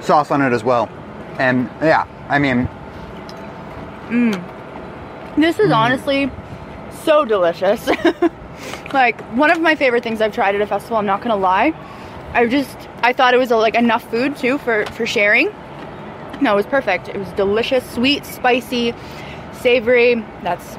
sauce 0.00 0.30
on 0.32 0.42
it 0.42 0.52
as 0.52 0.64
well, 0.64 0.88
and 1.38 1.68
yeah, 1.80 2.06
I 2.28 2.38
mean, 2.40 2.68
Mm. 4.08 5.36
This 5.36 5.58
is 5.58 5.70
mm. 5.70 5.76
honestly 5.76 6.30
so 7.04 7.24
delicious. 7.24 7.86
like 8.92 9.20
one 9.36 9.50
of 9.50 9.60
my 9.60 9.74
favorite 9.74 10.02
things 10.02 10.20
I've 10.20 10.34
tried 10.34 10.54
at 10.54 10.60
a 10.60 10.66
festival. 10.66 10.96
I'm 10.96 11.06
not 11.06 11.22
gonna 11.22 11.36
lie. 11.36 11.72
I 12.32 12.46
just 12.46 12.76
I 13.02 13.12
thought 13.12 13.34
it 13.34 13.38
was 13.38 13.50
like 13.50 13.74
enough 13.74 14.08
food 14.10 14.36
too 14.36 14.58
for 14.58 14.86
for 14.86 15.06
sharing. 15.06 15.52
No, 16.40 16.54
it 16.54 16.56
was 16.56 16.66
perfect. 16.66 17.08
It 17.08 17.16
was 17.16 17.28
delicious, 17.30 17.88
sweet, 17.92 18.24
spicy, 18.26 18.94
savory. 19.52 20.14
That's 20.42 20.76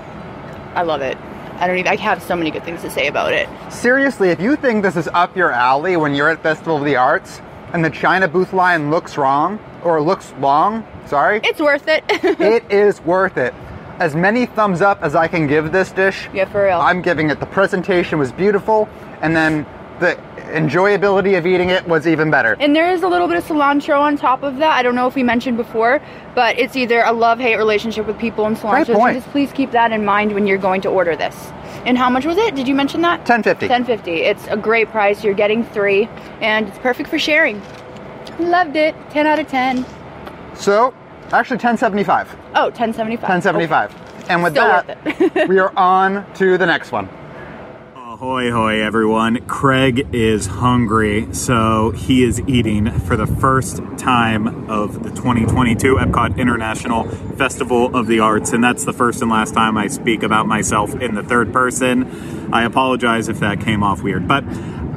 I 0.75 0.83
love 0.83 1.01
it. 1.01 1.17
I 1.59 1.67
don't 1.67 1.77
even. 1.77 1.91
I 1.91 1.95
have 1.97 2.21
so 2.21 2.35
many 2.35 2.51
good 2.51 2.63
things 2.63 2.81
to 2.81 2.89
say 2.89 3.07
about 3.07 3.33
it. 3.33 3.47
seriously, 3.71 4.29
if 4.29 4.41
you 4.41 4.55
think 4.55 4.83
this 4.83 4.95
is 4.95 5.07
up 5.09 5.35
your 5.37 5.51
alley 5.51 5.95
when 5.97 6.15
you're 6.15 6.29
at 6.29 6.41
Festival 6.41 6.77
of 6.77 6.83
the 6.83 6.95
Arts 6.95 7.41
and 7.73 7.85
the 7.85 7.89
China 7.89 8.27
booth 8.27 8.53
line 8.53 8.89
looks 8.89 9.17
wrong 9.17 9.59
or 9.83 10.01
looks 10.01 10.33
long, 10.39 10.85
sorry, 11.13 11.41
It's 11.43 11.59
worth 11.59 11.87
it. 11.87 12.03
it 12.09 12.71
is 12.71 12.99
worth 13.01 13.37
it. 13.37 13.53
As 13.99 14.15
many 14.15 14.47
thumbs 14.47 14.81
up 14.81 15.03
as 15.03 15.13
I 15.13 15.27
can 15.27 15.45
give 15.45 15.71
this 15.71 15.91
dish, 15.91 16.27
yeah, 16.33 16.45
for 16.45 16.65
real. 16.65 16.79
I'm 16.79 17.03
giving 17.03 17.29
it. 17.29 17.39
The 17.39 17.45
presentation 17.45 18.17
was 18.17 18.31
beautiful, 18.31 18.89
and 19.21 19.35
then 19.35 19.67
the 19.99 20.15
enjoyability 20.53 21.37
of 21.37 21.45
eating 21.45 21.69
it 21.69 21.87
was 21.87 22.07
even 22.07 22.31
better. 22.31 22.57
And 22.59 22.75
there 22.75 22.91
is 22.91 23.03
a 23.03 23.07
little 23.07 23.27
bit 23.27 23.37
of 23.37 23.45
cilantro 23.45 23.99
on 23.99 24.17
top 24.17 24.41
of 24.41 24.57
that. 24.57 24.71
I 24.71 24.81
don't 24.81 24.95
know 24.95 25.07
if 25.07 25.13
we 25.13 25.21
mentioned 25.21 25.57
before, 25.57 26.01
but 26.33 26.57
it's 26.57 26.75
either 26.75 27.01
a 27.03 27.13
love 27.13 27.39
hate 27.39 27.57
relationship 27.57 28.07
with 28.07 28.17
people 28.17 28.45
and 28.47 28.57
cilantro. 28.57 28.87
So 28.87 28.93
point. 28.95 29.17
just 29.17 29.29
please 29.29 29.51
keep 29.51 29.71
that 29.71 29.91
in 29.91 30.03
mind 30.03 30.33
when 30.33 30.47
you're 30.47 30.57
going 30.57 30.81
to 30.81 30.89
order 30.89 31.15
this. 31.15 31.35
And 31.85 31.95
how 31.95 32.09
much 32.09 32.25
was 32.25 32.37
it? 32.37 32.55
Did 32.55 32.67
you 32.67 32.73
mention 32.73 33.01
that? 33.01 33.25
10.50. 33.25 33.69
1050. 33.69 34.11
It's 34.11 34.47
a 34.47 34.57
great 34.57 34.89
price. 34.89 35.23
You're 35.23 35.33
getting 35.35 35.63
three, 35.63 36.09
and 36.41 36.67
it's 36.67 36.79
perfect 36.79 37.09
for 37.09 37.19
sharing. 37.19 37.61
Loved 38.39 38.75
it. 38.75 38.95
10 39.11 39.27
out 39.27 39.37
of 39.37 39.47
10. 39.47 39.85
So, 40.55 40.93
actually 41.33 41.57
1075. 41.57 42.35
Oh, 42.55 42.65
1075. 42.65 43.21
1075. 43.21 44.29
And 44.29 44.43
with 44.43 44.53
Still 44.53 44.65
that, 44.65 45.47
we 45.49 45.59
are 45.59 45.75
on 45.77 46.31
to 46.35 46.57
the 46.57 46.65
next 46.65 46.91
one. 46.91 47.09
Ahoy, 47.95 48.51
hoy, 48.51 48.79
everyone. 48.79 49.45
Craig 49.47 50.07
is 50.13 50.45
hungry, 50.45 51.33
so 51.33 51.91
he 51.91 52.23
is 52.23 52.39
eating 52.47 52.91
for 52.99 53.17
the 53.17 53.25
first 53.27 53.81
time 53.97 54.69
of 54.69 55.03
the 55.03 55.09
2022 55.09 55.95
Epcot 55.95 56.37
International 56.37 57.03
Festival 57.35 57.93
of 57.93 58.07
the 58.07 58.19
Arts, 58.19 58.53
and 58.53 58.63
that's 58.63 58.85
the 58.85 58.93
first 58.93 59.21
and 59.21 59.31
last 59.31 59.53
time 59.53 59.75
I 59.77 59.87
speak 59.87 60.23
about 60.23 60.47
myself 60.47 60.93
in 61.01 61.15
the 61.15 61.23
third 61.23 61.51
person. 61.51 62.53
I 62.53 62.63
apologize 62.63 63.27
if 63.27 63.39
that 63.39 63.59
came 63.59 63.83
off 63.83 64.03
weird, 64.03 64.27
but 64.27 64.43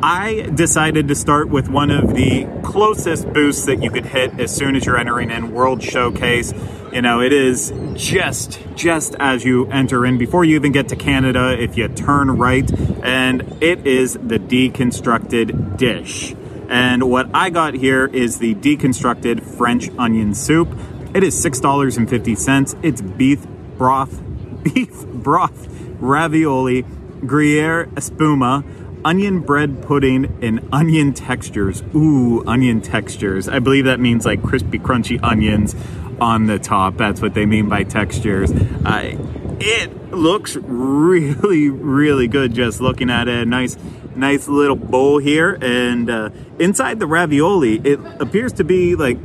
I 0.03 0.51
decided 0.55 1.09
to 1.09 1.15
start 1.15 1.49
with 1.49 1.69
one 1.69 1.91
of 1.91 2.15
the 2.15 2.47
closest 2.63 3.33
booths 3.33 3.65
that 3.65 3.83
you 3.83 3.91
could 3.91 4.07
hit 4.07 4.39
as 4.39 4.55
soon 4.55 4.77
as 4.77 4.85
you're 4.85 4.99
entering 4.99 5.31
in 5.31 5.53
World 5.53 5.83
Showcase. 5.83 6.53
You 6.93 7.03
know, 7.03 7.21
it 7.21 7.33
is 7.33 7.73
just 7.95 8.61
just 8.75 9.15
as 9.19 9.45
you 9.45 9.67
enter 9.71 10.05
in 10.05 10.19
before 10.19 10.45
you 10.45 10.57
even 10.57 10.73
get 10.73 10.89
to 10.89 10.97
Canada 10.97 11.57
if 11.59 11.77
you 11.77 11.89
turn 11.89 12.31
right 12.31 12.71
and 13.03 13.43
it 13.63 13.87
is 13.87 14.15
the 14.15 14.39
deconstructed 14.39 15.77
dish. 15.77 16.35
And 16.69 17.11
what 17.11 17.31
I 17.33 17.51
got 17.51 17.75
here 17.75 18.07
is 18.07 18.39
the 18.39 18.55
deconstructed 18.55 19.43
French 19.43 19.89
onion 19.99 20.35
soup. 20.35 20.69
It 21.15 21.23
is 21.23 21.35
$6.50. 21.43 22.79
It's 22.83 23.01
beef 23.01 23.47
broth 23.79 24.23
beef 24.63 25.07
broth, 25.07 25.69
ravioli, 26.01 26.85
Gruyere 27.25 27.87
espuma, 27.95 28.65
onion 29.07 29.39
bread 29.39 29.81
pudding, 29.83 30.37
and 30.43 30.69
onion 30.73 31.15
textures. 31.15 31.81
Ooh, 31.95 32.45
onion 32.45 32.81
textures. 32.81 33.49
I 33.49 33.61
believe 33.61 33.85
that 33.85 34.01
means 34.01 34.27
like 34.27 34.43
crispy, 34.43 34.81
crunchy 34.81 35.23
onions 35.23 35.77
on 36.21 36.47
the 36.47 36.59
top. 36.59 36.97
That's 36.97 37.23
what 37.23 37.33
they 37.33 37.47
mean 37.47 37.69
by 37.69 37.85
textures. 37.85 38.51
Uh, 38.51 39.17
it 39.61 40.13
looks 40.13 40.57
really, 40.57 41.71
really 41.71 42.27
good 42.27 42.53
just 42.53 42.81
looking 42.81 43.09
at 43.09 43.29
it. 43.29 43.47
Nice, 43.47 43.77
nice 44.17 44.49
little 44.49 44.75
bowl 44.75 45.19
here. 45.19 45.57
And 45.63 46.11
uh, 46.11 46.31
inside 46.59 46.99
the 46.99 47.07
ravioli, 47.07 47.77
it 47.85 48.01
appears 48.21 48.53
to 48.55 48.65
be 48.65 48.97
like 48.97 49.19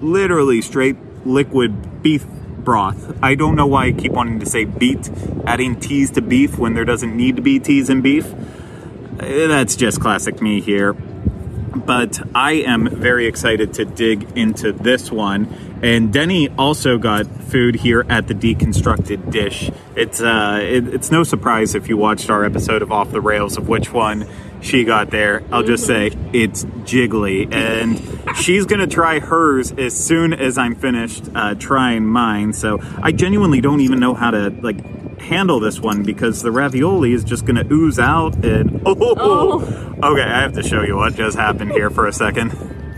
literally 0.00 0.60
straight 0.60 0.96
liquid 1.24 2.02
beef 2.02 2.26
broth. 2.64 3.16
I 3.22 3.36
don't 3.36 3.54
know 3.54 3.68
why 3.68 3.86
I 3.86 3.92
keep 3.92 4.10
wanting 4.10 4.40
to 4.40 4.46
say 4.46 4.64
beet, 4.64 5.08
adding 5.46 5.78
teas 5.78 6.10
to 6.12 6.20
beef 6.20 6.58
when 6.58 6.74
there 6.74 6.84
doesn't 6.84 7.16
need 7.16 7.36
to 7.36 7.42
be 7.42 7.60
teas 7.60 7.88
in 7.88 8.00
beef. 8.00 8.34
That's 9.20 9.76
just 9.76 10.00
classic 10.00 10.40
me 10.40 10.60
here. 10.60 10.92
But 10.92 12.20
I 12.34 12.52
am 12.52 12.88
very 12.88 13.26
excited 13.26 13.74
to 13.74 13.84
dig 13.84 14.36
into 14.36 14.72
this 14.72 15.10
one. 15.10 15.78
And 15.82 16.12
Denny 16.12 16.48
also 16.58 16.98
got 16.98 17.26
food 17.26 17.76
here 17.76 18.04
at 18.08 18.26
the 18.26 18.34
Deconstructed 18.34 19.30
Dish. 19.30 19.70
It's 19.96 20.20
uh, 20.20 20.58
it, 20.62 20.88
it's 20.88 21.10
no 21.10 21.22
surprise 21.22 21.74
if 21.74 21.88
you 21.88 21.96
watched 21.96 22.28
our 22.28 22.44
episode 22.44 22.82
of 22.82 22.92
Off 22.92 23.12
the 23.12 23.20
Rails 23.20 23.56
of 23.56 23.68
which 23.68 23.92
one 23.92 24.26
she 24.60 24.84
got 24.84 25.10
there. 25.10 25.42
I'll 25.50 25.62
just 25.62 25.86
say 25.86 26.10
it's 26.32 26.64
jiggly, 26.64 27.50
and 27.52 28.36
she's 28.36 28.66
gonna 28.66 28.86
try 28.86 29.20
hers 29.20 29.72
as 29.72 29.96
soon 29.96 30.34
as 30.34 30.58
I'm 30.58 30.74
finished 30.74 31.24
uh, 31.34 31.54
trying 31.54 32.06
mine. 32.06 32.52
So 32.52 32.78
I 33.02 33.12
genuinely 33.12 33.60
don't 33.60 33.80
even 33.80 34.00
know 34.00 34.14
how 34.14 34.32
to 34.32 34.50
like 34.50 34.99
handle 35.20 35.60
this 35.60 35.78
one 35.80 36.02
because 36.02 36.42
the 36.42 36.50
ravioli 36.50 37.12
is 37.12 37.24
just 37.24 37.44
gonna 37.44 37.64
ooze 37.70 37.98
out 37.98 38.44
and 38.44 38.82
oh, 38.86 39.60
okay 40.02 40.22
i 40.22 40.40
have 40.40 40.54
to 40.54 40.62
show 40.62 40.82
you 40.82 40.96
what 40.96 41.14
just 41.14 41.36
happened 41.36 41.70
here 41.72 41.90
for 41.90 42.06
a 42.06 42.12
second. 42.12 42.50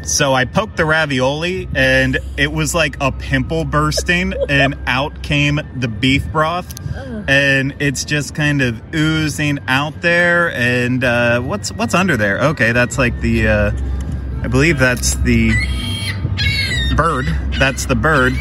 So 0.04 0.32
i 0.34 0.44
poked 0.44 0.76
the 0.76 0.84
ravioli 0.84 1.68
and 1.74 2.18
it 2.36 2.50
was 2.52 2.74
like 2.74 2.96
a 3.00 3.12
pimple 3.12 3.64
bursting 3.64 4.34
and 4.48 4.76
out 4.86 5.22
came 5.22 5.60
the 5.76 5.88
beef 5.88 6.30
broth. 6.32 6.74
And 7.28 7.76
it's 7.78 8.04
just 8.04 8.34
kind 8.34 8.62
of 8.62 8.82
oozing 8.94 9.60
out 9.68 10.00
there 10.00 10.52
and 10.52 11.04
uh, 11.04 11.40
what's 11.40 11.70
what's 11.72 11.94
under 11.94 12.16
there? 12.16 12.40
Okay 12.46 12.72
that's 12.72 12.98
like 12.98 13.20
the 13.20 13.46
uh, 13.48 13.70
i 14.42 14.48
believe 14.48 14.78
that's 14.78 15.14
the 15.16 15.52
bird. 16.96 17.26
That's 17.58 17.86
the 17.86 17.94
bird 17.94 18.34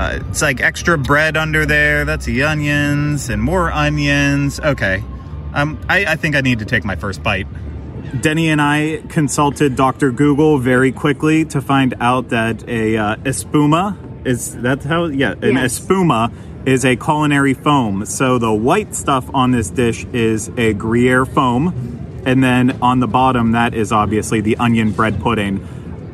uh, 0.00 0.18
it's 0.30 0.40
like 0.40 0.60
extra 0.62 0.96
bread 0.96 1.36
under 1.36 1.66
there. 1.66 2.04
That's 2.06 2.24
the 2.24 2.42
onions 2.44 3.28
and 3.28 3.42
more 3.42 3.70
onions. 3.70 4.58
Okay. 4.58 5.04
Um, 5.52 5.78
I, 5.88 6.06
I 6.06 6.16
think 6.16 6.36
I 6.36 6.40
need 6.40 6.60
to 6.60 6.64
take 6.64 6.84
my 6.84 6.96
first 6.96 7.22
bite. 7.22 7.46
Denny 8.22 8.48
and 8.48 8.60
I 8.62 9.02
consulted 9.08 9.76
Dr. 9.76 10.10
Google 10.10 10.58
very 10.58 10.90
quickly 10.90 11.44
to 11.46 11.60
find 11.60 11.94
out 12.00 12.30
that 12.30 12.66
a 12.68 12.96
uh, 12.96 13.16
espuma 13.16 14.26
is 14.26 14.54
that's 14.56 14.84
how 14.84 15.04
yeah 15.06 15.32
an 15.32 15.54
Yes. 15.54 15.78
espuma 15.80 16.32
is 16.66 16.84
a 16.84 16.96
culinary 16.96 17.54
foam. 17.54 18.06
So 18.06 18.38
the 18.38 18.52
white 18.52 18.94
stuff 18.94 19.28
on 19.34 19.50
this 19.50 19.70
dish 19.70 20.04
is 20.12 20.50
a 20.56 20.72
Gruyere 20.74 21.24
foam, 21.26 22.22
and 22.24 22.42
then 22.42 22.78
on 22.82 23.00
the 23.00 23.06
bottom 23.06 23.52
that 23.52 23.74
is 23.74 23.92
obviously 23.92 24.40
the 24.40 24.56
onion 24.56 24.92
bread 24.92 25.20
pudding. 25.20 25.66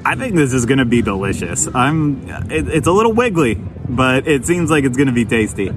I 0.07 0.15
think 0.15 0.37
this 0.37 0.53
is 0.53 0.67
going 0.67 0.79
to 0.79 0.85
be 0.85 1.03
delicious. 1.03 1.67
I'm. 1.75 2.29
It, 2.49 2.69
it's 2.69 2.87
a 2.87 2.93
little 2.93 3.13
wiggly, 3.13 3.57
but 3.57 4.29
it 4.29 4.47
seems 4.47 4.71
like 4.71 4.85
it's 4.85 4.97
going 4.97 5.09
to 5.09 5.13
be 5.13 5.25
tasty. 5.25 5.73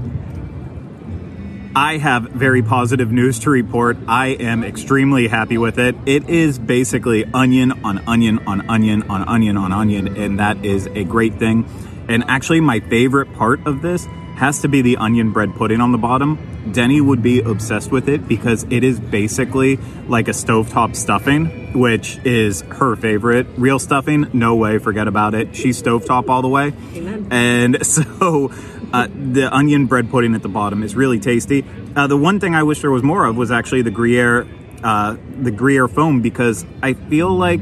I 1.76 1.98
have 1.98 2.30
very 2.30 2.62
positive 2.62 3.12
news 3.12 3.40
to 3.40 3.50
report. 3.50 3.98
I 4.08 4.28
am 4.28 4.64
extremely 4.64 5.28
happy 5.28 5.58
with 5.58 5.80
it. 5.80 5.96
It 6.06 6.30
is 6.30 6.60
basically 6.60 7.26
onion 7.26 7.84
on 7.84 8.08
onion 8.08 8.38
on 8.46 8.70
onion 8.70 9.02
on 9.10 9.28
onion 9.28 9.58
on 9.58 9.72
onion, 9.72 10.16
and 10.16 10.38
that 10.38 10.64
is 10.64 10.86
a 10.86 11.04
great 11.04 11.40
thing. 11.40 11.68
And 12.08 12.24
actually, 12.26 12.62
my 12.62 12.82
favorite 12.82 13.34
part 13.34 13.66
of 13.66 13.82
this 13.82 14.08
has 14.40 14.62
to 14.62 14.70
be 14.70 14.82
the 14.82 14.96
onion 14.96 15.34
bread 15.34 15.54
pudding 15.54 15.82
on 15.82 15.92
the 15.92 15.98
bottom. 15.98 16.40
Denny 16.72 17.02
would 17.02 17.22
be 17.22 17.42
obsessed 17.42 17.92
with 17.92 18.08
it 18.08 18.26
because 18.26 18.66
it 18.70 18.86
is 18.86 18.98
basically 18.98 19.76
like 20.08 20.30
a 20.30 20.32
stovetop 20.32 20.96
stuffing, 20.96 21.78
which 21.78 22.18
is 22.24 22.62
her 22.62 22.96
favorite. 22.96 23.48
Real 23.58 23.80
stuffing, 23.80 24.30
no 24.32 24.56
way, 24.56 24.78
forget 24.78 25.10
about 25.10 25.36
it. 25.36 25.58
She's 25.58 25.82
stovetop 25.84 26.30
all 26.30 26.42
the 26.42 26.48
way. 26.48 26.72
Amen. 26.96 27.28
And 27.32 27.86
so 27.86 28.50
uh, 28.94 29.08
the 29.08 29.50
onion 29.52 29.88
bread 29.88 30.10
pudding 30.10 30.34
at 30.36 30.42
the 30.42 30.48
bottom 30.48 30.84
is 30.84 30.96
really 30.96 31.20
tasty. 31.20 31.66
Uh, 31.94 32.08
the 32.08 32.18
one 32.18 32.40
thing 32.40 32.56
I 32.56 32.64
wish 32.64 32.80
there 32.80 32.92
was 32.92 33.04
more 33.04 33.26
of 33.26 33.36
was 33.36 33.52
actually 33.52 33.82
the 33.82 33.92
Gruyere, 33.92 34.48
uh, 34.86 35.18
the 35.42 35.52
Gruyere 35.52 35.90
foam 35.90 36.22
because 36.22 36.66
I 36.82 36.94
feel 36.94 37.30
like 37.30 37.60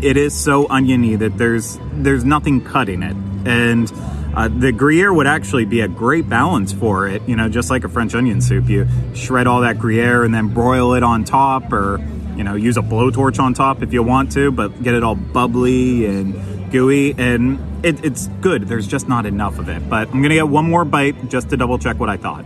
it 0.00 0.16
is 0.16 0.32
so 0.32 0.66
oniony 0.70 1.16
that 1.16 1.36
there's 1.36 1.78
there's 1.92 2.24
nothing 2.24 2.64
cutting 2.64 3.02
it, 3.02 3.16
and 3.46 3.92
uh, 4.38 4.46
the 4.46 4.70
Gruyere 4.70 5.12
would 5.12 5.26
actually 5.26 5.64
be 5.64 5.80
a 5.80 5.88
great 5.88 6.28
balance 6.28 6.72
for 6.72 7.08
it. 7.08 7.22
You 7.26 7.34
know, 7.34 7.48
just 7.48 7.70
like 7.70 7.82
a 7.82 7.88
French 7.88 8.14
onion 8.14 8.40
soup, 8.40 8.68
you 8.68 8.86
shred 9.12 9.48
all 9.48 9.62
that 9.62 9.80
Gruyere 9.80 10.22
and 10.22 10.32
then 10.32 10.54
broil 10.54 10.94
it 10.94 11.02
on 11.02 11.24
top, 11.24 11.72
or 11.72 11.98
you 12.36 12.44
know, 12.44 12.54
use 12.54 12.76
a 12.76 12.80
blowtorch 12.80 13.40
on 13.40 13.52
top 13.52 13.82
if 13.82 13.92
you 13.92 14.04
want 14.04 14.30
to, 14.32 14.52
but 14.52 14.80
get 14.80 14.94
it 14.94 15.02
all 15.02 15.16
bubbly 15.16 16.06
and 16.06 16.70
gooey, 16.70 17.16
and 17.18 17.58
it, 17.84 18.04
it's 18.04 18.28
good. 18.40 18.68
There's 18.68 18.86
just 18.86 19.08
not 19.08 19.26
enough 19.26 19.58
of 19.58 19.68
it. 19.68 19.88
But 19.90 20.06
I'm 20.10 20.22
gonna 20.22 20.36
get 20.36 20.48
one 20.48 20.70
more 20.70 20.84
bite 20.84 21.28
just 21.28 21.50
to 21.50 21.56
double 21.56 21.76
check 21.76 21.98
what 21.98 22.08
I 22.08 22.16
thought. 22.16 22.44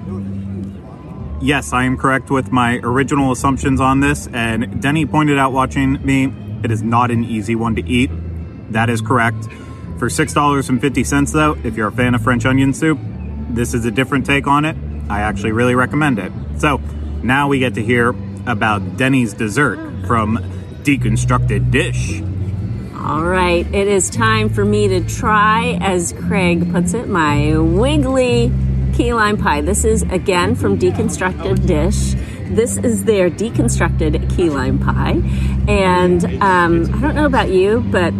Yes, 1.43 1.75
I 1.75 1.85
am 1.85 1.99
correct 1.99 2.31
with 2.31 2.51
my 2.51 2.81
original 2.83 3.33
assumptions 3.33 3.83
on 3.83 4.01
this, 4.01 4.29
and 4.29 4.81
Denny 4.81 5.05
pointed 5.05 5.37
out 5.37 5.53
watching 5.53 6.03
me, 6.03 6.33
it 6.65 6.71
is 6.71 6.83
not 6.83 7.11
an 7.11 7.23
easy 7.23 7.55
one 7.55 7.75
to 7.75 7.87
eat. 7.87 8.11
That 8.71 8.89
is 8.89 9.03
correct. 9.03 9.47
For 10.03 10.09
$6.50 10.09 11.33
though, 11.33 11.57
if 11.63 11.77
you're 11.77 11.87
a 11.87 11.93
fan 11.93 12.17
of 12.17 12.23
French 12.23 12.45
onion 12.45 12.75
soup, 12.75 12.99
this 13.51 13.73
is 13.73 13.85
a 13.85 13.91
different 13.93 14.27
take 14.27 14.49
on 14.49 14.65
it. 14.65 14.77
I 15.09 15.21
actually 15.21 15.53
really 15.53 15.77
recommend 15.77 16.19
it. 16.19 16.33
So, 16.59 16.81
now 17.23 17.47
we 17.47 17.61
get 17.61 17.75
to 17.75 17.85
hear 17.85 18.13
about 18.45 18.97
Denny's 18.97 19.33
dessert 19.33 19.77
from 20.09 20.39
Deconstructed 20.83 21.71
Dish. 21.71 22.21
All 22.97 23.23
right, 23.23 23.65
it 23.73 23.87
is 23.87 24.11
time 24.11 24.49
for 24.49 24.65
me 24.65 24.89
to 24.89 25.07
try, 25.07 25.79
as 25.81 26.13
Craig 26.15 26.73
puts 26.73 26.95
it, 26.95 27.07
my 27.07 27.57
wiggly 27.57 28.51
key 28.95 29.15
lime 29.15 29.37
pie. 29.37 29.61
This 29.61 29.85
is 29.85 30.03
again 30.03 30.57
from 30.57 30.81
Deconstructed 30.81 31.65
Dish. 31.65 32.15
This 32.53 32.77
is 32.77 33.05
their 33.05 33.31
deconstructed 33.31 34.35
key 34.37 34.51
lime 34.51 34.81
pie. 34.81 35.23
And 35.69 36.25
um, 36.43 36.93
I 36.93 37.01
don't 37.01 37.15
know 37.15 37.25
about 37.25 37.51
you, 37.51 37.87
but 37.93 38.13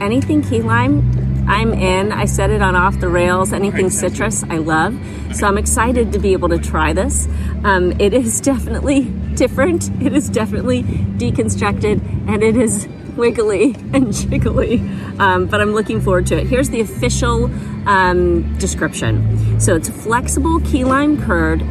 anything 0.00 0.42
key 0.42 0.62
lime, 0.62 1.19
I'm 1.50 1.72
in. 1.74 2.12
I 2.12 2.26
said 2.26 2.50
it 2.50 2.62
on 2.62 2.76
Off 2.76 3.00
the 3.00 3.08
Rails. 3.08 3.52
Anything 3.52 3.90
citrus, 3.90 4.44
I 4.44 4.58
love. 4.58 4.96
So 5.34 5.48
I'm 5.48 5.58
excited 5.58 6.12
to 6.12 6.20
be 6.20 6.32
able 6.32 6.48
to 6.50 6.58
try 6.58 6.92
this. 6.92 7.26
Um, 7.64 7.92
it 8.00 8.14
is 8.14 8.40
definitely 8.52 9.02
different. 9.34 9.90
It 10.00 10.12
is 10.12 10.30
definitely 10.30 10.84
deconstructed, 10.84 12.28
and 12.28 12.44
it 12.44 12.56
is 12.56 12.86
wiggly 13.16 13.64
and 13.92 14.06
jiggly. 14.06 14.80
Um, 15.18 15.46
but 15.46 15.60
I'm 15.60 15.72
looking 15.72 16.00
forward 16.00 16.28
to 16.28 16.38
it. 16.38 16.46
Here's 16.46 16.70
the 16.70 16.80
official 16.82 17.50
um, 17.88 18.56
description. 18.58 19.58
So 19.60 19.74
it's 19.74 19.88
flexible 19.88 20.60
key 20.60 20.84
lime 20.84 21.20
curd, 21.20 21.64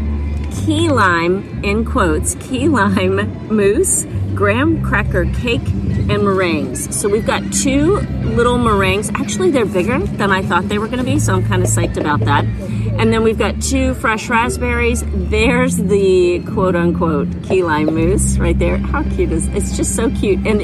key 0.52 0.90
lime 0.90 1.64
in 1.64 1.86
quotes, 1.86 2.36
key 2.36 2.68
lime 2.68 3.16
mousse, 3.48 4.06
graham 4.40 4.82
cracker 4.82 5.26
cake, 5.26 5.68
and 5.68 6.24
meringues. 6.24 6.98
So 6.98 7.10
we've 7.10 7.26
got 7.26 7.44
two 7.52 7.98
little 8.38 8.58
meringues. 8.58 9.10
Actually, 9.16 9.52
they're 9.52 9.66
bigger 9.66 10.00
than 10.00 10.32
I 10.32 10.44
thought 10.44 10.70
they 10.70 10.78
were 10.78 10.88
going 10.88 11.00
to 11.00 11.04
be, 11.04 11.20
so 11.20 11.36
I'm 11.36 11.46
kind 11.46 11.62
of 11.62 11.68
psyched 11.68 11.98
about 11.98 12.22
that. 12.22 12.46
And 12.46 13.12
then 13.12 13.22
we've 13.22 13.38
got 13.38 13.62
two 13.62 13.96
fresh 13.96 14.30
raspberries. 14.30 15.04
There's 15.06 15.76
the 15.76 16.42
quote 16.54 16.78
unquote 16.78 17.28
key 17.44 17.64
lime 17.64 17.94
mousse 17.94 18.38
right 18.38 18.58
there. 18.58 18.78
How 18.78 19.04
cute 19.04 19.34
is 19.34 19.46
it's 19.50 19.76
just 19.76 19.94
so 19.94 20.10
cute 20.10 20.48
and 20.48 20.62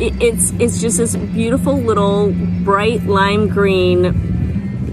it, 0.00 0.22
it's 0.22 0.52
it's 0.60 0.80
just 0.80 0.98
this 0.98 1.16
beautiful 1.16 1.80
little 1.80 2.32
bright 2.62 3.02
lime 3.06 3.48
green 3.48 4.36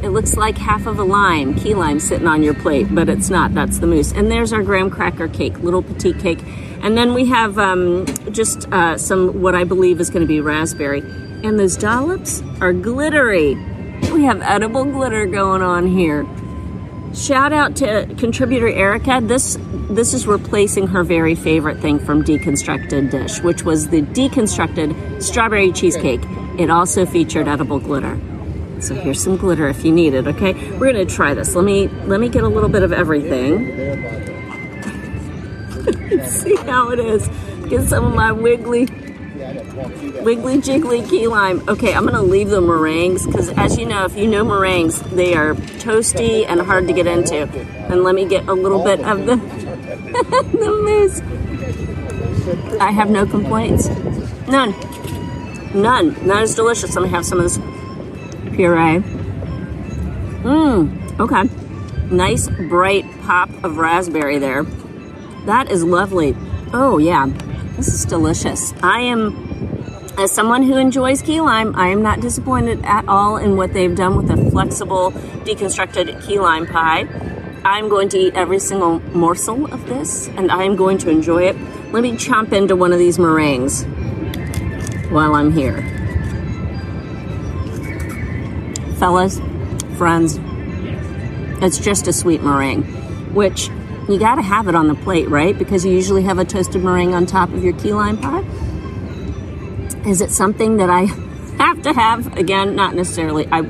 it 0.04 0.10
looks 0.10 0.36
like 0.36 0.58
half 0.58 0.86
of 0.86 1.00
a 1.00 1.04
lime, 1.04 1.56
key 1.56 1.76
lime 1.76 1.98
sitting 1.98 2.28
on 2.28 2.43
your 2.43 2.54
plate, 2.54 2.93
but 2.93 3.08
it's 3.08 3.30
not. 3.30 3.54
That's 3.54 3.80
the 3.80 3.88
mousse. 3.88 4.12
And 4.12 4.30
there's 4.30 4.52
our 4.52 4.62
graham 4.62 4.89
cracker 4.89 5.30
cake, 5.30 5.60
little 5.60 5.82
petite 5.82 6.19
cake. 6.19 6.39
And 6.84 6.98
then 6.98 7.13
we 7.13 7.26
have 7.28 7.58
um, 7.58 8.06
just 8.32 8.72
uh, 8.74 8.98
some 8.98 9.41
what 9.41 9.56
I 9.56 9.63
believe 9.63 10.02
is 10.02 10.10
going 10.10 10.22
to 10.22 10.28
be 10.28 10.41
raspberry. 10.41 11.00
And 11.00 11.58
those 11.58 11.78
dollops 11.78 12.43
are 12.60 12.74
glittery. 12.74 13.56
We 14.12 14.26
have 14.26 14.41
edible 14.41 14.84
glitter 14.84 15.26
going 15.26 15.62
on 15.62 15.88
here. 15.88 16.28
Shout 17.15 17.54
out 17.54 17.78
to 17.78 18.13
contributor 18.17 18.67
Erica. 18.67 19.22
This 19.24 19.58
this 19.89 20.13
is 20.13 20.28
replacing 20.28 20.88
her 20.88 21.04
very 21.04 21.36
favorite 21.36 21.80
thing 21.80 22.00
from 22.00 22.24
Deconstructed 22.24 23.12
Dish, 23.12 23.39
which 23.41 23.63
was 23.63 23.89
the 23.89 24.02
deconstructed 24.02 25.22
strawberry 25.22 25.72
cheesecake. 25.72 26.22
It 26.58 26.69
also 26.69 27.06
featured 27.06 27.48
edible 27.48 27.80
glitter. 27.80 28.19
So 28.80 28.96
here's 28.96 29.24
some 29.24 29.38
glitter 29.38 29.69
if 29.69 29.86
you 29.86 29.91
need 29.91 30.15
it, 30.15 30.28
okay? 30.28 30.54
We're 30.72 30.91
gonna 30.91 31.06
try 31.06 31.34
this. 31.34 31.56
Let 31.56 31.63
me 31.63 31.88
let 31.88 32.19
me 32.19 32.28
get 32.28 32.43
a 32.43 32.50
little 32.50 32.69
bit 32.69 32.84
of 32.84 32.91
everything. 32.91 34.23
See 36.26 36.56
how 36.56 36.91
it 36.91 37.00
is. 37.00 37.28
Get 37.69 37.84
some 37.84 38.06
of 38.06 38.15
my 38.15 38.32
wiggly 38.32 38.88
wiggly 40.22 40.58
jiggly 40.58 41.08
key 41.10 41.28
lime. 41.28 41.67
Okay, 41.67 41.93
I'm 41.93 42.06
gonna 42.06 42.22
leave 42.22 42.50
the 42.50 42.62
meringues 42.62 43.26
because 43.26 43.50
as 43.50 43.78
you 43.78 43.86
know, 43.86 44.06
if 44.06 44.15
you 44.15 44.28
know 44.28 44.43
meringues, 44.43 45.02
they 45.02 45.34
are 45.34 45.54
toasty 45.54 46.46
and 46.48 46.62
hard 46.62 46.88
to 46.88 46.93
get 46.93 47.08
into. 47.08 47.48
And 47.89 48.04
let 48.04 48.15
me 48.15 48.26
get 48.26 48.48
a 48.48 48.54
little 48.54 48.84
bit 48.84 49.02
of 49.02 49.26
the 49.26 49.36
the 50.54 50.82
mousse. 50.84 51.22
I 52.80 52.91
have 52.91 53.10
no 53.10 53.26
complaints. 53.26 53.88
None. 54.48 54.74
None. 55.74 56.28
Not 56.28 56.43
as 56.43 56.56
delicious. 56.56 56.96
Let 56.96 57.04
me 57.04 57.10
have 57.10 57.26
some 57.26 57.39
of 57.39 57.46
this 57.46 57.58
puree. 58.56 59.00
Mmm. 60.43 61.19
Okay. 61.19 61.43
Nice 62.13 62.48
bright 62.50 63.06
pop 63.22 63.50
of 63.63 63.78
raspberry 63.78 64.39
there. 64.39 64.65
That 65.46 65.70
is 65.70 65.84
lovely. 65.84 66.36
Oh 66.74 66.98
yeah. 66.98 67.28
This 67.76 67.88
is 67.88 68.06
delicious. 68.06 68.74
I 68.82 69.00
am 69.00 69.54
as 70.16 70.32
someone 70.32 70.62
who 70.62 70.78
enjoys 70.78 71.24
key 71.24 71.42
lime, 71.42 71.76
I 71.76 71.88
am 71.88 72.04
not 72.04 72.22
disappointed 72.22 72.86
at 72.86 73.08
all 73.08 73.38
in 73.38 73.58
what 73.58 73.74
they've 73.74 73.96
done 73.96 74.16
with 74.16 74.30
a 74.30 74.52
flexible, 74.52 75.12
deconstructed 75.44 76.24
key 76.24 76.40
lime 76.40 76.68
pie. 76.68 77.08
I'm 77.66 77.90
going 77.90 78.10
to 78.10 78.20
eat 78.20 78.36
every 78.36 78.60
single 78.60 79.00
morsel 79.16 79.74
of 79.74 79.88
this 79.88 80.28
and 80.30 80.52
I 80.52 80.64
am 80.64 80.76
going 80.76 81.00
to 81.00 81.10
enjoy 81.10 81.48
it. 81.48 81.58
Let 81.92 82.04
me 82.04 82.12
chomp 82.12 82.54
into 82.54 82.76
one 82.76 82.94
of 82.94 83.00
these 83.00 83.18
meringues 83.18 83.86
while 85.10 85.34
I'm 85.34 85.52
here. 85.52 85.82
Fellas, 88.98 89.42
friends, 89.98 90.40
it's 91.64 91.80
just 91.80 92.08
a 92.08 92.14
sweet 92.14 92.44
meringue, 92.44 92.84
which 93.34 93.70
you 94.10 94.20
gotta 94.20 94.42
have 94.42 94.68
it 94.68 94.76
on 94.76 94.88
the 94.88 94.96
plate, 94.96 95.30
right? 95.30 95.58
Because 95.58 95.86
you 95.86 95.92
usually 95.92 96.24
have 96.24 96.39
a 96.39 96.46
toasted 96.46 96.84
meringue 96.84 97.13
on 97.13 97.26
top 97.26 97.50
of 97.54 97.63
your 97.63 97.74
key 97.80 97.94
lime 97.94 98.18
pie. 98.18 98.44
Is 100.08 100.22
it 100.22 100.32
something 100.32 100.78
that 100.78 100.89
I 100.89 101.02
have 101.58 101.82
to 101.84 101.94
have? 101.94 102.38
Again, 102.38 102.76
not 102.76 102.96
necessarily. 102.96 103.48
I 103.52 103.62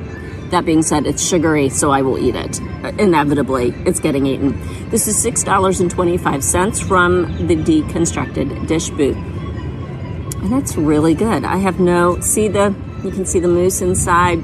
that 0.54 0.66
being 0.66 0.84
said, 0.84 1.08
it's 1.08 1.28
sugary, 1.28 1.70
so 1.70 1.90
I 1.90 2.04
will 2.04 2.20
eat 2.20 2.36
it. 2.36 2.62
Uh, 2.62 2.92
inevitably, 3.00 3.74
it's 3.88 4.00
getting 4.00 4.28
eaten. 4.28 4.52
This 4.92 5.08
is 5.08 5.26
$6.25 5.26 6.88
from 6.88 7.48
the 7.48 7.56
deconstructed 7.56 8.68
dish 8.68 8.90
booth. 8.92 9.18
And 9.18 10.52
that's 10.52 10.76
really 10.76 11.16
good. 11.16 11.44
I 11.44 11.58
have 11.58 11.80
no 11.80 12.20
see 12.20 12.50
the 12.50 12.76
you 13.04 13.12
can 13.12 13.26
see 13.26 13.40
the 13.40 13.48
mousse 13.48 13.82
inside. 13.82 14.40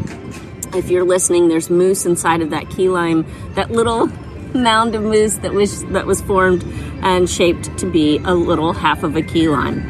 If 0.75 0.89
you're 0.89 1.05
listening, 1.05 1.47
there's 1.47 1.69
mousse 1.69 2.05
inside 2.05 2.41
of 2.41 2.49
that 2.49 2.69
key 2.69 2.89
lime, 2.89 3.25
that 3.53 3.71
little 3.71 4.09
mound 4.53 4.95
of 4.95 5.03
mousse 5.03 5.37
that 5.37 5.53
was 5.53 5.85
that 5.85 6.05
was 6.05 6.21
formed 6.21 6.63
and 7.01 7.29
shaped 7.29 7.77
to 7.77 7.89
be 7.89 8.17
a 8.19 8.33
little 8.33 8.73
half 8.73 9.03
of 9.03 9.15
a 9.15 9.21
key 9.21 9.47
lime. 9.47 9.81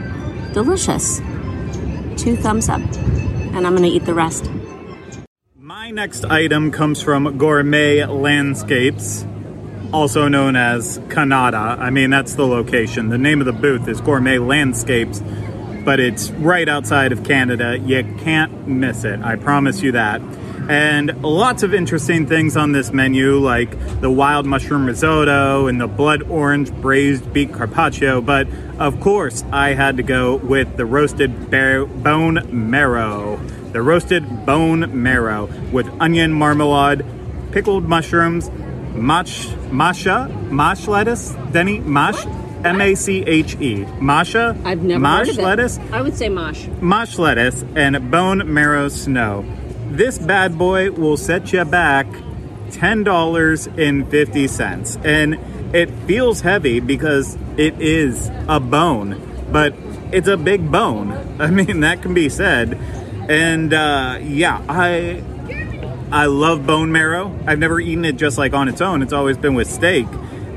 Delicious. 0.53 1.19
Two 2.17 2.35
thumbs 2.35 2.69
up. 2.69 2.81
And 2.81 3.65
I'm 3.65 3.75
gonna 3.75 3.87
eat 3.87 4.05
the 4.05 4.13
rest. 4.13 4.49
My 5.57 5.91
next 5.91 6.25
item 6.25 6.71
comes 6.71 7.01
from 7.01 7.37
Gourmet 7.37 8.05
Landscapes, 8.05 9.25
also 9.91 10.27
known 10.27 10.55
as 10.55 10.99
Canada. 11.09 11.77
I 11.79 11.89
mean, 11.89 12.09
that's 12.09 12.35
the 12.35 12.45
location. 12.45 13.09
The 13.09 13.17
name 13.17 13.39
of 13.39 13.45
the 13.45 13.53
booth 13.53 13.87
is 13.87 14.01
Gourmet 14.01 14.37
Landscapes, 14.37 15.23
but 15.83 15.99
it's 15.99 16.29
right 16.31 16.67
outside 16.67 17.11
of 17.11 17.23
Canada. 17.23 17.77
You 17.79 18.03
can't 18.19 18.67
miss 18.67 19.03
it. 19.03 19.19
I 19.21 19.35
promise 19.35 19.81
you 19.81 19.91
that. 19.93 20.21
And 20.69 21.23
lots 21.23 21.63
of 21.63 21.73
interesting 21.73 22.27
things 22.27 22.55
on 22.55 22.71
this 22.71 22.93
menu, 22.93 23.38
like 23.39 23.71
the 24.01 24.12
wild 24.12 24.45
mushroom 24.45 24.86
risotto 24.86 25.67
and 25.67 25.82
the 25.82 25.88
blood 25.88 26.23
orange 26.29 26.71
braised 26.71 27.34
beet 27.34 27.51
carpaccio. 27.51 28.21
But 28.21 28.47
of 28.77 28.99
course, 29.01 29.43
I 29.51 29.73
had 29.73 29.97
to 29.97 30.03
go 30.03 30.36
with 30.36 30.77
the 30.77 30.86
roasted 30.86 31.49
bone 31.49 32.69
marrow 32.69 33.39
the 33.71 33.82
roasted 33.82 34.45
bone 34.45 35.03
marrow 35.03 35.45
with 35.71 35.88
onion 36.01 36.34
marmalade, 36.34 37.05
pickled 37.51 37.84
mushrooms, 37.88 38.49
mash, 38.95 39.47
masha, 39.71 40.27
mash 40.49 40.88
lettuce, 40.88 41.36
Denny, 41.51 41.79
mash, 41.79 42.25
M 42.63 42.82
A 42.82 42.95
C 42.95 43.23
H 43.25 43.55
E, 43.62 43.86
masha, 44.01 44.58
I've 44.65 44.82
never 44.84 44.99
mash 44.99 45.27
heard 45.27 45.29
of 45.29 45.39
it. 45.39 45.43
lettuce, 45.43 45.79
I 45.91 46.01
would 46.01 46.15
say 46.15 46.29
mosh. 46.29 46.67
mash 46.82 47.17
lettuce, 47.17 47.63
and 47.75 48.10
bone 48.12 48.51
marrow 48.53 48.89
snow. 48.89 49.45
This 49.89 50.19
bad 50.19 50.58
boy 50.58 50.91
will 50.91 51.17
set 51.17 51.52
you 51.52 51.65
back 51.65 52.08
$10.50. 52.69 55.06
And 55.06 55.38
it 55.75 55.89
feels 56.06 56.41
heavy 56.41 56.80
because 56.80 57.36
it 57.58 57.82
is 57.82 58.30
a 58.47 58.60
bone, 58.60 59.19
but 59.52 59.73
it's 60.12 60.28
a 60.28 60.38
big 60.38 60.71
bone. 60.71 61.12
I 61.39 61.49
mean, 61.49 61.80
that 61.80 62.04
can 62.04 62.13
be 62.13 62.30
said. 62.30 62.75
And 63.30 63.73
uh, 63.73 64.19
yeah, 64.21 64.63
I 64.69 65.23
I 66.12 66.25
love 66.25 66.65
bone 66.65 66.91
marrow. 66.91 67.38
I've 67.45 67.60
never 67.60 67.80
eaten 67.80 68.06
it 68.06 68.15
just 68.15 68.38
like 68.38 68.54
on 68.54 68.67
its 68.67 68.82
own. 68.82 69.02
It's 69.02 69.13
always 69.13 69.38
been 69.38 69.56
with 69.56 69.69
steak. 69.69 70.08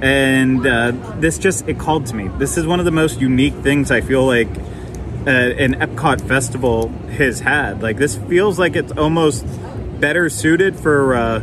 And 0.01 0.67
uh, 0.67 0.93
this 1.21 1.39
just 1.39 1.69
it 1.69 1.79
called 1.79 2.07
to 2.07 2.15
me. 2.15 2.29
This 2.39 2.59
is 2.59 2.67
one 2.67 2.81
of 2.81 2.85
the 2.85 2.91
most 2.91 3.21
unique 3.21 3.55
things 3.57 3.91
I 3.91 4.01
feel 4.01 4.27
like 4.27 4.49
uh, 5.27 5.31
an 5.31 5.75
Epcot 5.75 6.27
festival 6.27 6.89
has 7.17 7.41
had. 7.41 7.83
Like 7.83 7.97
this 7.97 8.17
feels 8.17 8.59
like 8.59 8.77
it's 8.77 8.93
almost 8.93 9.45
better 10.01 10.29
suited 10.29 10.79
for 10.79 11.15
uh, 11.15 11.43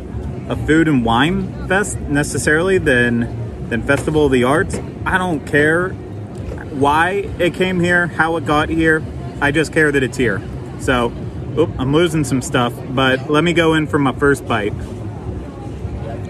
a 0.49 0.55
food 0.67 0.87
and 0.87 1.05
wine 1.05 1.67
fest 1.67 1.99
necessarily 1.99 2.77
than 2.77 3.69
than 3.69 3.83
Festival 3.83 4.25
of 4.25 4.31
the 4.31 4.43
Arts. 4.43 4.79
I 5.05 5.17
don't 5.17 5.45
care 5.45 5.89
why 5.89 7.29
it 7.39 7.53
came 7.53 7.79
here, 7.79 8.07
how 8.07 8.35
it 8.37 8.45
got 8.45 8.69
here. 8.69 9.03
I 9.41 9.51
just 9.51 9.71
care 9.71 9.91
that 9.91 10.03
it's 10.03 10.17
here. 10.17 10.41
So, 10.79 11.13
oop, 11.57 11.69
I'm 11.77 11.93
losing 11.93 12.23
some 12.23 12.41
stuff, 12.41 12.73
but 12.89 13.29
let 13.29 13.43
me 13.43 13.53
go 13.53 13.75
in 13.75 13.87
for 13.87 13.99
my 13.99 14.11
first 14.13 14.47
bite. 14.47 14.73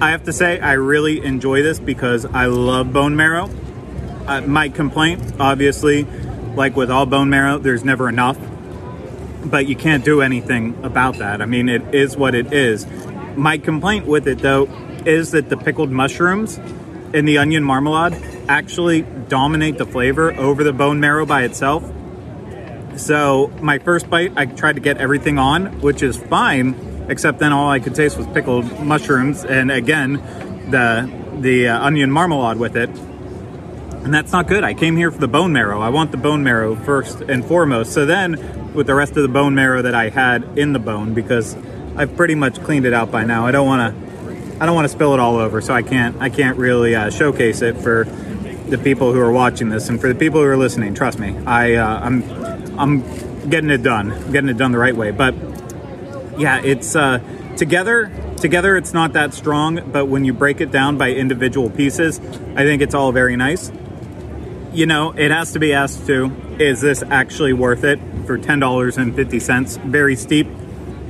I 0.01 0.11
have 0.11 0.23
to 0.25 0.33
say, 0.33 0.59
I 0.59 0.73
really 0.73 1.23
enjoy 1.23 1.61
this 1.61 1.79
because 1.79 2.25
I 2.25 2.45
love 2.45 2.93
bone 2.93 3.15
marrow. 3.15 3.49
Uh, 4.27 4.41
my 4.41 4.69
complaint, 4.69 5.21
obviously, 5.39 6.05
like 6.59 6.75
with 6.75 6.91
all 6.91 7.05
bone 7.05 7.29
marrow, 7.29 7.57
there's 7.57 7.85
never 7.85 8.09
enough. 8.09 8.37
But 9.45 9.65
you 9.65 9.77
can't 9.77 10.03
do 10.03 10.21
anything 10.21 10.77
about 10.83 11.19
that. 11.19 11.41
I 11.41 11.45
mean, 11.45 11.69
it 11.69 11.95
is 11.95 12.17
what 12.17 12.35
it 12.35 12.51
is. 12.51 12.85
My 13.37 13.57
complaint 13.57 14.05
with 14.05 14.27
it, 14.27 14.39
though, 14.39 14.67
is 15.05 15.31
that 15.31 15.47
the 15.47 15.55
pickled 15.55 15.89
mushrooms 15.89 16.57
and 17.13 17.25
the 17.25 17.37
onion 17.37 17.63
marmalade 17.63 18.13
actually 18.49 19.03
dominate 19.29 19.77
the 19.77 19.85
flavor 19.85 20.33
over 20.33 20.65
the 20.65 20.73
bone 20.73 20.99
marrow 20.99 21.25
by 21.25 21.43
itself. 21.43 21.89
So 22.97 23.49
my 23.61 23.79
first 23.79 24.09
bite, 24.09 24.33
I 24.35 24.45
tried 24.45 24.73
to 24.73 24.81
get 24.81 24.97
everything 24.97 25.39
on, 25.39 25.79
which 25.79 26.03
is 26.03 26.17
fine, 26.17 26.75
except 27.07 27.39
then 27.39 27.53
all 27.53 27.69
I 27.69 27.79
could 27.79 27.95
taste 27.95 28.17
was 28.17 28.27
pickled 28.27 28.81
mushrooms, 28.81 29.45
and 29.45 29.71
again, 29.71 30.15
the 30.69 31.09
the 31.39 31.69
uh, 31.69 31.79
onion 31.79 32.11
marmalade 32.11 32.57
with 32.57 32.75
it, 32.75 32.89
and 34.03 34.13
that's 34.13 34.31
not 34.31 34.47
good. 34.47 34.63
I 34.63 34.73
came 34.73 34.95
here 34.95 35.11
for 35.11 35.19
the 35.19 35.27
bone 35.27 35.51
marrow. 35.51 35.81
I 35.81 35.89
want 35.89 36.11
the 36.11 36.17
bone 36.17 36.43
marrow 36.43 36.75
first 36.75 37.21
and 37.21 37.43
foremost. 37.45 37.91
So 37.93 38.05
then, 38.05 38.73
with 38.73 38.87
the 38.87 38.95
rest 38.95 39.17
of 39.17 39.23
the 39.23 39.29
bone 39.29 39.55
marrow 39.55 39.81
that 39.81 39.95
I 39.95 40.09
had 40.09 40.57
in 40.57 40.73
the 40.73 40.79
bone, 40.79 41.13
because 41.13 41.55
I've 41.95 42.15
pretty 42.15 42.35
much 42.35 42.63
cleaned 42.63 42.85
it 42.85 42.93
out 42.93 43.11
by 43.11 43.25
now. 43.25 43.45
I 43.45 43.51
don't 43.51 43.67
want 43.67 43.93
to. 43.93 44.09
I 44.61 44.65
don't 44.65 44.75
want 44.75 44.85
to 44.85 44.89
spill 44.89 45.13
it 45.13 45.19
all 45.19 45.37
over, 45.37 45.61
so 45.61 45.73
I 45.73 45.81
can't. 45.81 46.21
I 46.21 46.29
can't 46.29 46.57
really 46.57 46.95
uh, 46.95 47.09
showcase 47.09 47.61
it 47.61 47.77
for 47.77 48.05
the 48.05 48.77
people 48.77 49.13
who 49.13 49.19
are 49.19 49.31
watching 49.31 49.69
this 49.69 49.89
and 49.89 49.99
for 49.99 50.07
the 50.07 50.15
people 50.15 50.39
who 50.39 50.47
are 50.47 50.57
listening. 50.57 50.93
Trust 50.93 51.19
me, 51.19 51.37
I 51.45 51.75
uh, 51.75 51.99
I'm 51.99 52.79
I'm 52.79 53.49
getting 53.49 53.69
it 53.69 53.83
done, 53.83 54.11
I'm 54.11 54.31
getting 54.31 54.49
it 54.49 54.57
done 54.57 54.71
the 54.71 54.77
right 54.77 54.95
way. 54.95 55.11
But 55.11 55.35
yeah, 56.37 56.61
it's 56.61 56.95
uh, 56.95 57.19
together. 57.57 58.11
Together, 58.37 58.77
it's 58.77 58.93
not 58.93 59.13
that 59.13 59.33
strong, 59.33 59.91
but 59.91 60.05
when 60.05 60.23
you 60.23 60.31
break 60.31 60.61
it 60.61 60.71
down 60.71 60.97
by 60.97 61.11
individual 61.11 61.69
pieces, 61.69 62.19
I 62.55 62.63
think 62.63 62.81
it's 62.81 62.95
all 62.95 63.11
very 63.11 63.35
nice. 63.35 63.69
You 64.71 64.85
know, 64.85 65.11
it 65.11 65.31
has 65.31 65.53
to 65.53 65.59
be 65.59 65.73
asked 65.73 66.05
too: 66.05 66.31
Is 66.59 66.81
this 66.81 67.01
actually 67.03 67.53
worth 67.53 67.83
it 67.83 67.99
for 68.25 68.37
ten 68.37 68.59
dollars 68.59 68.97
and 68.97 69.15
fifty 69.15 69.39
cents? 69.39 69.77
Very 69.77 70.15
steep. 70.15 70.47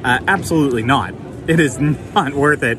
Uh, 0.03 0.19
absolutely 0.27 0.83
not. 0.83 1.13
It 1.47 1.59
is 1.59 1.77
not 2.15 2.33
worth 2.33 2.63
it 2.63 2.77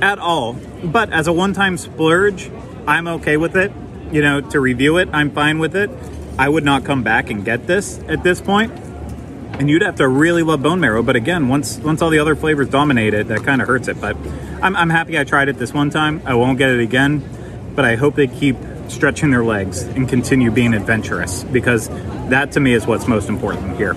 at 0.00 0.18
all. 0.18 0.54
But 0.84 1.12
as 1.12 1.26
a 1.26 1.32
one-time 1.32 1.76
splurge, 1.76 2.50
I'm 2.86 3.06
okay 3.08 3.36
with 3.36 3.56
it. 3.56 3.72
You 4.12 4.22
know, 4.22 4.40
to 4.40 4.60
review 4.60 4.98
it, 4.98 5.08
I'm 5.12 5.30
fine 5.30 5.58
with 5.58 5.76
it. 5.76 5.90
I 6.38 6.48
would 6.48 6.64
not 6.64 6.84
come 6.84 7.02
back 7.02 7.30
and 7.30 7.44
get 7.44 7.66
this 7.66 7.98
at 8.08 8.22
this 8.22 8.40
point. 8.40 8.72
And 9.58 9.68
you'd 9.68 9.82
have 9.82 9.96
to 9.96 10.08
really 10.08 10.42
love 10.42 10.62
bone 10.62 10.80
marrow. 10.80 11.02
But 11.02 11.16
again, 11.16 11.48
once 11.48 11.78
once 11.78 12.00
all 12.02 12.10
the 12.10 12.18
other 12.18 12.34
flavors 12.34 12.68
dominate 12.68 13.14
it, 13.14 13.28
that 13.28 13.44
kind 13.44 13.60
of 13.60 13.68
hurts 13.68 13.88
it. 13.88 14.00
But 14.00 14.16
I'm, 14.62 14.74
I'm 14.74 14.90
happy 14.90 15.18
I 15.18 15.24
tried 15.24 15.48
it 15.48 15.58
this 15.58 15.74
one 15.74 15.90
time. 15.90 16.22
I 16.24 16.34
won't 16.34 16.56
get 16.56 16.70
it 16.70 16.80
again. 16.80 17.22
But 17.74 17.84
I 17.84 17.96
hope 17.96 18.14
they 18.14 18.26
keep 18.26 18.56
stretching 18.90 19.30
their 19.30 19.44
legs 19.44 19.82
and 19.82 20.08
continue 20.08 20.50
being 20.50 20.74
adventurous 20.74 21.44
because 21.44 21.88
that 22.28 22.52
to 22.52 22.60
me 22.60 22.74
is 22.74 22.86
what's 22.86 23.06
most 23.06 23.28
important 23.28 23.76
here. 23.76 23.94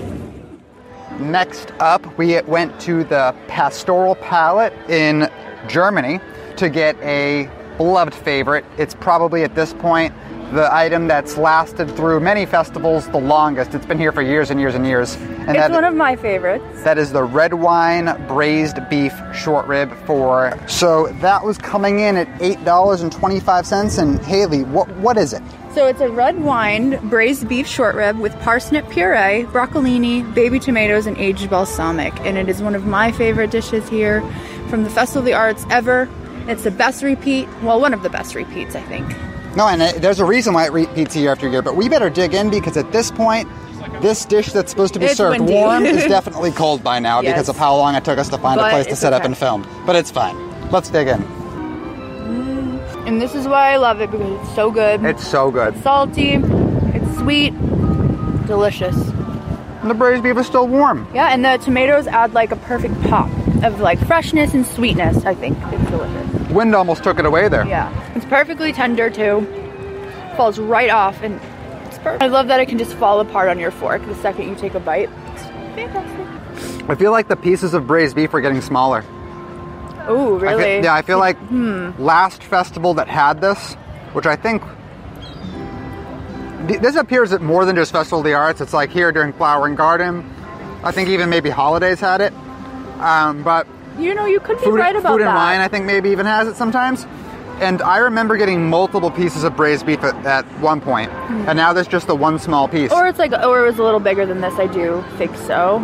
Next 1.18 1.72
up, 1.78 2.18
we 2.18 2.40
went 2.42 2.78
to 2.80 3.04
the 3.04 3.34
Pastoral 3.46 4.16
Palette 4.16 4.72
in 4.88 5.30
Germany 5.68 6.20
to 6.56 6.68
get 6.68 6.96
a 7.02 7.48
beloved 7.76 8.14
favorite. 8.14 8.64
It's 8.78 8.94
probably 8.94 9.44
at 9.44 9.54
this 9.54 9.72
point 9.74 10.14
the 10.54 10.72
item 10.74 11.08
that's 11.08 11.36
lasted 11.36 11.90
through 11.96 12.20
many 12.20 12.46
festivals 12.46 13.08
the 13.08 13.18
longest. 13.18 13.74
It's 13.74 13.84
been 13.86 13.98
here 13.98 14.12
for 14.12 14.22
years 14.22 14.50
and 14.50 14.60
years 14.60 14.74
and 14.76 14.86
years. 14.86 15.16
And 15.16 15.50
It's 15.50 15.58
that- 15.58 15.70
one 15.72 15.84
of 15.84 15.94
my 15.94 16.14
favorites. 16.16 16.64
that 16.84 16.96
is 16.96 17.12
the 17.12 17.24
red 17.24 17.54
wine 17.54 18.14
braised 18.28 18.78
beef 18.88 19.12
short 19.34 19.66
rib 19.66 19.92
for. 20.06 20.54
So 20.66 21.08
that 21.20 21.44
was 21.44 21.58
coming 21.58 21.98
in 22.00 22.16
at 22.16 22.28
eight 22.40 22.64
dollars 22.64 23.02
and 23.02 23.10
twenty 23.12 23.40
five 23.40 23.66
cents. 23.66 23.98
And 23.98 24.20
Haley, 24.24 24.62
what 24.62 24.88
what 24.98 25.16
is 25.18 25.32
it? 25.32 25.42
So 25.74 25.86
it's 25.88 26.00
a 26.00 26.08
red 26.08 26.40
wine 26.40 26.98
braised 27.08 27.48
beef 27.48 27.66
short 27.66 27.96
rib 27.96 28.18
with 28.20 28.32
parsnip 28.40 28.88
puree, 28.90 29.44
broccolini, 29.52 30.22
baby 30.34 30.60
tomatoes, 30.60 31.06
and 31.06 31.18
aged 31.18 31.50
balsamic. 31.50 32.12
And 32.24 32.38
it 32.38 32.48
is 32.48 32.62
one 32.62 32.76
of 32.76 32.86
my 32.86 33.10
favorite 33.10 33.50
dishes 33.50 33.88
here 33.88 34.22
from 34.68 34.84
the 34.84 34.90
Festival 34.90 35.18
of 35.22 35.24
the 35.26 35.34
Arts 35.34 35.66
ever. 35.70 36.08
It's 36.46 36.62
the 36.62 36.70
best 36.70 37.02
repeat, 37.02 37.48
well, 37.62 37.80
one 37.80 37.92
of 37.92 38.02
the 38.04 38.10
best 38.10 38.36
repeats, 38.36 38.76
I 38.76 38.82
think. 38.82 39.06
No, 39.56 39.68
and 39.68 39.80
uh, 39.82 39.92
there's 39.98 40.20
a 40.20 40.24
reason 40.24 40.52
why 40.54 40.66
it 40.66 40.72
repeats 40.72 41.14
year 41.16 41.32
after 41.32 41.48
year. 41.48 41.62
But 41.62 41.76
we 41.76 41.88
better 41.88 42.10
dig 42.10 42.34
in 42.34 42.50
because 42.50 42.76
at 42.76 42.90
this 42.92 43.10
point. 43.10 43.48
This 44.00 44.24
dish 44.24 44.50
that's 44.52 44.70
supposed 44.70 44.92
to 44.94 44.98
be 44.98 45.06
It's 45.06 45.16
served 45.16 45.38
windy. 45.38 45.52
warm 45.54 45.84
is 45.84 46.04
definitely 46.08 46.50
cold 46.52 46.82
by 46.82 46.98
now 46.98 47.20
Yes. 47.20 47.32
because 47.34 47.48
of 47.48 47.56
how 47.56 47.76
long 47.76 47.94
it 47.94 48.04
took 48.04 48.18
us 48.18 48.28
to 48.30 48.38
find 48.38 48.58
a 48.60 48.68
place 48.68 48.86
to 48.86 48.92
it's 48.92 49.00
set 49.00 49.12
up 49.12 49.24
and 49.24 49.36
film. 49.36 49.66
But 49.86 49.94
it's 49.94 50.10
fine. 50.10 50.36
Let's 50.70 50.88
dig 50.90 51.06
in. 51.08 51.22
And 53.06 53.20
this 53.20 53.34
is 53.34 53.46
why 53.46 53.72
I 53.72 53.76
love 53.76 54.00
it 54.00 54.10
because 54.10 54.40
it's 54.40 54.54
so 54.54 54.70
good. 54.70 55.04
It's 55.04 55.26
so 55.26 55.50
good. 55.50 55.80
salty, 55.82 56.32
it's 56.34 57.18
sweet, 57.18 57.50
delicious. 58.46 58.96
And 58.96 59.90
the 59.90 59.94
braised 59.94 60.22
beef 60.22 60.36
is 60.38 60.46
still 60.46 60.66
warm. 60.66 61.06
Yeah, 61.14 61.28
and 61.28 61.44
the 61.44 61.58
tomatoes 61.58 62.06
add 62.06 62.32
like 62.32 62.50
a 62.50 62.56
perfect 62.56 63.00
pop 63.02 63.28
of 63.62 63.80
like 63.80 63.98
freshness 64.06 64.54
and 64.54 64.66
sweetness. 64.66 65.24
I 65.24 65.34
think 65.34 65.56
it's 65.72 65.90
delicious. 65.90 66.48
Wind 66.50 66.74
almost 66.74 67.02
took 67.04 67.18
it 67.18 67.26
away 67.26 67.48
there. 67.48 67.66
Yeah, 67.66 67.90
it's 68.14 68.24
perfectly 68.26 68.72
tender 68.72 69.10
too. 69.10 69.46
Falls 70.36 70.58
right 70.58 70.90
off, 70.90 71.22
and 71.22 71.40
it's 71.86 71.98
perfect. 71.98 72.22
I 72.22 72.26
love 72.26 72.48
that 72.48 72.60
it 72.60 72.66
can 72.68 72.78
just 72.78 72.94
fall 72.94 73.20
apart 73.20 73.48
on 73.48 73.58
your 73.58 73.70
fork 73.70 74.04
the 74.06 74.14
second 74.16 74.48
you 74.48 74.54
take 74.56 74.74
a 74.74 74.80
bite. 74.80 75.08
It's 75.32 75.42
fantastic. 75.44 76.88
I 76.90 76.94
feel 76.94 77.12
like 77.12 77.28
the 77.28 77.36
pieces 77.36 77.74
of 77.74 77.86
braised 77.86 78.16
beef 78.16 78.32
are 78.34 78.40
getting 78.40 78.60
smaller. 78.60 79.04
Oh, 80.06 80.38
I 80.38 80.42
really? 80.42 80.62
feel, 80.64 80.84
yeah, 80.84 80.94
I 80.94 81.02
feel 81.02 81.18
like 81.18 81.38
Hmm. 81.38 81.90
last 81.98 82.42
festival 82.42 82.94
that 82.94 83.08
had 83.08 83.40
this, 83.40 83.74
which 84.12 84.26
I 84.26 84.36
think 84.36 84.62
this 86.80 86.96
appears 86.96 87.32
at 87.32 87.40
more 87.42 87.64
than 87.64 87.76
just 87.76 87.92
Festival 87.92 88.18
of 88.20 88.24
the 88.24 88.34
Arts. 88.34 88.60
It's 88.60 88.72
like 88.72 88.90
here 88.90 89.12
during 89.12 89.32
Flower 89.32 89.66
and 89.66 89.76
Garden. 89.76 90.30
I 90.82 90.92
think 90.92 91.08
even 91.08 91.28
maybe 91.30 91.48
Holidays 91.50 92.00
had 92.00 92.20
it. 92.20 92.32
Um, 93.00 93.42
but 93.42 93.66
You 93.98 94.14
know, 94.14 94.26
you 94.26 94.40
could 94.40 94.58
be 94.58 94.64
food, 94.64 94.74
right 94.78 94.94
about 94.96 95.12
food 95.12 95.20
and 95.20 95.28
that. 95.28 95.34
wine, 95.34 95.60
I 95.60 95.68
think 95.68 95.84
maybe 95.84 96.10
even 96.10 96.26
has 96.26 96.48
it 96.48 96.56
sometimes. 96.56 97.06
And 97.60 97.80
I 97.82 97.98
remember 97.98 98.36
getting 98.36 98.68
multiple 98.68 99.10
pieces 99.12 99.44
of 99.44 99.56
braised 99.56 99.86
beef 99.86 100.02
at, 100.02 100.14
at 100.26 100.44
one 100.60 100.80
point, 100.80 101.10
and 101.12 101.56
now 101.56 101.72
there's 101.72 101.86
just 101.86 102.08
the 102.08 102.14
one 102.16 102.40
small 102.40 102.66
piece. 102.66 102.90
Or 102.90 103.06
it's 103.06 103.18
like, 103.18 103.32
or 103.32 103.60
it 103.64 103.66
was 103.66 103.78
a 103.78 103.82
little 103.84 104.00
bigger 104.00 104.26
than 104.26 104.40
this. 104.40 104.54
I 104.58 104.66
do 104.66 105.04
think 105.18 105.36
so. 105.36 105.78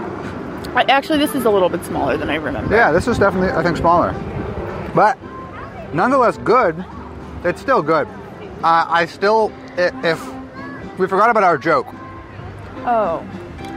I, 0.74 0.82
actually, 0.88 1.18
this 1.18 1.34
is 1.36 1.44
a 1.44 1.50
little 1.50 1.68
bit 1.68 1.84
smaller 1.84 2.16
than 2.16 2.28
I 2.28 2.36
remember. 2.36 2.74
Yeah, 2.74 2.90
this 2.90 3.06
is 3.06 3.18
definitely, 3.18 3.50
I 3.50 3.62
think, 3.62 3.76
smaller. 3.76 4.12
But 4.96 5.16
nonetheless, 5.94 6.38
good. 6.38 6.84
It's 7.44 7.60
still 7.60 7.82
good. 7.82 8.08
Uh, 8.64 8.86
I 8.88 9.06
still, 9.06 9.52
if 9.76 10.20
we 10.98 11.06
forgot 11.06 11.30
about 11.30 11.44
our 11.44 11.56
joke, 11.56 11.86
Oh. 12.84 13.24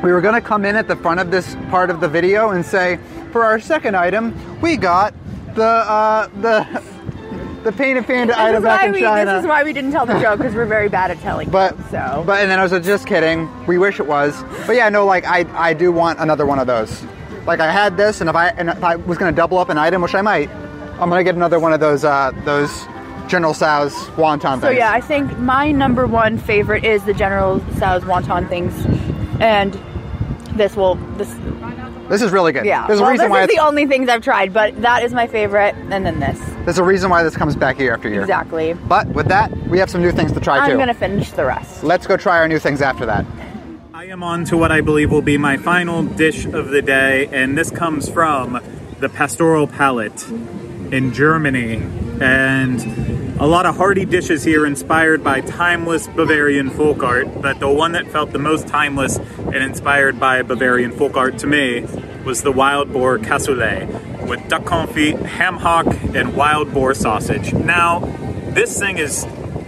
we 0.03 0.11
were 0.11 0.21
to 0.21 0.41
come 0.41 0.65
in 0.65 0.75
at 0.75 0.87
the 0.87 0.95
front 0.95 1.19
of 1.19 1.29
this 1.31 1.55
part 1.69 1.89
of 1.89 1.99
the 2.01 2.07
video 2.07 2.49
and 2.49 2.65
say, 2.65 2.99
for 3.33 3.43
our 3.43 3.59
second 3.59 3.97
item, 3.97 4.61
we 4.61 4.77
got 4.77 5.13
the 5.55 5.65
uh, 5.65 6.27
the 6.39 6.81
the 7.63 7.71
painted 7.71 8.05
panda 8.05 8.33
This 8.33 8.37
item 8.41 8.63
back 8.63 8.85
in 8.85 8.93
we, 8.93 9.01
China. 9.01 9.31
this 9.31 9.41
is 9.41 9.47
why 9.47 9.63
we 9.63 9.73
didn't 9.73 9.91
tell 9.91 10.05
the 10.05 10.19
joke 10.19 10.37
because 10.37 10.53
we're 10.53 10.65
very 10.65 10.89
bad 10.89 11.11
at 11.11 11.19
telling. 11.19 11.49
but 11.49 11.77
them, 11.77 11.87
so 11.89 12.23
but 12.25 12.41
and 12.41 12.49
then 12.49 12.59
I 12.59 12.63
was 12.63 12.71
like, 12.71 12.83
just 12.83 13.07
kidding. 13.07 13.49
We 13.65 13.77
wish 13.77 13.99
it 13.99 14.07
was. 14.07 14.41
But 14.67 14.75
yeah, 14.75 14.87
no, 14.89 15.05
like 15.05 15.25
I 15.25 15.45
I 15.55 15.73
do 15.73 15.91
want 15.91 16.19
another 16.19 16.45
one 16.45 16.59
of 16.59 16.67
those. 16.67 17.03
Like 17.45 17.59
I 17.59 17.71
had 17.71 17.97
this, 17.97 18.21
and 18.21 18.29
if 18.29 18.35
I 18.35 18.49
and 18.49 18.69
if 18.69 18.83
I 18.83 18.95
was 18.95 19.17
going 19.17 19.33
to 19.33 19.35
double 19.35 19.57
up 19.57 19.69
an 19.69 19.77
item, 19.77 20.01
which 20.01 20.15
I 20.15 20.21
might, 20.21 20.49
I'm 20.99 21.09
going 21.09 21.19
to 21.19 21.23
get 21.23 21.35
another 21.35 21.59
one 21.59 21.73
of 21.73 21.79
those 21.79 22.05
uh, 22.05 22.31
those 22.45 22.85
General 23.27 23.53
Tso's 23.53 23.93
wonton 24.15 24.61
things. 24.61 24.61
So 24.61 24.69
yeah, 24.69 24.91
I 24.91 25.01
think 25.01 25.37
my 25.39 25.71
number 25.71 26.05
one 26.05 26.37
favorite 26.37 26.85
is 26.85 27.03
the 27.03 27.13
General 27.13 27.59
Tso's 27.77 28.03
wonton 28.03 28.47
things, 28.47 28.73
and 29.41 29.73
this 30.55 30.75
will 30.75 30.95
this 31.17 31.33
this 32.09 32.21
is 32.21 32.31
really 32.31 32.51
good. 32.51 32.65
yeah. 32.65 32.87
There's 32.87 32.99
a 32.99 33.03
well, 33.03 33.11
reason 33.11 33.25
this 33.25 33.31
why 33.31 33.43
is 33.43 33.45
it's, 33.45 33.55
the 33.55 33.63
only 33.63 33.85
things 33.85 34.09
I've 34.09 34.21
tried, 34.21 34.53
but 34.53 34.81
that 34.81 35.03
is 35.03 35.13
my 35.13 35.27
favorite, 35.27 35.75
and 35.75 36.05
then 36.05 36.19
this 36.19 36.39
there's 36.65 36.77
a 36.77 36.83
reason 36.83 37.09
why 37.09 37.23
this 37.23 37.35
comes 37.35 37.55
back 37.55 37.77
year 37.79 37.93
after 37.93 38.09
year. 38.09 38.21
exactly. 38.21 38.73
But 38.73 39.07
with 39.09 39.27
that, 39.27 39.51
we 39.67 39.79
have 39.79 39.89
some 39.89 40.01
new 40.01 40.11
things 40.11 40.31
to 40.31 40.39
try 40.39 40.59
I'm 40.59 40.71
too. 40.71 40.77
gonna 40.77 40.93
finish 40.93 41.31
the 41.31 41.45
rest. 41.45 41.83
Let's 41.83 42.07
go 42.07 42.15
try 42.17 42.37
our 42.39 42.47
new 42.47 42.59
things 42.59 42.81
after 42.81 43.05
that. 43.05 43.25
I 43.93 44.05
am 44.05 44.23
on 44.23 44.45
to 44.45 44.57
what 44.57 44.71
I 44.71 44.81
believe 44.81 45.11
will 45.11 45.21
be 45.21 45.37
my 45.37 45.57
final 45.57 46.03
dish 46.03 46.45
of 46.45 46.69
the 46.69 46.81
day, 46.81 47.27
and 47.31 47.57
this 47.57 47.71
comes 47.71 48.09
from 48.09 48.61
the 48.99 49.09
Pastoral 49.09 49.67
Palette 49.67 50.25
in 50.93 51.11
Germany. 51.11 51.81
And 52.21 53.41
a 53.41 53.47
lot 53.47 53.65
of 53.65 53.75
hearty 53.75 54.05
dishes 54.05 54.43
here 54.43 54.63
inspired 54.63 55.23
by 55.23 55.41
timeless 55.41 56.07
Bavarian 56.07 56.69
folk 56.69 57.01
art, 57.01 57.41
but 57.41 57.59
the 57.59 57.67
one 57.67 57.93
that 57.93 58.07
felt 58.07 58.31
the 58.31 58.37
most 58.39 58.67
timeless 58.67 59.17
and 59.17 59.55
inspired 59.55 60.19
by 60.19 60.43
Bavarian 60.43 60.91
folk 60.91 61.17
art 61.17 61.39
to 61.39 61.47
me 61.47 61.81
was 62.23 62.43
the 62.43 62.51
wild 62.51 62.93
boar 62.93 63.17
cassoulet 63.17 64.27
with 64.27 64.47
duck 64.47 64.65
confit, 64.65 65.19
ham 65.25 65.57
hock, 65.57 65.87
and 66.13 66.35
wild 66.35 66.71
boar 66.71 66.93
sausage. 66.93 67.51
Now, 67.53 67.99
this 68.51 68.79
thing 68.79 68.99
is 68.99 69.25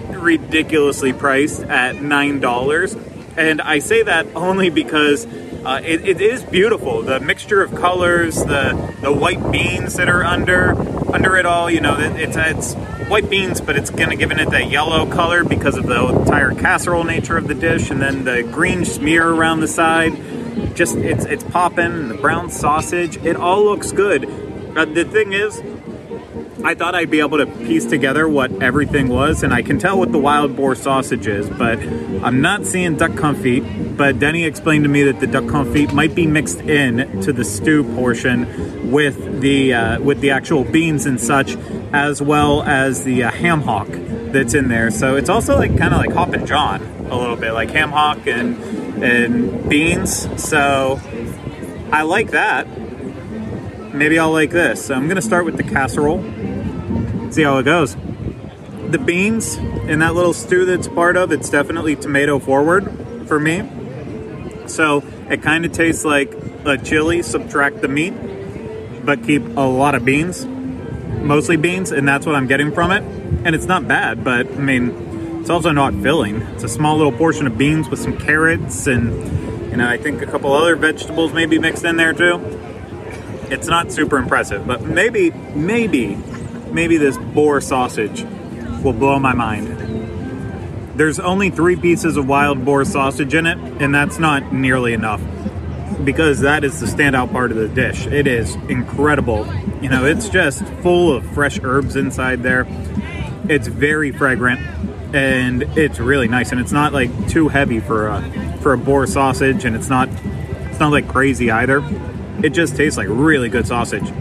ridiculously 0.10 1.12
priced 1.12 1.64
at 1.64 1.96
nine 1.96 2.40
dollars, 2.40 2.96
and 3.36 3.62
I 3.62 3.80
say 3.80 4.04
that 4.04 4.28
only 4.36 4.70
because 4.70 5.26
uh, 5.26 5.82
it, 5.84 6.08
it 6.08 6.22
is 6.22 6.44
beautiful. 6.44 7.02
The 7.02 7.20
mixture 7.20 7.64
of 7.64 7.74
colors, 7.74 8.36
the 8.36 8.96
the 9.02 9.12
white 9.12 9.52
beans 9.52 9.96
that 9.96 10.08
are 10.08 10.24
under 10.24 10.76
under 11.14 11.38
it 11.38 11.46
all. 11.46 11.70
You 11.70 11.82
know, 11.82 11.98
it- 11.98 12.16
it's 12.20 12.38
it's 12.38 12.74
white 13.10 13.30
beans, 13.30 13.62
but 13.62 13.76
it's 13.76 13.90
gonna 13.90 14.16
giving 14.16 14.40
it 14.40 14.50
that 14.52 14.70
yellow 14.70 15.06
color 15.06 15.44
because 15.44 15.78
of 15.78 15.86
the 15.88 16.06
entire 16.08 16.52
casserole 16.52 17.04
nature 17.04 17.38
of 17.38 17.48
the 17.48 17.54
dish, 17.56 17.90
and 17.92 18.02
then 18.02 18.24
the 18.26 18.44
green 18.44 18.86
smear 18.86 19.28
around 19.30 19.60
the 19.62 19.68
side. 19.68 20.14
Just 20.76 20.96
it's 20.98 21.26
it's 21.26 21.44
popping. 21.44 22.10
The 22.10 22.16
brown 22.16 22.50
sausage. 22.50 23.18
It 23.24 23.36
all 23.36 23.64
looks 23.66 23.92
good. 23.92 24.28
Uh, 24.76 24.86
the 24.86 25.04
thing 25.06 25.34
is, 25.34 25.62
I 26.64 26.74
thought 26.74 26.96
I'd 26.96 27.12
be 27.12 27.20
able 27.20 27.38
to 27.40 27.46
piece 27.46 27.86
together 27.86 28.28
what 28.28 28.64
everything 28.64 29.10
was, 29.10 29.44
and 29.44 29.54
I 29.54 29.62
can 29.62 29.78
tell 29.78 30.00
what 30.00 30.12
the 30.12 30.18
wild 30.18 30.56
boar 30.56 30.74
sausage 30.74 31.28
is, 31.28 31.50
but 31.50 31.80
I'm 32.24 32.42
not 32.42 32.66
seeing 32.66 32.96
duck 32.96 33.12
confit. 33.12 33.98
But 33.98 34.20
Denny 34.20 34.46
explained 34.46 34.86
to 34.86 34.90
me 34.90 35.04
that 35.04 35.20
the 35.20 35.28
duck 35.28 35.46
confit 35.46 35.94
might 35.94 36.16
be 36.16 36.28
mixed 36.28 36.62
in 36.62 37.22
to 37.22 37.34
the 37.34 37.44
stew 37.44 37.84
portion 37.96 38.92
with 38.92 39.42
the 39.42 39.74
uh, 39.74 40.00
with 40.02 40.22
the 40.22 40.32
actual 40.32 40.64
beans 40.64 41.06
and 41.06 41.20
such, 41.20 41.56
as 41.94 42.22
well 42.22 42.64
as 42.64 43.04
the 43.04 43.24
uh, 43.24 43.32
ham 43.32 43.62
hock 43.62 43.88
that's 43.90 44.54
in 44.54 44.70
there. 44.70 44.92
So 44.92 45.18
it's 45.18 45.30
also 45.30 45.58
like 45.58 45.78
kind 45.78 45.94
of 45.94 46.00
like 46.00 46.14
Hoppin' 46.14 46.46
John 46.46 46.82
a 47.10 47.18
little 47.18 47.36
bit, 47.36 47.52
like 47.52 47.70
ham 47.72 47.92
hock 47.92 48.26
and 48.28 49.04
and 49.04 49.70
beans. 49.70 50.28
So 50.42 51.02
I 51.92 52.04
like 52.04 52.32
that. 52.32 52.66
Maybe 53.94 54.20
I'll 54.20 54.32
like 54.32 54.52
this. 54.52 54.86
So 54.86 54.96
I'm 54.96 55.08
gonna 55.08 55.22
start 55.22 55.46
with 55.46 55.58
the 55.58 55.64
casserole 55.64 56.24
see 57.36 57.44
how 57.44 57.58
it 57.58 57.64
goes. 57.64 57.96
The 58.90 58.98
beans 58.98 59.58
in 59.58 60.00
that 60.00 60.16
little 60.16 60.34
stew 60.34 60.64
that's 60.64 60.88
part 60.88 61.18
of 61.18 61.34
it's 61.34 61.50
definitely 61.50 61.98
tomato 61.98 62.40
forward 62.40 63.28
for 63.28 63.40
me. 63.40 63.70
So 64.68 65.04
it 65.30 65.42
kind 65.42 65.66
of 65.66 65.74
tastes 65.74 66.06
like 66.06 66.34
a 66.66 66.78
chili, 66.78 67.22
subtract 67.24 67.82
the 67.82 67.90
meat, 67.90 68.14
but 69.06 69.24
keep 69.24 69.44
a 69.58 69.68
lot 69.68 69.96
of 69.96 70.06
beans, 70.06 70.46
mostly 70.46 71.58
beans, 71.58 71.92
and 71.92 72.08
that's 72.08 72.26
what 72.26 72.36
I'm 72.36 72.48
getting 72.48 72.72
from 72.72 72.92
it. 72.92 73.04
And 73.46 73.54
it's 73.54 73.66
not 73.66 73.86
bad, 73.86 74.24
but 74.24 74.48
I 74.48 74.58
mean, 74.58 75.42
it's 75.42 75.50
also 75.50 75.72
not 75.72 75.94
filling. 75.96 76.42
It's 76.54 76.64
a 76.64 76.70
small 76.70 76.96
little 76.96 77.12
portion 77.12 77.48
of 77.48 77.58
beans 77.58 77.90
with 77.90 78.00
some 78.00 78.18
carrots 78.18 78.88
and 78.88 79.12
you 79.72 79.78
know 79.78 79.90
I 79.90 79.98
think 79.98 80.22
a 80.22 80.26
couple 80.26 80.54
other 80.54 80.78
vegetables 80.78 81.34
maybe 81.34 81.60
mixed 81.60 81.84
in 81.84 81.98
there 81.98 82.14
too. 82.14 82.40
It's 83.52 83.68
not 83.68 83.92
super 83.92 84.18
impressive, 84.18 84.66
but 84.66 84.82
maybe, 84.82 85.32
maybe 85.54 86.18
maybe 86.76 86.98
this 86.98 87.18
boar 87.18 87.62
sausage 87.62 88.24
will 88.84 88.94
blow 88.94 89.18
my 89.18 89.34
mind. 89.34 89.68
There's 90.96 91.20
only 91.20 91.50
three 91.50 91.76
pieces 91.76 92.18
of 92.18 92.28
wild 92.28 92.64
boar 92.64 92.86
sausage 92.86 93.34
in 93.34 93.48
it, 93.48 93.58
and 93.82 93.96
that's 93.96 94.20
not 94.20 94.54
nearly 94.54 94.94
enough 94.94 95.22
because 96.04 96.42
that 96.42 96.64
is 96.64 96.80
the 96.80 96.86
standout 96.86 97.32
part 97.32 97.52
of 97.52 97.58
the 97.58 97.70
dish. 97.70 98.06
It 98.06 98.28
is 98.28 98.56
incredible. 98.70 99.48
You 99.82 99.90
know, 99.90 100.06
it's 100.06 100.30
just 100.30 100.64
full 100.84 101.16
of 101.16 101.26
fresh 101.34 101.60
herbs 101.64 101.96
inside 101.96 102.44
there. 102.44 102.68
It's 103.48 103.68
very 103.68 104.12
fragrant 104.12 104.60
and 105.16 105.64
it's 105.78 106.00
really 106.00 106.28
nice 106.28 106.52
and 106.52 106.60
it's 106.60 106.72
not 106.72 106.92
like 106.92 107.30
too 107.30 107.48
heavy 107.48 107.80
for 107.80 108.08
a 108.08 108.58
for 108.60 108.74
a 108.74 108.78
boar 108.78 109.08
sausage 109.08 109.64
and 109.64 109.76
it's 109.76 109.90
not 109.90 110.10
It's 110.70 110.80
not 110.80 110.92
like 110.92 111.08
crazy 111.08 111.52
either. 111.52 111.82
It 112.44 112.50
just 112.50 112.76
tastes 112.76 112.98
like 112.98 113.08
really 113.10 113.48
good 113.48 113.66
sausage. 113.66 114.12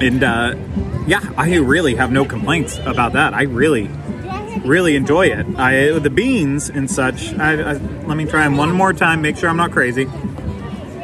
And 0.00 0.22
uh, 0.22 0.54
yeah, 1.06 1.32
I 1.36 1.56
really 1.56 1.94
have 1.96 2.10
no 2.10 2.24
complaints 2.24 2.78
about 2.78 3.12
that. 3.12 3.34
I 3.34 3.42
really, 3.42 3.88
really 4.64 4.96
enjoy 4.96 5.26
it. 5.26 5.46
I 5.56 5.98
the 5.98 6.10
beans 6.10 6.68
and 6.68 6.90
such. 6.90 7.34
I, 7.34 7.52
I, 7.52 7.72
let 7.72 8.16
me 8.16 8.24
try 8.26 8.44
them 8.44 8.56
one 8.56 8.72
more 8.72 8.92
time. 8.92 9.22
Make 9.22 9.36
sure 9.36 9.48
I'm 9.48 9.56
not 9.56 9.72
crazy. 9.72 10.08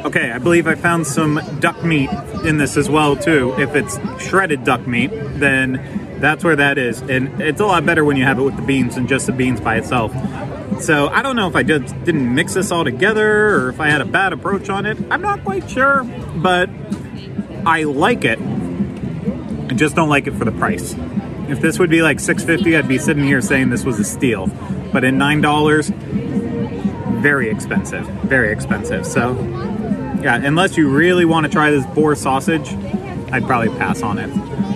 Okay, 0.03 0.31
I 0.31 0.39
believe 0.39 0.65
I 0.65 0.75
found 0.75 1.05
some 1.05 1.39
duck 1.59 1.83
meat 1.83 2.09
in 2.43 2.57
this 2.57 2.75
as 2.75 2.89
well 2.89 3.15
too. 3.15 3.53
If 3.59 3.75
it's 3.75 3.99
shredded 4.19 4.63
duck 4.63 4.87
meat, 4.87 5.11
then 5.11 6.17
that's 6.19 6.43
where 6.43 6.55
that 6.55 6.77
is, 6.77 7.01
and 7.01 7.41
it's 7.41 7.59
a 7.59 7.65
lot 7.65 7.85
better 7.85 8.05
when 8.05 8.15
you 8.15 8.23
have 8.23 8.39
it 8.39 8.43
with 8.43 8.55
the 8.55 8.61
beans 8.61 8.95
than 8.95 9.07
just 9.07 9.25
the 9.25 9.31
beans 9.31 9.59
by 9.59 9.77
itself. 9.77 10.11
So 10.81 11.07
I 11.07 11.21
don't 11.21 11.35
know 11.35 11.47
if 11.47 11.55
I 11.55 11.63
just 11.63 11.87
didn't 12.03 12.33
mix 12.33 12.53
this 12.53 12.71
all 12.71 12.83
together 12.83 13.55
or 13.55 13.69
if 13.69 13.79
I 13.79 13.89
had 13.89 14.01
a 14.01 14.05
bad 14.05 14.33
approach 14.33 14.69
on 14.69 14.85
it. 14.85 14.97
I'm 15.11 15.21
not 15.21 15.43
quite 15.43 15.69
sure, 15.69 16.03
but 16.35 16.69
I 17.65 17.83
like 17.83 18.23
it. 18.23 18.39
I 19.71 19.73
just 19.73 19.95
don't 19.95 20.09
like 20.09 20.27
it 20.27 20.33
for 20.33 20.43
the 20.43 20.51
price. 20.51 20.93
If 21.47 21.61
this 21.61 21.79
would 21.79 21.89
be 21.89 22.01
like 22.01 22.19
650, 22.19 22.75
I'd 22.75 22.89
be 22.89 22.97
sitting 22.97 23.23
here 23.23 23.39
saying 23.39 23.69
this 23.69 23.85
was 23.85 24.01
a 24.01 24.03
steal. 24.03 24.47
But 24.91 25.05
in 25.05 25.17
nine 25.17 25.39
dollars, 25.39 25.87
very 27.21 27.49
expensive, 27.49 28.05
very 28.05 28.51
expensive. 28.51 29.05
So 29.05 29.31
yeah, 30.21 30.35
unless 30.35 30.75
you 30.75 30.89
really 30.89 31.23
want 31.23 31.45
to 31.45 31.49
try 31.49 31.71
this 31.71 31.85
boar 31.85 32.15
sausage, 32.17 32.67
I'd 33.31 33.45
probably 33.45 33.69
pass 33.77 34.01
on 34.01 34.17
it. 34.17 34.29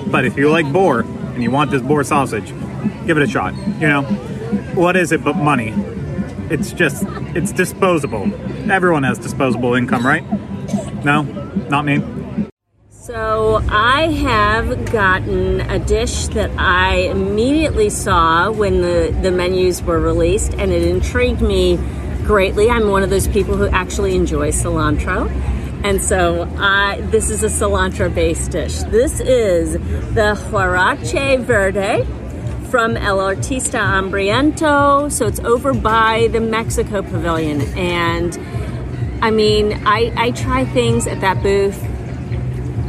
But 0.09 0.23
if 0.23 0.37
you 0.37 0.49
like 0.49 0.71
boar 0.71 1.01
and 1.01 1.43
you 1.43 1.51
want 1.51 1.71
this 1.71 1.81
boar 1.81 2.05
sausage, 2.05 2.53
give 3.05 3.17
it 3.17 3.23
a 3.23 3.27
shot. 3.27 3.53
You 3.81 3.89
know, 3.89 4.03
what 4.75 4.95
is 4.95 5.11
it 5.11 5.25
but 5.25 5.35
money? 5.35 5.73
It's 6.49 6.71
just, 6.71 7.03
it's 7.35 7.51
disposable. 7.51 8.31
Everyone 8.71 9.03
has 9.03 9.19
disposable 9.19 9.73
income, 9.73 10.07
right? 10.07 10.23
No, 11.03 11.23
not 11.69 11.83
me. 11.83 12.01
So 13.05 13.61
I 13.69 14.07
have 14.13 14.91
gotten 14.91 15.61
a 15.61 15.77
dish 15.77 16.25
that 16.29 16.49
I 16.57 16.95
immediately 17.11 17.91
saw 17.91 18.49
when 18.49 18.81
the, 18.81 19.15
the 19.21 19.29
menus 19.29 19.83
were 19.83 19.99
released, 19.99 20.55
and 20.55 20.71
it 20.71 20.81
intrigued 20.81 21.39
me 21.39 21.77
greatly. 22.23 22.67
I'm 22.67 22.89
one 22.89 23.03
of 23.03 23.11
those 23.11 23.27
people 23.27 23.57
who 23.57 23.67
actually 23.67 24.15
enjoy 24.15 24.49
cilantro. 24.49 25.29
And 25.83 26.01
so 26.01 26.45
uh, 26.57 26.95
this 27.11 27.29
is 27.29 27.43
a 27.43 27.47
cilantro 27.47 28.11
based 28.11 28.49
dish. 28.49 28.79
This 28.85 29.19
is 29.19 29.73
the 30.15 30.33
Huarache 30.49 31.41
Verde 31.41 32.07
from 32.71 32.97
El 32.97 33.19
Artista 33.19 33.81
Hambriento. 33.81 35.11
So 35.11 35.27
it's 35.27 35.41
over 35.41 35.75
by 35.75 36.29
the 36.31 36.39
Mexico 36.39 37.03
Pavilion. 37.03 37.61
And 37.77 38.35
I 39.23 39.29
mean, 39.29 39.73
I, 39.85 40.11
I 40.17 40.31
try 40.31 40.65
things 40.65 41.05
at 41.05 41.21
that 41.21 41.43
booth 41.43 41.79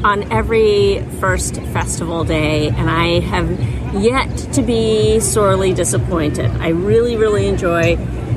on 0.05 0.31
every 0.33 1.05
first 1.21 1.57
festival 1.57 2.25
day, 2.25 2.69
and 2.69 2.91
I 2.91 3.21
have 3.21 3.51
yet 3.95 4.37
to 4.55 4.63
be 4.63 5.21
sorely 5.21 5.73
disappointed. 5.73 6.51
I 6.61 6.69
really, 6.69 7.17
really 7.17 7.47
enjoy 7.47 7.97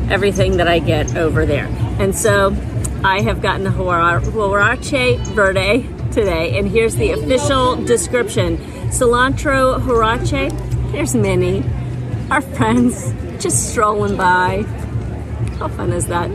everything 0.10 0.58
that 0.58 0.68
I 0.68 0.80
get 0.80 1.16
over 1.16 1.46
there. 1.46 1.68
And 2.00 2.16
so 2.16 2.56
I 3.04 3.22
have 3.22 3.42
gotten 3.42 3.64
the 3.64 3.70
Huarache 3.70 5.20
Verde 5.28 5.88
today, 6.12 6.58
and 6.58 6.68
here's 6.68 6.96
the 6.96 7.12
official 7.12 7.76
description 7.76 8.58
Cilantro 8.90 9.80
Huarache. 9.80 10.92
There's 10.92 11.16
Minnie, 11.16 11.64
our 12.32 12.42
friends, 12.42 13.14
just 13.42 13.72
strolling 13.72 14.18
by. 14.18 14.64
How 15.60 15.68
fun 15.68 15.94
is 15.94 16.08
that? 16.08 16.30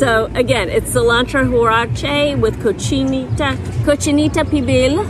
So 0.00 0.30
again, 0.34 0.70
it's 0.70 0.92
cilantro 0.92 1.46
huarache 1.46 2.40
with 2.40 2.58
cochinita, 2.60 3.54
cochinita 3.84 4.44
pibil. 4.46 5.06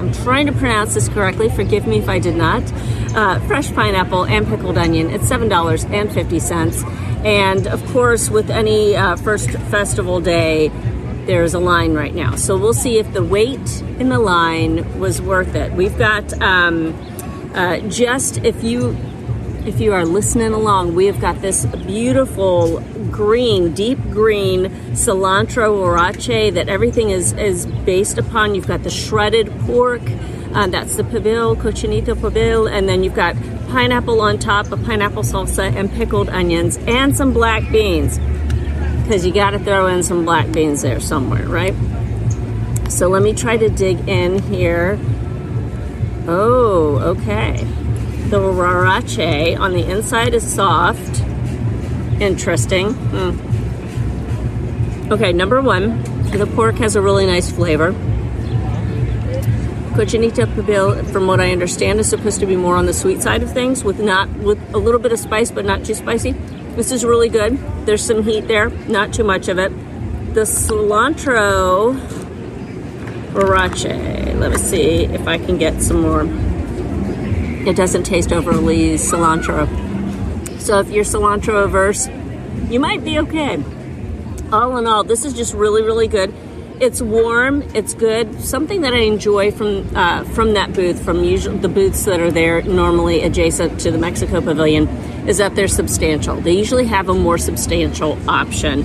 I'm 0.00 0.12
trying 0.24 0.46
to 0.46 0.52
pronounce 0.52 0.94
this 0.94 1.08
correctly. 1.08 1.48
Forgive 1.48 1.86
me 1.86 1.98
if 1.98 2.08
I 2.08 2.18
did 2.18 2.34
not. 2.34 2.64
Uh, 3.14 3.38
fresh 3.46 3.72
pineapple 3.72 4.24
and 4.24 4.44
pickled 4.48 4.78
onion. 4.78 5.10
It's 5.10 5.28
seven 5.28 5.48
dollars 5.48 5.84
and 5.84 6.12
fifty 6.12 6.40
cents. 6.40 6.82
And 7.22 7.68
of 7.68 7.86
course, 7.92 8.30
with 8.30 8.50
any 8.50 8.96
uh, 8.96 9.14
first 9.14 9.50
festival 9.70 10.20
day, 10.20 10.72
there's 11.26 11.54
a 11.54 11.60
line 11.60 11.94
right 11.94 12.12
now. 12.12 12.34
So 12.34 12.58
we'll 12.58 12.74
see 12.74 12.98
if 12.98 13.12
the 13.12 13.22
wait 13.22 13.80
in 14.00 14.08
the 14.08 14.18
line 14.18 14.98
was 14.98 15.22
worth 15.22 15.54
it. 15.54 15.72
We've 15.74 15.96
got 15.96 16.32
um, 16.42 16.94
uh, 17.54 17.78
just 17.86 18.38
if 18.38 18.64
you 18.64 18.96
if 19.66 19.80
you 19.80 19.92
are 19.92 20.04
listening 20.04 20.52
along, 20.52 20.94
we 20.94 21.06
have 21.06 21.20
got 21.20 21.40
this 21.40 21.64
beautiful 21.66 22.80
green, 23.10 23.72
deep 23.74 23.98
green 24.10 24.64
cilantro 24.92 25.70
huarache 25.70 26.52
that 26.54 26.68
everything 26.68 27.10
is, 27.10 27.32
is 27.34 27.66
based 27.66 28.18
upon. 28.18 28.54
You've 28.54 28.66
got 28.66 28.82
the 28.82 28.90
shredded 28.90 29.50
pork, 29.60 30.02
uh, 30.54 30.66
that's 30.66 30.96
the 30.96 31.04
pibil, 31.04 31.56
cochinito 31.56 32.14
pibil, 32.14 32.70
and 32.70 32.88
then 32.88 33.04
you've 33.04 33.14
got 33.14 33.36
pineapple 33.68 34.20
on 34.20 34.38
top, 34.38 34.70
a 34.72 34.76
pineapple 34.76 35.22
salsa, 35.22 35.74
and 35.74 35.90
pickled 35.92 36.28
onions, 36.28 36.76
and 36.88 37.16
some 37.16 37.32
black 37.32 37.70
beans. 37.70 38.18
Because 39.02 39.24
you 39.24 39.32
got 39.32 39.50
to 39.50 39.58
throw 39.60 39.86
in 39.86 40.02
some 40.02 40.24
black 40.24 40.50
beans 40.52 40.82
there 40.82 41.00
somewhere, 41.00 41.46
right? 41.46 41.74
So 42.90 43.08
let 43.08 43.22
me 43.22 43.32
try 43.32 43.56
to 43.56 43.68
dig 43.68 44.08
in 44.08 44.42
here. 44.42 44.98
Oh, 46.26 47.16
okay. 47.16 47.66
The 48.32 48.38
huarache 48.38 49.60
on 49.60 49.74
the 49.74 49.84
inside 49.90 50.32
is 50.32 50.42
soft. 50.54 51.20
Interesting. 52.18 52.94
Mm. 52.94 53.36
Okay, 55.12 55.34
number 55.34 55.60
one, 55.60 56.02
the 56.30 56.46
pork 56.46 56.76
has 56.76 56.96
a 56.96 57.02
really 57.02 57.26
nice 57.26 57.52
flavor. 57.52 57.92
Cochinita 59.92 60.46
pibil, 60.54 61.04
from 61.12 61.26
what 61.26 61.40
I 61.40 61.52
understand, 61.52 62.00
is 62.00 62.08
supposed 62.08 62.40
to 62.40 62.46
be 62.46 62.56
more 62.56 62.74
on 62.74 62.86
the 62.86 62.94
sweet 62.94 63.20
side 63.20 63.42
of 63.42 63.52
things, 63.52 63.84
with 63.84 64.00
not 64.00 64.30
with 64.38 64.58
a 64.72 64.78
little 64.78 64.98
bit 64.98 65.12
of 65.12 65.18
spice, 65.18 65.50
but 65.50 65.66
not 65.66 65.84
too 65.84 65.92
spicy. 65.92 66.32
This 66.74 66.90
is 66.90 67.04
really 67.04 67.28
good. 67.28 67.58
There's 67.84 68.02
some 68.02 68.22
heat 68.22 68.48
there, 68.48 68.70
not 68.88 69.12
too 69.12 69.24
much 69.24 69.48
of 69.48 69.58
it. 69.58 69.70
The 70.32 70.46
cilantro 70.46 72.00
huarache. 73.34 74.38
Let 74.40 74.52
me 74.52 74.56
see 74.56 75.04
if 75.04 75.28
I 75.28 75.36
can 75.36 75.58
get 75.58 75.82
some 75.82 76.00
more. 76.00 76.51
It 77.66 77.76
doesn't 77.76 78.04
taste 78.04 78.32
overly 78.32 78.94
cilantro. 78.94 79.68
So 80.58 80.80
if 80.80 80.90
you're 80.90 81.04
cilantro 81.04 81.64
averse, 81.64 82.08
you 82.70 82.80
might 82.80 83.04
be 83.04 83.18
okay. 83.20 83.62
All 84.52 84.76
in 84.76 84.86
all, 84.86 85.04
this 85.04 85.24
is 85.24 85.32
just 85.32 85.54
really, 85.54 85.82
really 85.82 86.08
good. 86.08 86.34
It's 86.80 87.00
warm. 87.00 87.62
It's 87.74 87.94
good. 87.94 88.40
Something 88.40 88.80
that 88.80 88.92
I 88.92 89.02
enjoy 89.02 89.52
from 89.52 89.96
uh, 89.96 90.24
from 90.24 90.54
that 90.54 90.72
booth, 90.72 91.00
from 91.04 91.22
usually 91.22 91.58
the 91.58 91.68
booths 91.68 92.04
that 92.06 92.18
are 92.18 92.32
there 92.32 92.62
normally 92.62 93.22
adjacent 93.22 93.78
to 93.80 93.92
the 93.92 93.98
Mexico 93.98 94.40
Pavilion, 94.40 94.88
is 95.28 95.38
that 95.38 95.54
they're 95.54 95.68
substantial. 95.68 96.40
They 96.40 96.54
usually 96.54 96.86
have 96.86 97.08
a 97.08 97.14
more 97.14 97.38
substantial 97.38 98.18
option. 98.28 98.84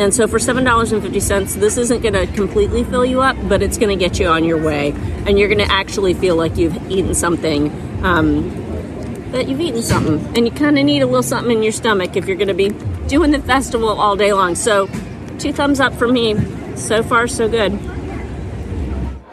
And 0.00 0.12
so 0.12 0.26
for 0.26 0.40
seven 0.40 0.64
dollars 0.64 0.90
and 0.90 1.00
fifty 1.00 1.20
cents, 1.20 1.54
this 1.54 1.78
isn't 1.78 2.02
going 2.02 2.14
to 2.14 2.26
completely 2.34 2.82
fill 2.82 3.04
you 3.04 3.22
up, 3.22 3.36
but 3.48 3.62
it's 3.62 3.78
going 3.78 3.96
to 3.96 4.04
get 4.04 4.18
you 4.18 4.26
on 4.26 4.42
your 4.42 4.60
way, 4.60 4.90
and 5.26 5.38
you're 5.38 5.48
going 5.48 5.64
to 5.64 5.72
actually 5.72 6.14
feel 6.14 6.34
like 6.34 6.56
you've 6.56 6.76
eaten 6.90 7.14
something. 7.14 7.70
Um, 8.06 9.32
that 9.32 9.48
you've 9.48 9.60
eaten 9.60 9.82
something, 9.82 10.24
and 10.36 10.46
you 10.46 10.52
kind 10.52 10.78
of 10.78 10.84
need 10.84 11.02
a 11.02 11.06
little 11.06 11.24
something 11.24 11.56
in 11.56 11.62
your 11.64 11.72
stomach 11.72 12.16
if 12.16 12.26
you're 12.26 12.36
going 12.36 12.46
to 12.46 12.54
be 12.54 12.68
doing 13.08 13.32
the 13.32 13.40
festival 13.40 13.88
all 13.88 14.14
day 14.14 14.32
long. 14.32 14.54
So, 14.54 14.86
two 15.38 15.52
thumbs 15.52 15.80
up 15.80 15.92
for 15.92 16.06
me. 16.06 16.36
So 16.76 17.02
far, 17.02 17.26
so 17.26 17.48
good. 17.48 17.72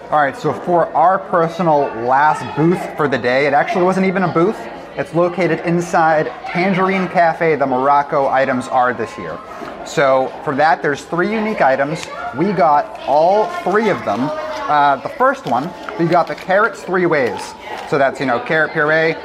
All 0.09 0.19
right, 0.19 0.35
so 0.35 0.53
for 0.53 0.87
our 0.95 1.19
personal 1.19 1.81
last 2.05 2.43
booth 2.57 2.81
for 2.97 3.07
the 3.07 3.17
day, 3.17 3.45
it 3.45 3.53
actually 3.53 3.83
wasn't 3.83 4.07
even 4.07 4.23
a 4.23 4.33
booth. 4.33 4.57
It's 4.95 5.13
located 5.13 5.59
inside 5.67 6.27
Tangierine 6.45 7.11
Cafe. 7.11 7.55
The 7.55 7.67
Morocco 7.67 8.27
items 8.27 8.67
are 8.67 8.93
this 8.93 9.15
year. 9.19 9.39
So 9.85 10.27
for 10.43 10.55
that, 10.55 10.81
there's 10.81 11.03
three 11.05 11.31
unique 11.31 11.61
items. 11.61 12.05
We 12.35 12.53
got 12.53 12.85
all 13.07 13.47
three 13.61 13.89
of 13.89 14.03
them. 14.05 14.31
Uh, 14.63 14.95
the 14.97 15.09
first 15.09 15.45
one, 15.45 15.69
we 15.99 16.05
got 16.05 16.25
the 16.27 16.35
carrots 16.35 16.83
three 16.83 17.05
ways. 17.05 17.53
So 17.89 17.97
that's 17.97 18.19
you 18.19 18.25
know 18.25 18.39
carrot 18.39 18.71
puree, 18.71 19.15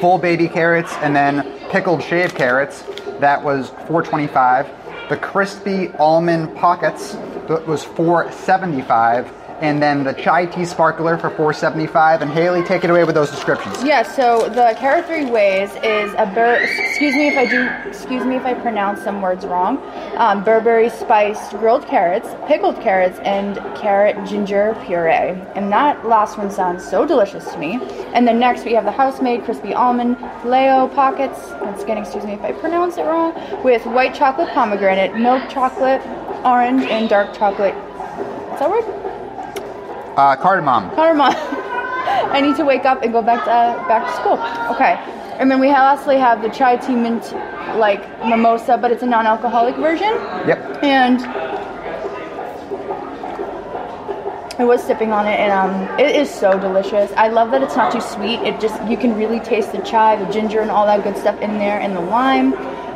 full 0.00 0.16
baby 0.18 0.48
carrots, 0.48 0.92
and 1.02 1.14
then 1.14 1.42
pickled 1.68 2.02
shaved 2.02 2.34
carrots. 2.34 2.82
That 3.20 3.42
was 3.42 3.68
425. 3.86 4.70
The 5.10 5.16
crispy 5.18 5.90
almond 5.98 6.56
pockets 6.56 7.12
that 7.48 7.66
was 7.66 7.84
475 7.84 9.30
and 9.60 9.82
then 9.82 10.04
the 10.04 10.12
chai 10.12 10.46
tea 10.46 10.64
sparkler 10.64 11.16
for 11.16 11.30
475 11.30 12.22
and 12.22 12.30
haley 12.30 12.62
take 12.62 12.84
it 12.84 12.90
away 12.90 13.04
with 13.04 13.14
those 13.14 13.30
descriptions 13.30 13.82
Yeah, 13.82 14.02
so 14.02 14.48
the 14.48 14.74
carrot 14.78 15.06
three 15.06 15.26
ways 15.26 15.70
is 15.82 16.12
a 16.16 16.30
bur. 16.34 16.56
Excuse 16.62 17.14
me 17.14 17.28
if 17.28 17.36
I 17.36 17.46
do. 17.46 17.88
Excuse 17.88 18.24
me 18.24 18.36
if 18.36 18.44
I 18.44 18.54
pronounce 18.54 19.02
some 19.02 19.20
words 19.22 19.44
wrong. 19.44 19.78
Um, 20.16 20.44
Berbere 20.44 20.90
spiced 20.90 21.50
grilled 21.52 21.86
carrots, 21.86 22.28
pickled 22.46 22.80
carrots, 22.80 23.18
and 23.20 23.56
carrot 23.76 24.16
ginger 24.26 24.76
puree. 24.84 25.40
And 25.54 25.72
that 25.72 26.06
last 26.06 26.38
one 26.38 26.50
sounds 26.50 26.88
so 26.88 27.06
delicious 27.06 27.50
to 27.52 27.58
me. 27.58 27.78
And 28.14 28.26
then 28.26 28.38
next 28.38 28.64
we 28.64 28.72
have 28.72 28.84
the 28.84 28.92
house-made 28.92 29.44
crispy 29.44 29.74
almond 29.74 30.16
Leo 30.44 30.88
pockets. 30.88 31.38
Once 31.60 31.82
again, 31.82 31.98
excuse 31.98 32.24
me 32.24 32.32
if 32.32 32.42
I 32.42 32.52
pronounce 32.52 32.96
it 32.96 33.02
wrong. 33.02 33.34
With 33.62 33.84
white 33.86 34.14
chocolate 34.14 34.48
pomegranate, 34.50 35.16
milk 35.16 35.48
chocolate, 35.48 36.00
orange 36.44 36.84
and 36.84 37.08
dark 37.08 37.36
chocolate. 37.36 37.74
Is 37.74 38.60
that 38.60 38.70
word? 38.70 38.97
Uh, 40.18 40.34
cardamom. 40.34 40.90
Cardamom. 40.96 41.32
I 42.34 42.40
need 42.40 42.56
to 42.56 42.64
wake 42.64 42.84
up 42.84 43.04
and 43.04 43.12
go 43.12 43.22
back 43.22 43.44
to 43.44 43.50
uh, 43.52 43.86
back 43.86 44.04
to 44.04 44.12
school. 44.16 44.32
Okay. 44.74 44.94
And 45.38 45.48
then 45.48 45.60
we 45.60 45.68
lastly 45.68 46.18
have 46.18 46.42
the 46.42 46.48
chai 46.48 46.76
tea 46.76 46.96
mint 46.96 47.32
like 47.76 48.02
mimosa, 48.26 48.76
but 48.76 48.90
it's 48.90 49.04
a 49.04 49.06
non-alcoholic 49.06 49.76
version. 49.76 50.10
Yep. 50.48 50.82
And 50.82 51.20
I 54.58 54.64
was 54.64 54.82
sipping 54.82 55.12
on 55.12 55.28
it, 55.28 55.38
and 55.38 55.52
um, 55.52 56.00
it 56.00 56.16
is 56.16 56.28
so 56.28 56.58
delicious. 56.58 57.12
I 57.12 57.28
love 57.28 57.52
that 57.52 57.62
it's 57.62 57.76
not 57.76 57.92
too 57.92 58.00
sweet. 58.00 58.40
It 58.40 58.58
just 58.58 58.82
you 58.90 58.96
can 58.96 59.14
really 59.14 59.38
taste 59.38 59.70
the 59.70 59.78
chai, 59.82 60.16
the 60.16 60.32
ginger, 60.32 60.58
and 60.62 60.70
all 60.72 60.86
that 60.86 61.04
good 61.04 61.16
stuff 61.16 61.40
in 61.40 61.58
there, 61.58 61.78
and 61.78 61.94
the 61.94 62.00
lime. 62.00 62.54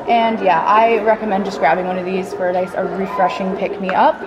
And 0.09 0.41
yeah, 0.41 0.65
I 0.65 0.99
recommend 1.05 1.45
just 1.45 1.61
grabbing 1.61 1.87
one 1.87 1.99
of 1.99 2.05
these 2.05 2.35
for 2.35 2.49
a 2.49 2.53
nice, 2.53 2.75
a 2.75 2.85
refreshing 2.85 3.57
pick 3.57 3.81
me 3.81 3.91
up. 3.91 4.21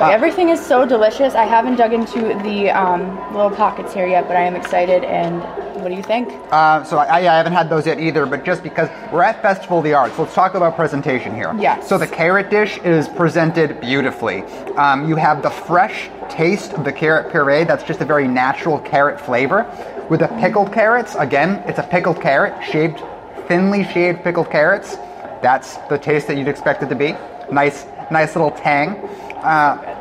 But 0.00 0.12
everything 0.14 0.48
is 0.48 0.64
so 0.64 0.86
delicious. 0.86 1.34
I 1.34 1.44
haven't 1.44 1.76
dug 1.76 1.92
into 1.92 2.20
the 2.42 2.70
um, 2.70 3.18
little 3.34 3.50
pockets 3.50 3.92
here 3.92 4.06
yet, 4.06 4.26
but 4.26 4.34
I 4.34 4.40
am 4.40 4.56
excited. 4.56 5.04
And 5.04 5.42
what 5.82 5.90
do 5.90 5.94
you 5.94 6.02
think? 6.02 6.32
Uh, 6.50 6.82
so 6.84 6.96
I, 6.96 7.18
I 7.18 7.36
haven't 7.36 7.52
had 7.52 7.68
those 7.68 7.86
yet 7.86 8.00
either, 8.00 8.24
but 8.24 8.42
just 8.42 8.62
because 8.62 8.88
we're 9.12 9.22
at 9.22 9.42
Festival 9.42 9.78
of 9.78 9.84
the 9.84 9.92
Arts, 9.92 10.18
let's 10.18 10.32
talk 10.32 10.54
about 10.54 10.74
presentation 10.74 11.34
here. 11.34 11.54
Yes. 11.58 11.86
So 11.86 11.98
the 11.98 12.06
carrot 12.06 12.48
dish 12.48 12.78
is 12.78 13.08
presented 13.08 13.78
beautifully. 13.82 14.42
Um, 14.78 15.06
you 15.06 15.16
have 15.16 15.42
the 15.42 15.50
fresh 15.50 16.08
taste 16.30 16.72
of 16.72 16.84
the 16.84 16.92
carrot 16.92 17.30
puree. 17.30 17.64
That's 17.64 17.84
just 17.84 18.00
a 18.00 18.06
very 18.06 18.26
natural 18.26 18.78
carrot 18.78 19.20
flavor. 19.20 19.66
With 20.08 20.20
the 20.20 20.28
pickled 20.28 20.72
carrots, 20.72 21.14
again, 21.16 21.62
it's 21.66 21.78
a 21.78 21.82
pickled 21.82 22.22
carrot, 22.22 22.64
shaved, 22.64 23.02
thinly 23.48 23.84
shaved 23.84 24.24
pickled 24.24 24.50
carrots. 24.50 24.96
That's 25.42 25.76
the 25.90 25.98
taste 25.98 26.26
that 26.28 26.38
you'd 26.38 26.48
expect 26.48 26.82
it 26.82 26.88
to 26.88 26.94
be. 26.94 27.14
Nice, 27.52 27.84
nice 28.10 28.34
little 28.34 28.50
tang. 28.50 28.96
Uh, 29.42 29.96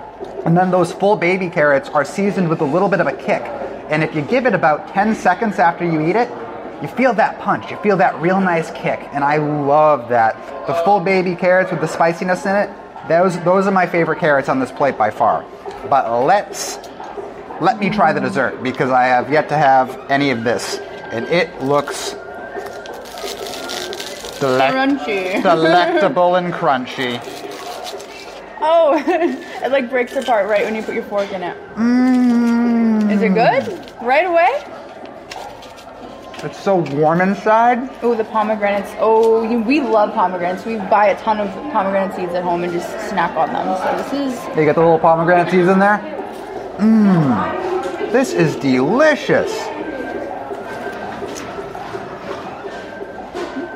and 0.46 0.56
then 0.58 0.72
those 0.72 0.92
full 0.92 1.16
baby 1.16 1.50
carrots 1.50 1.90
are 1.90 2.06
seasoned 2.06 2.50
with 2.50 2.62
a 2.62 2.66
little 2.66 2.90
bit 2.90 3.00
of 3.00 3.08
a 3.08 3.14
kick. 3.14 3.42
And 3.90 4.04
if 4.04 4.14
you 4.16 4.22
give 4.22 4.46
it 4.46 4.54
about 4.54 4.90
10 4.94 5.16
seconds 5.16 5.60
after 5.60 5.86
you 5.86 6.02
eat 6.08 6.16
it, 6.16 6.30
you 6.82 6.88
feel 6.88 7.14
that 7.16 7.40
punch. 7.40 7.70
You 7.72 7.78
feel 7.78 7.98
that 7.98 8.20
real 8.22 8.40
nice 8.40 8.72
kick. 8.72 9.00
And 9.12 9.24
I 9.24 9.38
love 9.38 10.10
that. 10.10 10.36
The 10.68 10.74
full 10.86 11.00
baby 11.00 11.36
carrots 11.36 11.72
with 11.72 11.82
the 11.82 11.88
spiciness 11.88 12.46
in 12.46 12.56
it, 12.56 12.70
those, 13.08 13.40
those 13.44 13.66
are 13.68 13.72
my 13.72 13.88
favorite 13.88 14.20
carrots 14.20 14.50
on 14.50 14.60
this 14.60 14.72
plate 14.72 14.98
by 14.98 15.10
far. 15.10 15.46
But 15.90 16.24
let's, 16.26 16.78
let 17.60 17.80
me 17.80 17.90
try 17.90 18.14
the 18.14 18.22
dessert 18.22 18.62
because 18.62 18.92
I 18.92 19.06
have 19.06 19.32
yet 19.32 19.50
to 19.50 19.58
have 19.58 20.10
any 20.10 20.30
of 20.30 20.44
this. 20.44 20.78
And 21.12 21.26
it 21.28 21.62
looks 21.62 22.14
delec- 24.40 24.72
Crunchy. 24.72 25.42
delectable 25.44 26.36
and 26.36 26.54
crunchy. 26.54 27.20
Oh, 28.62 29.02
it 29.64 29.72
like 29.72 29.90
breaks 29.90 30.16
apart 30.16 30.48
right 30.50 30.66
when 30.66 30.76
you 30.76 30.84
put 30.84 30.96
your 30.96 31.04
fork 31.04 31.32
in 31.32 31.44
it. 31.44 31.58
Mm. 31.76 33.12
Is 33.12 33.22
it 33.22 33.34
good? 33.34 33.94
Right 34.02 34.26
away? 34.26 34.64
It's 36.42 36.58
so 36.58 36.78
warm 36.96 37.20
inside. 37.20 37.90
Oh, 38.02 38.16
the 38.16 38.24
pomegranates. 38.24 38.92
Oh, 38.98 39.44
you, 39.44 39.60
we 39.60 39.82
love 39.82 40.14
pomegranates. 40.14 40.66
We 40.66 40.78
buy 40.78 41.08
a 41.08 41.22
ton 41.22 41.40
of 41.40 41.50
pomegranate 41.74 42.16
seeds 42.16 42.34
at 42.34 42.44
home 42.44 42.64
and 42.64 42.72
just 42.72 42.90
snack 43.10 43.36
on 43.36 43.52
them. 43.52 43.78
So 43.78 43.98
this 43.98 44.34
is 44.34 44.58
You 44.58 44.66
got 44.66 44.76
the 44.76 44.82
little 44.82 45.00
pomegranate 45.00 45.52
seeds 45.52 45.68
in 45.68 45.80
there? 45.80 45.98
Mmm. 46.78 48.12
This 48.14 48.34
is 48.34 48.56
delicious. 48.56 49.52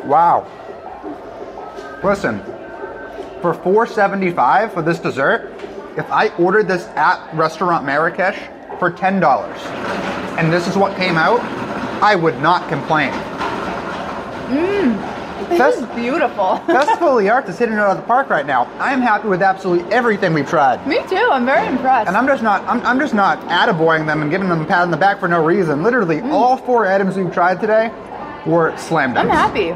Wow. 0.06 0.48
Listen, 2.04 2.42
for 3.44 3.54
4.75 3.54 4.74
for 4.74 4.82
this 4.82 5.00
dessert, 5.00 5.52
if 5.98 6.10
I 6.10 6.30
ordered 6.38 6.66
this 6.66 6.86
at 6.96 7.30
Restaurant 7.36 7.86
Marrakesh 7.86 8.38
for 8.80 8.90
$10 8.90 9.58
and 10.40 10.52
this 10.52 10.66
is 10.66 10.78
what 10.78 10.96
came 10.96 11.18
out, 11.18 11.42
I 12.02 12.16
would 12.16 12.40
not 12.40 12.70
complain. 12.70 13.12
Mm. 14.48 15.50
this 15.50 15.58
Fest- 15.58 15.80
is 15.80 15.86
beautiful. 15.88 16.56
Festival 16.68 17.18
of 17.18 17.22
the 17.22 17.30
Arts 17.30 17.50
is 17.50 17.60
hitting 17.60 17.74
it 17.74 17.80
out 17.80 17.92
of 17.92 17.98
the 17.98 18.04
park 18.04 18.30
right 18.30 18.46
now. 18.46 18.64
I'm 18.80 19.02
happy 19.02 19.28
with 19.28 19.42
absolutely 19.42 19.92
everything 19.92 20.34
we've 20.34 20.48
tried. 20.48 20.88
Me 20.88 21.00
too. 21.10 21.28
I'm 21.30 21.46
very 21.46 21.68
impressed. 21.68 22.08
And 22.08 22.16
I'm 22.16 22.28
just 22.28 22.44
not 22.44 22.64
I'm, 22.64 22.80
I'm 22.86 22.98
just 22.98 23.14
not 23.14 23.42
attaboying 23.42 24.06
them 24.06 24.22
and 24.22 24.32
giving 24.32 24.48
them 24.48 24.62
a 24.62 24.66
pat 24.66 24.84
on 24.84 24.92
the 24.92 24.98
back 24.98 25.20
for 25.20 25.28
no 25.28 25.44
reason. 25.44 25.84
Literally, 25.84 26.22
mm. 26.22 26.32
all 26.32 26.56
four 26.56 26.88
items 26.88 27.18
we've 27.18 27.34
tried 27.34 27.60
today 27.60 27.92
were 28.46 28.76
slam 28.78 29.18
I'm 29.18 29.28
happy. 29.28 29.72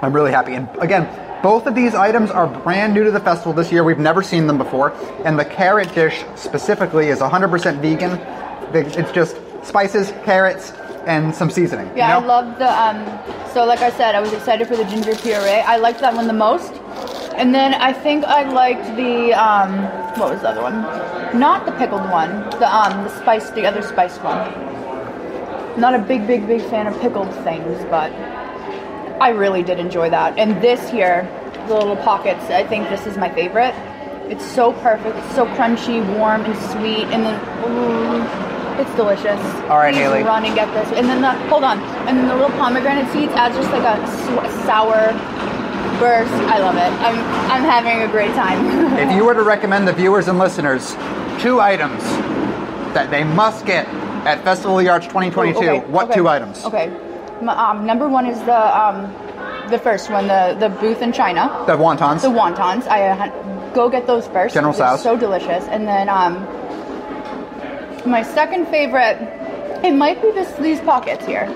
I'm 0.00 0.12
really 0.12 0.30
happy. 0.30 0.54
And 0.54 0.68
again, 0.78 1.08
both 1.44 1.66
of 1.66 1.74
these 1.74 1.94
items 1.94 2.30
are 2.30 2.46
brand 2.46 2.94
new 2.94 3.04
to 3.04 3.10
the 3.10 3.20
festival 3.20 3.52
this 3.52 3.70
year. 3.70 3.84
We've 3.84 3.98
never 3.98 4.22
seen 4.22 4.46
them 4.46 4.56
before. 4.56 4.94
And 5.26 5.38
the 5.38 5.44
carrot 5.44 5.94
dish 5.94 6.24
specifically 6.36 7.08
is 7.08 7.18
100% 7.18 7.80
vegan. 7.82 8.12
It's 8.74 9.12
just 9.12 9.36
spices, 9.62 10.10
carrots, 10.24 10.72
and 11.04 11.34
some 11.34 11.50
seasoning. 11.50 11.88
you 11.88 11.96
Yeah, 11.96 12.16
I 12.16 12.24
love 12.24 12.58
the 12.58 12.70
um 12.72 12.98
so 13.52 13.66
like 13.66 13.80
I 13.80 13.90
said, 13.90 14.14
I 14.14 14.20
was 14.20 14.32
excited 14.32 14.66
for 14.66 14.74
the 14.74 14.86
ginger 14.86 15.14
puree. 15.16 15.60
I 15.60 15.76
liked 15.76 16.00
that 16.00 16.14
one 16.14 16.26
the 16.28 16.32
most. 16.32 16.72
And 17.36 17.54
then 17.54 17.74
I 17.74 17.92
think 17.92 18.24
I 18.24 18.50
liked 18.50 18.96
the 18.96 19.34
um 19.34 19.82
what 20.18 20.30
was 20.30 20.40
the 20.40 20.48
other 20.48 20.62
one? 20.62 20.80
Not 21.38 21.66
the 21.66 21.72
pickled 21.72 22.08
one. 22.10 22.30
The 22.58 22.74
um 22.74 23.04
the 23.04 23.10
spice 23.20 23.50
the 23.50 23.66
other 23.66 23.82
spiced 23.82 24.22
one. 24.22 24.40
Not 25.78 25.94
a 25.94 25.98
big, 25.98 26.26
big, 26.26 26.46
big 26.46 26.62
fan 26.70 26.86
of 26.86 26.98
pickled 27.02 27.34
things, 27.44 27.84
but 27.90 28.10
I 29.20 29.30
really 29.30 29.62
did 29.62 29.78
enjoy 29.78 30.10
that. 30.10 30.38
And 30.38 30.60
this 30.62 30.90
here, 30.90 31.22
the 31.68 31.74
little 31.74 31.96
pockets, 31.96 32.44
I 32.50 32.66
think 32.66 32.88
this 32.88 33.06
is 33.06 33.16
my 33.16 33.28
favorite. 33.32 33.74
It's 34.30 34.44
so 34.44 34.72
perfect, 34.72 35.16
it's 35.16 35.34
so 35.34 35.46
crunchy, 35.46 36.00
warm, 36.16 36.44
and 36.44 36.56
sweet, 36.72 37.04
and 37.12 37.24
then 37.24 37.34
ooh, 37.64 38.80
it's 38.80 38.90
delicious. 38.96 39.38
All 39.68 39.78
right, 39.78 39.92
Please 39.94 40.00
Haley. 40.00 40.22
run 40.22 40.44
and 40.44 40.54
get 40.54 40.72
this. 40.72 40.88
And 40.98 41.06
then 41.08 41.20
the 41.20 41.32
hold 41.48 41.62
on, 41.62 41.78
and 42.08 42.16
then 42.18 42.28
the 42.28 42.34
little 42.34 42.56
pomegranate 42.56 43.10
seeds 43.12 43.32
adds 43.34 43.54
just 43.54 43.70
like 43.70 43.84
a 43.84 43.96
sw- 44.06 44.64
sour 44.64 45.12
burst. 46.00 46.32
I 46.50 46.58
love 46.58 46.76
it. 46.76 46.90
I'm 47.04 47.16
I'm 47.52 47.62
having 47.62 48.02
a 48.02 48.10
great 48.10 48.34
time. 48.34 48.94
If 48.98 49.14
you 49.14 49.24
were 49.24 49.34
to 49.34 49.42
recommend 49.42 49.86
the 49.86 49.92
viewers 49.92 50.28
and 50.28 50.38
listeners 50.38 50.94
two 51.42 51.60
items 51.60 52.02
that 52.94 53.08
they 53.10 53.24
must 53.24 53.66
get 53.66 53.86
at 54.26 54.42
Festival 54.42 54.78
of 54.78 54.84
the 54.84 54.90
Arts 54.90 55.06
2022, 55.06 55.58
Okay, 55.58 55.80
what 55.90 56.06
okay, 56.06 56.14
two 56.14 56.28
items? 56.28 56.64
Okay. 56.64 56.88
Um, 57.42 57.84
number 57.86 58.08
one 58.08 58.26
is 58.26 58.38
the 58.40 58.78
um, 58.78 59.12
the 59.70 59.78
first 59.78 60.10
one, 60.10 60.26
the 60.28 60.56
the 60.58 60.68
booth 60.68 61.02
in 61.02 61.12
China. 61.12 61.64
The 61.66 61.76
wontons. 61.76 62.22
The 62.22 62.28
wontons. 62.28 62.86
I 62.86 63.08
uh, 63.08 63.72
go 63.72 63.88
get 63.88 64.06
those 64.06 64.26
first. 64.28 64.54
General 64.54 64.72
Tso's. 64.72 65.02
So 65.02 65.16
delicious. 65.16 65.64
And 65.64 65.86
then 65.86 66.08
um, 66.08 66.34
my 68.08 68.22
second 68.22 68.66
favorite, 68.66 69.18
it 69.84 69.92
might 69.94 70.22
be 70.22 70.30
this 70.32 70.50
these 70.58 70.80
pockets 70.80 71.24
here. 71.26 71.46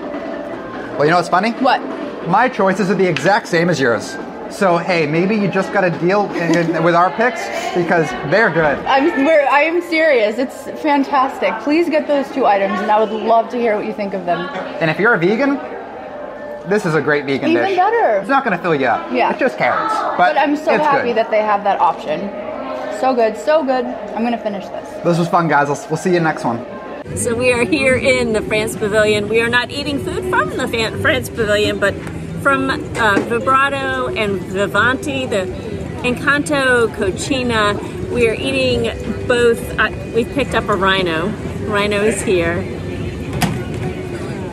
well, 0.97 1.05
you 1.05 1.11
know 1.11 1.17
what's 1.17 1.29
funny? 1.29 1.51
What? 1.51 1.79
My 2.27 2.49
choices 2.49 2.89
are 2.91 2.95
the 2.95 3.07
exact 3.07 3.47
same 3.47 3.69
as 3.69 3.79
yours. 3.79 4.15
So 4.51 4.77
hey, 4.77 5.05
maybe 5.05 5.35
you 5.35 5.47
just 5.47 5.71
got 5.71 5.81
to 5.81 5.91
deal 5.99 6.31
in, 6.33 6.83
with 6.83 6.95
our 6.95 7.11
picks 7.11 7.41
because 7.75 8.09
they're 8.31 8.49
good. 8.49 8.77
I'm 8.85 9.25
we're, 9.25 9.47
I 9.47 9.61
am 9.61 9.81
serious. 9.81 10.37
It's 10.37 10.63
fantastic. 10.81 11.53
Please 11.63 11.89
get 11.89 12.07
those 12.07 12.29
two 12.31 12.45
items, 12.45 12.79
and 12.79 12.89
I 12.91 12.99
would 12.99 13.11
love 13.11 13.49
to 13.49 13.57
hear 13.57 13.75
what 13.75 13.85
you 13.85 13.93
think 13.93 14.13
of 14.13 14.25
them. 14.25 14.39
And 14.81 14.89
if 14.89 14.99
you're 14.99 15.13
a 15.13 15.19
vegan, 15.19 15.55
this 16.69 16.85
is 16.85 16.95
a 16.95 17.01
great 17.01 17.25
vegan 17.25 17.49
Even 17.49 17.65
dish. 17.65 17.77
better. 17.77 18.17
It's 18.19 18.29
not 18.29 18.43
going 18.43 18.55
to 18.57 18.61
fill 18.61 18.75
you 18.75 18.87
up. 18.87 19.11
Yeah. 19.11 19.31
It's 19.31 19.39
just 19.39 19.57
carrots. 19.57 19.93
But, 19.93 20.17
But 20.17 20.37
I'm 20.37 20.55
so 20.55 20.73
it's 20.73 20.83
happy 20.83 21.09
good. 21.09 21.17
that 21.17 21.31
they 21.31 21.41
have 21.41 21.63
that 21.63 21.79
option. 21.79 22.19
So 22.99 23.15
good, 23.15 23.37
so 23.37 23.63
good. 23.63 23.85
I'm 23.85 24.23
gonna 24.23 24.37
finish 24.37 24.65
this. 24.65 25.03
this 25.05 25.17
was 25.17 25.29
fun, 25.29 25.47
guys. 25.47 25.69
We'll, 25.69 25.87
we'll 25.89 25.97
see 25.97 26.13
you 26.13 26.19
next 26.19 26.43
one. 26.43 26.65
So 27.15 27.33
we 27.33 27.53
are 27.53 27.63
here 27.63 27.95
in 27.95 28.33
the 28.33 28.41
France 28.41 28.75
Pavilion. 28.75 29.29
We 29.29 29.39
are 29.41 29.47
not 29.47 29.71
eating 29.71 30.03
food 30.03 30.29
from 30.29 30.49
the 30.57 30.67
France 30.67 31.29
Pavilion, 31.29 31.79
but 31.79 31.93
from 32.41 32.69
uh, 32.69 33.19
Vibrato 33.27 34.07
and 34.07 34.39
Vivanti, 34.39 35.29
the 35.29 35.45
Encanto 36.07 36.87
Cochina. 36.95 38.09
We 38.11 38.27
are 38.29 38.33
eating 38.33 38.83
both. 39.27 39.59
Uh, 39.77 39.91
we've 40.15 40.29
picked 40.29 40.55
up 40.55 40.69
a 40.69 40.75
rhino. 40.75 41.29
Rhino 41.67 42.01
is 42.01 42.21
here. 42.21 42.63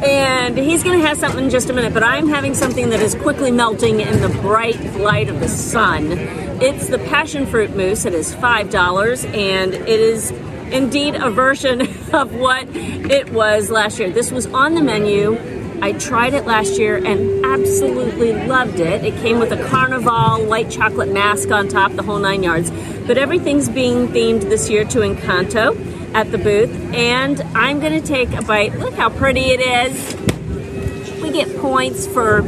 And 0.05 0.59
he's 0.59 0.83
going 0.83 1.01
to 1.01 1.07
have 1.07 1.17
something 1.17 1.45
in 1.45 1.51
just 1.51 1.71
a 1.71 1.73
minute, 1.73 1.95
but 1.95 2.03
I'm 2.03 2.29
having 2.29 2.55
something 2.55 2.91
that 2.91 3.01
is 3.01 3.15
quickly 3.15 3.51
melting 3.51 4.01
in 4.01 4.21
the 4.21 4.29
bright 4.29 4.81
light 4.97 5.29
of 5.29 5.41
the 5.41 5.49
sun. 5.49 6.13
It's 6.61 6.89
the 6.89 6.99
passion 6.99 7.47
fruit 7.47 7.75
mousse. 7.75 8.05
It 8.05 8.15
is 8.15 8.35
$5, 8.35 9.35
and 9.35 9.75
it 9.75 9.89
is 9.89 10.33
indeed 10.71 11.15
a 11.15 11.31
version 11.31 11.81
of 12.13 12.35
what 12.35 12.67
it 12.69 13.31
was 13.31 13.71
last 13.71 13.99
year. 13.99 14.11
This 14.11 14.31
was 14.31 14.47
on 14.47 14.75
the 14.75 14.83
menu. 14.83 15.56
I 15.83 15.93
tried 15.93 16.35
it 16.35 16.47
last 16.47 16.79
year 16.79 16.97
and 16.97 17.45
absolutely 17.45 18.33
loved 18.33 18.81
it. 18.81 19.05
It 19.05 19.15
came 19.21 19.39
with 19.39 19.53
a 19.53 19.69
carnival 19.69 20.45
light 20.45 20.71
chocolate 20.71 21.13
mask 21.13 21.51
on 21.51 21.69
top, 21.69 21.93
the 21.93 22.03
whole 22.03 22.19
nine 22.19 22.43
yards. 22.43 22.71
But 23.07 23.19
everything's 23.19 23.69
being 23.69 24.09
themed 24.09 24.43
this 24.43 24.69
year 24.69 24.85
to 24.87 24.99
Encanto 25.01 26.15
at 26.15 26.31
the 26.33 26.39
booth, 26.39 26.71
and 26.95 27.41
I'm 27.55 27.79
going 27.81 27.93
to 27.93 28.07
take 28.07 28.33
a 28.33 28.43
bite. 28.43 28.79
Look 28.79 28.95
how 28.95 29.11
pretty 29.11 29.51
it 29.51 29.61
is. 29.61 30.17
We 31.23 31.31
get 31.31 31.57
points 31.59 32.07
for 32.07 32.43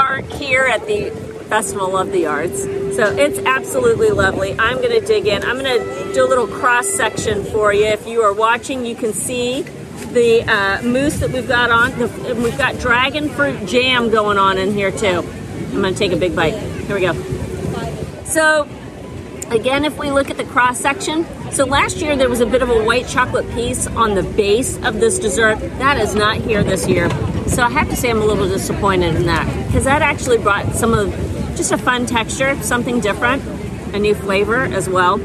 art 0.00 0.24
here 0.32 0.62
at 0.62 0.86
the 0.86 1.10
Festival 1.48 1.96
of 1.98 2.12
the 2.12 2.26
Arts. 2.26 2.62
So 2.62 3.12
it's 3.16 3.40
absolutely 3.40 4.10
lovely. 4.10 4.54
I'm 4.58 4.76
going 4.76 5.00
to 5.00 5.04
dig 5.04 5.26
in. 5.26 5.42
I'm 5.42 5.58
going 5.58 5.80
to 5.80 6.12
do 6.14 6.24
a 6.24 6.28
little 6.28 6.46
cross 6.46 6.86
section 6.86 7.44
for 7.44 7.72
you. 7.72 7.86
If 7.86 8.06
you 8.06 8.22
are 8.22 8.32
watching, 8.32 8.86
you 8.86 8.94
can 8.94 9.12
see 9.12 9.64
the 10.12 10.42
uh, 10.42 10.82
mousse 10.82 11.18
that 11.20 11.30
we've 11.30 11.48
got 11.48 11.70
on. 11.70 11.96
The, 11.98 12.34
we've 12.42 12.58
got 12.58 12.78
dragon 12.78 13.28
fruit 13.28 13.66
jam 13.66 14.10
going 14.10 14.38
on 14.38 14.58
in 14.58 14.72
here 14.72 14.90
too. 14.90 15.24
I'm 15.72 15.82
to 15.82 15.94
take 15.94 16.12
a 16.12 16.16
big 16.16 16.34
bite. 16.34 16.54
Here 16.54 16.94
we 16.94 17.02
go. 17.02 17.14
So 18.24 18.68
again, 19.50 19.84
if 19.84 19.98
we 19.98 20.10
look 20.10 20.30
at 20.30 20.36
the 20.36 20.44
cross 20.44 20.78
section, 20.80 21.26
so 21.52 21.64
last 21.64 21.98
year 21.98 22.16
there 22.16 22.28
was 22.28 22.40
a 22.40 22.46
bit 22.46 22.62
of 22.62 22.70
a 22.70 22.84
white 22.84 23.08
chocolate 23.08 23.48
piece 23.52 23.86
on 23.88 24.14
the 24.14 24.22
base 24.22 24.76
of 24.84 25.00
this 25.00 25.18
dessert. 25.18 25.58
That 25.78 25.98
is 25.98 26.14
not 26.14 26.36
here 26.36 26.62
this 26.62 26.88
year. 26.88 27.08
So 27.48 27.62
I 27.62 27.70
have 27.70 27.88
to 27.90 27.96
say 27.96 28.10
I'm 28.10 28.22
a 28.22 28.24
little 28.24 28.48
disappointed 28.48 29.16
in 29.16 29.26
that 29.26 29.46
because 29.66 29.84
that 29.84 30.02
actually 30.02 30.38
brought 30.38 30.74
some 30.74 30.94
of 30.94 31.10
just 31.56 31.72
a 31.72 31.78
fun 31.78 32.06
texture, 32.06 32.60
something 32.62 33.00
different, 33.00 33.42
a 33.94 33.98
new 33.98 34.14
flavor 34.14 34.62
as 34.64 34.88
well. 34.88 35.18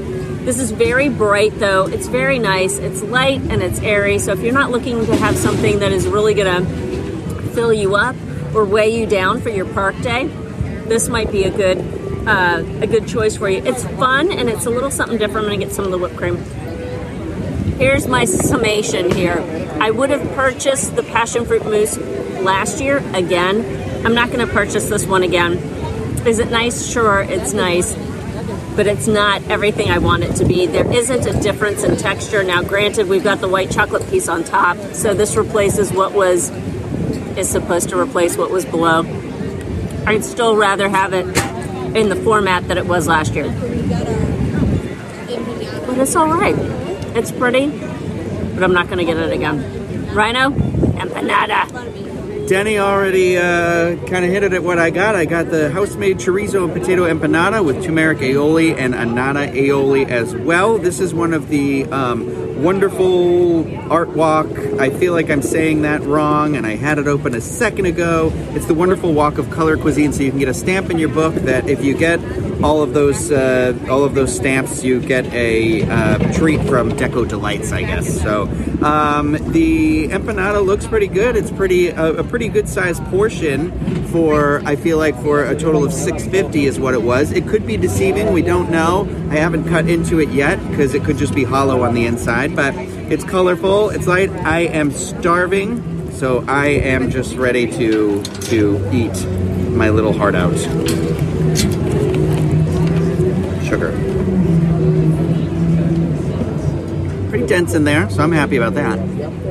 This 0.45 0.59
is 0.59 0.69
very 0.69 1.09
bright 1.09 1.57
though. 1.57 1.87
It's 1.87 2.05
very 2.05 2.37
nice. 2.37 2.77
It's 2.77 3.01
light 3.01 3.41
and 3.49 3.63
it's 3.63 3.79
airy. 3.79 4.19
So 4.19 4.31
if 4.31 4.41
you're 4.41 4.53
not 4.53 4.69
looking 4.69 5.03
to 5.07 5.15
have 5.15 5.35
something 5.35 5.79
that 5.79 5.91
is 5.91 6.05
really 6.05 6.35
going 6.35 6.63
to 6.63 7.41
fill 7.53 7.73
you 7.73 7.95
up 7.95 8.15
or 8.53 8.63
weigh 8.63 8.95
you 8.95 9.07
down 9.07 9.41
for 9.41 9.49
your 9.49 9.65
park 9.65 9.99
day, 10.01 10.27
this 10.87 11.09
might 11.09 11.31
be 11.31 11.45
a 11.45 11.49
good 11.49 11.79
uh, 12.27 12.63
a 12.79 12.85
good 12.85 13.07
choice 13.07 13.37
for 13.37 13.49
you. 13.49 13.63
It's 13.65 13.83
fun 13.83 14.31
and 14.31 14.47
it's 14.47 14.67
a 14.67 14.69
little 14.69 14.91
something 14.91 15.17
different. 15.17 15.47
I'm 15.47 15.49
to 15.59 15.65
get 15.65 15.73
some 15.73 15.85
of 15.85 15.91
the 15.91 15.97
whipped 15.97 16.15
cream. 16.15 16.37
Here's 17.79 18.07
my 18.07 18.25
summation 18.25 19.11
here. 19.11 19.43
I 19.81 19.89
would 19.89 20.11
have 20.11 20.21
purchased 20.35 20.95
the 20.95 21.01
passion 21.03 21.45
fruit 21.45 21.65
mousse 21.65 21.97
last 21.97 22.81
year 22.81 22.97
again. 23.15 24.05
I'm 24.05 24.13
not 24.13 24.29
to 24.45 24.53
purchase 24.53 24.89
this 24.89 25.07
one 25.07 25.23
again. 25.23 25.53
Is 26.27 26.37
it 26.37 26.51
nice? 26.51 26.87
Sure, 26.87 27.21
it's 27.21 27.53
nice. 27.53 27.95
But 28.75 28.87
it's 28.87 29.07
not 29.07 29.41
everything 29.43 29.89
I 29.89 29.99
want 29.99 30.23
it 30.23 30.35
to 30.35 30.45
be. 30.45 30.65
There 30.65 30.91
isn't 30.91 31.25
a 31.25 31.39
difference 31.41 31.83
in 31.83 31.95
texture. 31.95 32.43
Now, 32.43 32.61
granted, 32.61 33.07
we've 33.07 33.23
got 33.23 33.39
the 33.39 33.47
white 33.47 33.71
chocolate 33.71 34.05
piece 34.09 34.27
on 34.27 34.43
top, 34.43 34.77
so 34.93 35.13
this 35.13 35.37
replaces 35.37 35.93
what 35.93 36.11
was, 36.11 36.49
is 37.37 37.49
supposed 37.49 37.89
to 37.89 37.99
replace 37.99 38.35
what 38.37 38.51
was 38.51 38.65
below. 38.65 39.03
I'd 40.05 40.25
still 40.25 40.57
rather 40.57 40.89
have 40.89 41.13
it 41.13 41.25
in 41.95 42.09
the 42.09 42.17
format 42.17 42.67
that 42.67 42.77
it 42.77 42.85
was 42.85 43.07
last 43.07 43.33
year. 43.33 43.49
But 45.85 45.97
it's 45.97 46.15
all 46.15 46.27
right. 46.27 46.55
It's 47.15 47.31
pretty, 47.31 47.67
but 47.67 48.63
I'm 48.63 48.73
not 48.73 48.87
going 48.87 48.97
to 48.97 49.05
get 49.05 49.15
it 49.15 49.31
again. 49.31 50.13
Rhino, 50.13 50.49
empanada. 50.49 51.94
Denny 52.47 52.77
already 52.77 53.37
uh, 53.37 53.95
kind 54.05 54.23
of 54.23 54.29
hinted 54.29 54.53
at 54.53 54.61
what 54.61 54.77
I 54.77 54.91
got. 54.91 55.15
I 55.15 55.25
got 55.25 55.49
the 55.49 55.71
house-made 55.71 56.17
chorizo 56.17 56.63
and 56.63 56.73
potato 56.73 57.11
empanada 57.11 57.65
with 57.65 57.83
turmeric 57.83 58.19
aioli 58.19 58.77
and 58.77 58.93
anana 58.93 59.51
aioli 59.51 60.07
as 60.07 60.35
well. 60.35 60.77
This 60.77 60.99
is 60.99 61.11
one 61.11 61.33
of 61.33 61.49
the 61.49 61.85
um, 61.85 62.44
wonderful 62.55 63.91
art 63.91 64.09
walk. 64.09 64.47
I 64.79 64.89
feel 64.89 65.13
like 65.13 65.29
I'm 65.29 65.41
saying 65.41 65.81
that 65.83 66.01
wrong, 66.01 66.55
and 66.55 66.65
I 66.65 66.75
had 66.75 66.97
it 66.97 67.07
open 67.07 67.35
a 67.35 67.41
second 67.41 67.85
ago. 67.85 68.31
It's 68.55 68.65
the 68.65 68.73
wonderful 68.73 69.13
walk 69.13 69.37
of 69.37 69.49
color 69.51 69.77
cuisine, 69.77 70.13
so 70.13 70.23
you 70.23 70.29
can 70.29 70.39
get 70.39 70.49
a 70.49 70.53
stamp 70.53 70.89
in 70.89 70.97
your 70.97 71.09
book 71.09 71.35
that 71.35 71.67
if 71.69 71.83
you 71.83 71.95
get 71.95 72.19
all 72.63 72.81
of 72.81 72.93
those 72.93 73.31
uh, 73.31 73.77
all 73.89 74.03
of 74.03 74.15
those 74.15 74.35
stamps, 74.35 74.83
you 74.83 75.01
get 75.01 75.25
a 75.33 75.83
uh, 75.83 76.33
treat 76.33 76.61
from 76.67 76.91
Deco 76.91 77.27
Delights, 77.27 77.71
I 77.71 77.81
guess. 77.81 78.21
So 78.21 78.43
um, 78.81 79.33
the 79.51 80.07
empanada 80.07 80.65
looks 80.65 80.87
pretty 80.87 81.07
good. 81.07 81.35
It's 81.35 81.51
pretty 81.51 81.91
uh, 81.91 82.13
a 82.13 82.23
pretty 82.23 82.47
good 82.47 82.69
sized 82.69 83.03
portion 83.05 84.04
for 84.15 84.61
I 84.65 84.77
feel 84.77 84.97
like 84.97 85.13
for 85.21 85.43
a 85.43 85.59
total 85.59 85.83
of 85.83 85.91
650 85.91 86.67
is 86.67 86.79
what 86.79 86.93
it 86.93 87.01
was. 87.01 87.33
It 87.33 87.45
could 87.49 87.67
be 87.67 87.75
deceiving. 87.75 88.31
We 88.31 88.43
don't 88.43 88.71
know. 88.71 89.01
I 89.29 89.35
haven't 89.35 89.67
cut 89.67 89.89
into 89.89 90.21
it 90.21 90.29
yet 90.29 90.55
because 90.69 90.93
it 90.93 91.03
could 91.03 91.17
just 91.17 91.35
be 91.35 91.43
hollow 91.43 91.83
on 91.83 91.93
the 91.93 92.05
inside, 92.05 92.55
but 92.55 92.73
it's 92.77 93.25
colorful. 93.25 93.89
It's 93.89 94.07
light. 94.07 94.29
I 94.29 94.59
am 94.59 94.91
starving, 94.91 96.13
so 96.13 96.45
I 96.47 96.67
am 96.67 97.09
just 97.09 97.35
ready 97.35 97.69
to 97.73 98.23
to 98.23 98.89
eat 98.93 99.27
my 99.75 99.89
little 99.89 100.13
heart 100.13 100.33
out 100.33 100.55
sugar. 103.65 103.91
Pretty 107.27 107.47
dense 107.47 107.73
in 107.73 107.83
there, 107.83 108.09
so 108.09 108.23
I'm 108.23 108.31
happy 108.31 108.55
about 108.55 108.75
that. 108.75 109.44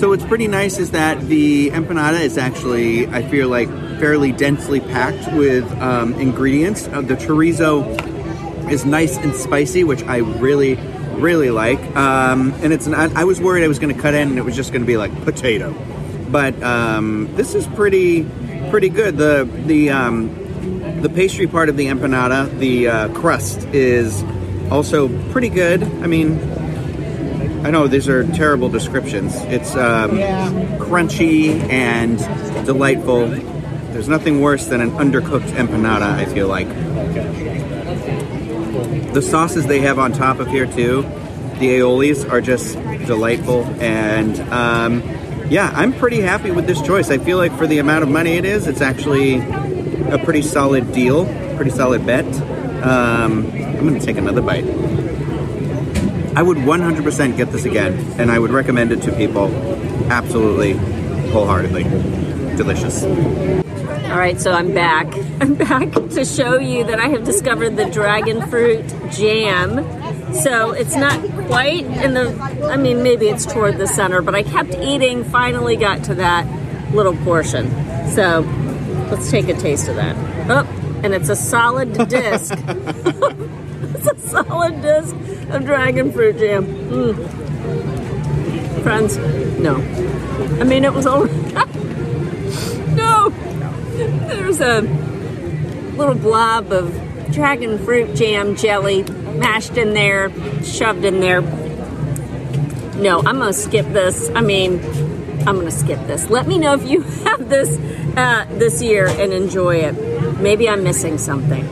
So 0.00 0.08
what's 0.08 0.24
pretty 0.24 0.48
nice 0.48 0.78
is 0.78 0.92
that 0.92 1.20
the 1.20 1.68
empanada 1.72 2.22
is 2.22 2.38
actually, 2.38 3.06
I 3.08 3.20
feel 3.20 3.50
like, 3.50 3.68
fairly 4.00 4.32
densely 4.32 4.80
packed 4.80 5.30
with 5.34 5.70
um, 5.72 6.14
ingredients. 6.14 6.88
Uh, 6.88 7.02
the 7.02 7.16
chorizo 7.16 7.84
is 8.70 8.86
nice 8.86 9.18
and 9.18 9.34
spicy, 9.34 9.84
which 9.84 10.02
I 10.04 10.16
really, 10.16 10.76
really 11.16 11.50
like. 11.50 11.80
Um, 11.94 12.52
and 12.62 12.72
it's 12.72 12.86
not, 12.86 13.14
I 13.14 13.24
was 13.24 13.42
worried 13.42 13.62
I 13.62 13.68
was 13.68 13.78
going 13.78 13.94
to 13.94 14.00
cut 14.00 14.14
in 14.14 14.28
and 14.28 14.38
it 14.38 14.42
was 14.42 14.56
just 14.56 14.72
going 14.72 14.80
to 14.80 14.86
be 14.86 14.96
like 14.96 15.14
potato. 15.22 15.74
But 16.30 16.62
um, 16.62 17.28
this 17.36 17.54
is 17.54 17.66
pretty, 17.66 18.26
pretty 18.70 18.88
good. 18.88 19.18
The 19.18 19.46
the 19.66 19.90
um, 19.90 21.02
the 21.02 21.10
pastry 21.10 21.46
part 21.46 21.68
of 21.68 21.76
the 21.76 21.88
empanada, 21.88 22.58
the 22.58 22.88
uh, 22.88 23.08
crust, 23.12 23.64
is 23.74 24.24
also 24.70 25.08
pretty 25.30 25.50
good. 25.50 25.82
I 25.82 26.06
mean, 26.06 26.38
I 27.62 27.70
know 27.70 27.86
these 27.88 28.08
are 28.08 28.24
terrible 28.32 28.70
descriptions. 28.70 29.34
It's 29.42 29.76
um, 29.76 30.12
crunchy 30.78 31.50
and 31.70 32.18
delightful. 32.64 33.28
There's 33.28 34.08
nothing 34.08 34.40
worse 34.40 34.66
than 34.66 34.80
an 34.80 34.92
undercooked 34.92 35.50
empanada, 35.50 36.02
I 36.02 36.24
feel 36.24 36.48
like. 36.48 36.68
The 39.12 39.20
sauces 39.20 39.66
they 39.66 39.80
have 39.80 39.98
on 39.98 40.12
top 40.12 40.38
of 40.38 40.48
here, 40.48 40.66
too, 40.66 41.02
the 41.58 41.68
aiolis, 41.68 42.28
are 42.30 42.40
just 42.40 42.74
delightful. 43.06 43.64
And 43.80 44.40
um, 44.50 45.02
yeah, 45.50 45.70
I'm 45.74 45.92
pretty 45.92 46.20
happy 46.22 46.50
with 46.50 46.66
this 46.66 46.80
choice. 46.80 47.10
I 47.10 47.18
feel 47.18 47.36
like 47.36 47.52
for 47.58 47.66
the 47.66 47.78
amount 47.78 48.04
of 48.04 48.08
money 48.08 48.38
it 48.38 48.46
is, 48.46 48.66
it's 48.68 48.80
actually 48.80 49.34
a 49.36 50.18
pretty 50.24 50.42
solid 50.42 50.92
deal, 50.92 51.26
pretty 51.56 51.72
solid 51.72 52.06
bet. 52.06 52.24
Um, 52.82 53.52
I'm 53.52 53.86
going 53.86 53.98
to 54.00 54.06
take 54.06 54.16
another 54.16 54.40
bite. 54.40 54.64
I 56.40 56.42
would 56.42 56.56
100% 56.56 57.36
get 57.36 57.52
this 57.52 57.66
again, 57.66 57.92
and 58.18 58.32
I 58.32 58.38
would 58.38 58.50
recommend 58.50 58.92
it 58.92 59.02
to 59.02 59.12
people 59.12 59.54
absolutely, 60.10 60.72
wholeheartedly. 61.32 61.82
Delicious. 62.56 63.02
All 63.04 64.16
right, 64.16 64.40
so 64.40 64.50
I'm 64.52 64.72
back. 64.72 65.06
I'm 65.42 65.54
back 65.54 65.92
to 65.92 66.24
show 66.24 66.58
you 66.58 66.84
that 66.84 66.98
I 66.98 67.08
have 67.08 67.24
discovered 67.24 67.76
the 67.76 67.84
dragon 67.90 68.40
fruit 68.48 68.86
jam. 69.10 69.84
So 70.32 70.70
it's 70.70 70.96
not 70.96 71.20
quite 71.46 71.84
in 71.84 72.14
the, 72.14 72.34
I 72.72 72.78
mean, 72.78 73.02
maybe 73.02 73.28
it's 73.28 73.44
toward 73.44 73.76
the 73.76 73.86
center, 73.86 74.22
but 74.22 74.34
I 74.34 74.42
kept 74.42 74.74
eating, 74.76 75.24
finally 75.24 75.76
got 75.76 76.04
to 76.04 76.14
that 76.14 76.46
little 76.94 77.16
portion. 77.16 77.68
So 78.12 78.44
Let's 79.10 79.28
take 79.28 79.48
a 79.48 79.54
taste 79.54 79.88
of 79.88 79.96
that. 79.96 80.16
Oh, 80.48 81.00
and 81.02 81.12
it's 81.12 81.28
a 81.28 81.34
solid 81.34 82.08
disc. 82.08 82.54
it's 83.94 84.06
a 84.06 84.18
solid 84.28 84.80
disc 84.82 85.14
of 85.50 85.64
dragon 85.64 86.12
fruit 86.12 86.38
jam. 86.38 86.66
Mm. 86.66 87.40
Friends, 88.82 89.18
no. 89.58 89.76
I 90.60 90.64
mean, 90.64 90.84
it 90.84 90.92
was 90.92 91.06
all. 91.06 91.24
no! 92.94 93.30
There's 94.28 94.60
a 94.60 94.80
little 95.96 96.14
blob 96.14 96.72
of 96.72 96.92
dragon 97.30 97.78
fruit 97.78 98.14
jam 98.16 98.56
jelly 98.56 99.02
mashed 99.02 99.76
in 99.76 99.94
there, 99.94 100.30
shoved 100.62 101.04
in 101.04 101.20
there. 101.20 101.42
No, 103.00 103.18
I'm 103.18 103.38
gonna 103.38 103.52
skip 103.52 103.86
this. 103.86 104.30
I 104.34 104.40
mean, 104.40 104.80
I'm 105.46 105.56
gonna 105.56 105.70
skip 105.70 106.06
this. 106.06 106.28
Let 106.30 106.46
me 106.46 106.58
know 106.58 106.74
if 106.74 106.86
you 106.86 107.00
have 107.24 107.48
this 107.48 107.78
uh, 108.16 108.46
this 108.52 108.82
year 108.82 109.06
and 109.06 109.32
enjoy 109.32 109.76
it. 109.76 110.09
Maybe 110.40 110.68
I'm 110.68 110.82
missing 110.82 111.18
something. 111.18 111.68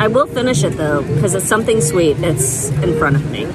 I 0.00 0.08
will 0.08 0.26
finish 0.26 0.64
it 0.64 0.70
though, 0.70 1.02
because 1.02 1.34
it's 1.34 1.46
something 1.46 1.80
sweet. 1.80 2.16
It's 2.20 2.70
in 2.70 2.98
front 2.98 3.16
of 3.16 3.30
me. 3.30 3.46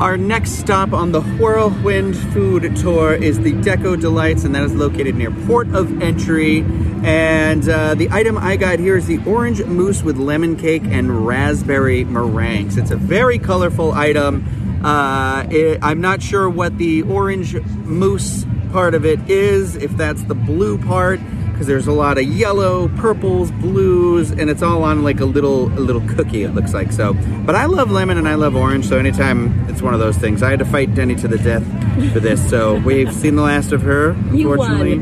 Our 0.00 0.16
next 0.16 0.52
stop 0.52 0.92
on 0.92 1.12
the 1.12 1.22
Whirlwind 1.22 2.16
Food 2.32 2.76
Tour 2.76 3.14
is 3.14 3.40
the 3.40 3.52
Deco 3.52 3.98
Delights, 3.98 4.44
and 4.44 4.54
that 4.54 4.62
is 4.62 4.74
located 4.74 5.14
near 5.14 5.30
Port 5.30 5.68
of 5.74 6.02
Entry. 6.02 6.64
And 7.02 7.66
uh, 7.68 7.94
the 7.94 8.10
item 8.10 8.36
I 8.36 8.56
got 8.56 8.78
here 8.78 8.96
is 8.96 9.06
the 9.06 9.18
orange 9.26 9.64
mousse 9.64 10.02
with 10.02 10.18
lemon 10.18 10.56
cake 10.56 10.84
and 10.84 11.26
raspberry 11.26 12.04
meringues. 12.04 12.76
It's 12.76 12.90
a 12.90 12.96
very 12.96 13.38
colorful 13.38 13.92
item. 13.92 14.44
Uh, 14.84 15.46
it, 15.50 15.78
I'm 15.82 16.00
not 16.00 16.22
sure 16.22 16.48
what 16.48 16.76
the 16.76 17.02
orange 17.02 17.54
mousse 17.84 18.44
part 18.72 18.94
of 18.94 19.06
it 19.06 19.30
is, 19.30 19.76
if 19.76 19.90
that's 19.96 20.22
the 20.24 20.34
blue 20.34 20.76
part, 20.76 21.20
because 21.56 21.68
there's 21.68 21.86
a 21.86 21.92
lot 21.92 22.18
of 22.18 22.24
yellow, 22.24 22.88
purples, 22.98 23.50
blues, 23.50 24.30
and 24.30 24.50
it's 24.50 24.60
all 24.62 24.84
on 24.84 25.02
like 25.02 25.20
a 25.20 25.24
little 25.24 25.68
a 25.68 25.80
little 25.80 26.06
cookie, 26.06 26.42
it 26.42 26.50
looks 26.50 26.74
like. 26.74 26.92
So, 26.92 27.14
but 27.46 27.54
I 27.54 27.64
love 27.64 27.90
lemon 27.90 28.18
and 28.18 28.28
I 28.28 28.34
love 28.34 28.54
orange, 28.54 28.86
so 28.86 28.98
anytime 28.98 29.66
it's 29.70 29.80
one 29.80 29.94
of 29.94 30.00
those 30.00 30.18
things. 30.18 30.42
I 30.42 30.50
had 30.50 30.58
to 30.58 30.66
fight 30.66 30.94
Denny 30.94 31.14
to 31.14 31.26
the 31.26 31.38
death 31.38 31.64
for 32.12 32.20
this, 32.20 32.46
so 32.50 32.74
we've 32.80 33.10
seen 33.10 33.36
the 33.36 33.42
last 33.42 33.72
of 33.72 33.80
her, 33.80 34.10
unfortunately. 34.30 34.98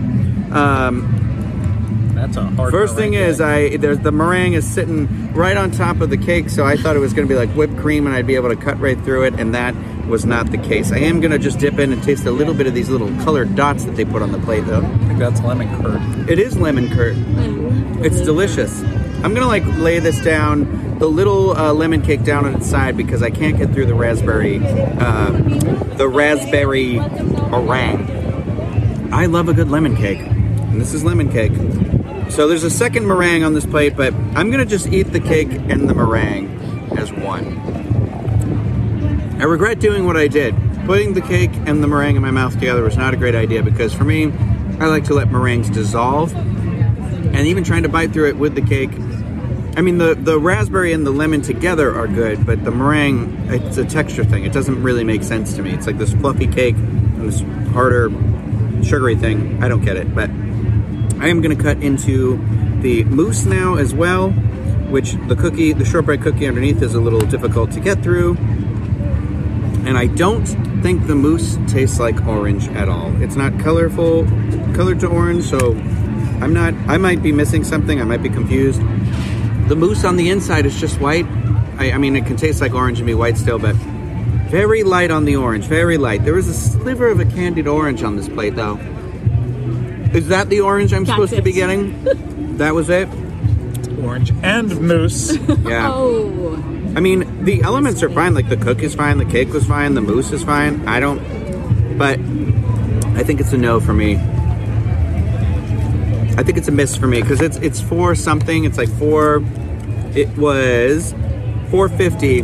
Um, 0.52 2.12
That's 2.14 2.36
a 2.36 2.44
hard. 2.44 2.70
First 2.70 2.94
thing 2.94 3.14
is, 3.14 3.40
I 3.40 3.76
there's 3.76 3.98
the 3.98 4.12
meringue 4.12 4.52
is 4.52 4.64
sitting 4.64 5.32
right 5.32 5.56
on 5.56 5.72
top 5.72 6.00
of 6.02 6.08
the 6.08 6.16
cake, 6.16 6.50
so 6.50 6.64
I 6.64 6.76
thought 6.76 6.94
it 6.94 7.00
was 7.00 7.12
going 7.12 7.26
to 7.26 7.34
be 7.34 7.36
like 7.36 7.50
whipped 7.56 7.76
cream, 7.78 8.06
and 8.06 8.14
I'd 8.14 8.28
be 8.28 8.36
able 8.36 8.50
to 8.50 8.56
cut 8.56 8.78
right 8.78 9.00
through 9.00 9.24
it, 9.24 9.40
and 9.40 9.56
that 9.56 9.74
was 10.06 10.24
not 10.24 10.50
the 10.50 10.58
case. 10.58 10.92
I 10.92 10.98
am 10.98 11.20
going 11.20 11.30
to 11.30 11.38
just 11.38 11.58
dip 11.58 11.78
in 11.78 11.92
and 11.92 12.02
taste 12.02 12.26
a 12.26 12.30
little 12.30 12.54
bit 12.54 12.66
of 12.66 12.74
these 12.74 12.88
little 12.88 13.08
colored 13.24 13.54
dots 13.54 13.84
that 13.84 13.96
they 13.96 14.04
put 14.04 14.22
on 14.22 14.32
the 14.32 14.38
plate, 14.38 14.66
though. 14.66 14.84
I 14.84 14.98
think 14.98 15.18
that's 15.18 15.40
lemon 15.40 15.82
curd. 15.82 16.30
It 16.30 16.38
is 16.38 16.56
lemon 16.56 16.90
curd. 16.90 17.16
It's 18.04 18.20
delicious. 18.20 18.82
I'm 19.24 19.32
gonna 19.32 19.46
like 19.46 19.64
lay 19.78 20.00
this 20.00 20.22
down, 20.22 20.98
the 20.98 21.06
little 21.06 21.56
uh, 21.56 21.72
lemon 21.72 22.02
cake 22.02 22.24
down 22.24 22.44
on 22.44 22.56
its 22.56 22.68
side 22.68 22.94
because 22.94 23.22
I 23.22 23.30
can't 23.30 23.56
get 23.56 23.72
through 23.72 23.86
the 23.86 23.94
raspberry, 23.94 24.60
uh, 24.62 25.30
the 25.96 26.06
raspberry 26.06 26.98
meringue. 26.98 29.14
I 29.14 29.24
love 29.24 29.48
a 29.48 29.54
good 29.54 29.70
lemon 29.70 29.96
cake, 29.96 30.18
and 30.18 30.78
this 30.78 30.92
is 30.92 31.04
lemon 31.04 31.32
cake. 31.32 31.54
So 32.30 32.48
there's 32.48 32.64
a 32.64 32.70
second 32.70 33.06
meringue 33.06 33.44
on 33.44 33.54
this 33.54 33.64
plate, 33.64 33.96
but 33.96 34.12
I'm 34.34 34.50
gonna 34.50 34.66
just 34.66 34.88
eat 34.88 35.04
the 35.04 35.20
cake 35.20 35.48
and 35.50 35.88
the 35.88 35.94
meringue 35.94 36.50
as 36.98 37.10
one. 37.10 37.73
I 39.44 39.46
regret 39.46 39.78
doing 39.78 40.06
what 40.06 40.16
I 40.16 40.26
did. 40.26 40.54
Putting 40.86 41.12
the 41.12 41.20
cake 41.20 41.50
and 41.66 41.82
the 41.82 41.86
meringue 41.86 42.16
in 42.16 42.22
my 42.22 42.30
mouth 42.30 42.54
together 42.54 42.82
was 42.82 42.96
not 42.96 43.12
a 43.12 43.18
great 43.18 43.34
idea 43.34 43.62
because 43.62 43.92
for 43.92 44.02
me, 44.02 44.32
I 44.80 44.86
like 44.86 45.04
to 45.04 45.14
let 45.14 45.30
meringues 45.30 45.68
dissolve. 45.68 46.34
And 46.34 47.36
even 47.36 47.62
trying 47.62 47.82
to 47.82 47.90
bite 47.90 48.14
through 48.14 48.28
it 48.28 48.38
with 48.38 48.54
the 48.54 48.62
cake, 48.62 48.88
I 49.76 49.82
mean, 49.82 49.98
the, 49.98 50.14
the 50.14 50.38
raspberry 50.38 50.94
and 50.94 51.06
the 51.06 51.10
lemon 51.10 51.42
together 51.42 51.94
are 51.94 52.08
good, 52.08 52.46
but 52.46 52.64
the 52.64 52.70
meringue, 52.70 53.36
it's 53.50 53.76
a 53.76 53.84
texture 53.84 54.24
thing. 54.24 54.46
It 54.46 54.54
doesn't 54.54 54.82
really 54.82 55.04
make 55.04 55.22
sense 55.22 55.52
to 55.56 55.62
me. 55.62 55.74
It's 55.74 55.86
like 55.86 55.98
this 55.98 56.14
fluffy 56.14 56.46
cake 56.46 56.76
and 56.76 57.30
this 57.30 57.42
harder, 57.74 58.08
sugary 58.82 59.14
thing. 59.14 59.62
I 59.62 59.68
don't 59.68 59.84
get 59.84 59.98
it, 59.98 60.14
but 60.14 60.30
I 61.20 61.28
am 61.28 61.42
going 61.42 61.54
to 61.54 61.62
cut 61.62 61.82
into 61.82 62.38
the 62.80 63.04
mousse 63.04 63.44
now 63.44 63.74
as 63.74 63.92
well, 63.92 64.30
which 64.30 65.12
the 65.28 65.36
cookie, 65.36 65.74
the 65.74 65.84
shortbread 65.84 66.22
cookie 66.22 66.46
underneath 66.46 66.80
is 66.80 66.94
a 66.94 67.00
little 67.02 67.20
difficult 67.20 67.72
to 67.72 67.80
get 67.80 68.02
through. 68.02 68.38
And 69.86 69.98
I 69.98 70.06
don't 70.06 70.46
think 70.82 71.06
the 71.06 71.14
mousse 71.14 71.58
tastes 71.66 71.98
like 72.00 72.24
orange 72.26 72.68
at 72.68 72.88
all. 72.88 73.14
It's 73.22 73.36
not 73.36 73.58
colorful, 73.60 74.24
colored 74.74 75.00
to 75.00 75.08
orange, 75.08 75.44
so 75.44 75.72
I'm 76.40 76.52
not, 76.54 76.74
I 76.88 76.96
might 76.98 77.22
be 77.22 77.32
missing 77.32 77.64
something. 77.64 78.00
I 78.00 78.04
might 78.04 78.22
be 78.22 78.30
confused. 78.30 78.80
The 79.68 79.76
mousse 79.76 80.04
on 80.04 80.16
the 80.16 80.30
inside 80.30 80.66
is 80.66 80.78
just 80.80 81.00
white. 81.00 81.26
I, 81.78 81.92
I 81.92 81.98
mean, 81.98 82.16
it 82.16 82.26
can 82.26 82.36
taste 82.36 82.60
like 82.60 82.74
orange 82.74 82.98
and 82.98 83.06
be 83.06 83.14
white 83.14 83.36
still, 83.36 83.58
but 83.58 83.74
very 84.50 84.84
light 84.84 85.10
on 85.10 85.24
the 85.24 85.36
orange, 85.36 85.64
very 85.64 85.98
light. 85.98 86.24
There 86.24 86.38
is 86.38 86.48
a 86.48 86.54
sliver 86.54 87.08
of 87.08 87.20
a 87.20 87.24
candied 87.24 87.66
orange 87.66 88.02
on 88.02 88.16
this 88.16 88.28
plate, 88.28 88.54
though. 88.54 88.76
Is 90.14 90.28
that 90.28 90.48
the 90.48 90.60
orange 90.60 90.92
I'm 90.92 91.04
That's 91.04 91.14
supposed 91.14 91.34
to 91.34 91.42
be 91.42 91.52
getting? 91.52 92.56
that 92.58 92.74
was 92.74 92.88
it? 92.88 93.08
Orange 94.02 94.32
and 94.42 94.80
mousse. 94.80 95.36
Yeah. 95.36 95.90
Oh, 95.94 96.54
I 96.96 97.00
mean, 97.00 97.44
the 97.44 97.62
elements 97.62 98.02
are 98.02 98.10
fine. 98.10 98.34
Like 98.34 98.48
the 98.48 98.56
cook 98.56 98.82
is 98.82 98.94
fine, 98.94 99.18
the 99.18 99.24
cake 99.24 99.52
was 99.52 99.66
fine, 99.66 99.94
the 99.94 100.00
mousse 100.00 100.30
is 100.32 100.44
fine. 100.44 100.86
I 100.86 101.00
don't, 101.00 101.18
but 101.98 102.18
I 103.18 103.22
think 103.22 103.40
it's 103.40 103.52
a 103.52 103.58
no 103.58 103.80
for 103.80 103.92
me. 103.92 104.16
I 106.36 106.42
think 106.42 106.58
it's 106.58 106.68
a 106.68 106.72
miss 106.72 106.96
for 106.96 107.06
me 107.06 107.22
because 107.22 107.40
it's 107.40 107.56
it's 107.58 107.80
for 107.80 108.14
something. 108.14 108.64
It's 108.64 108.78
like 108.78 108.88
four. 108.98 109.42
It 110.14 110.36
was 110.36 111.14
four 111.70 111.88
fifty. 111.88 112.42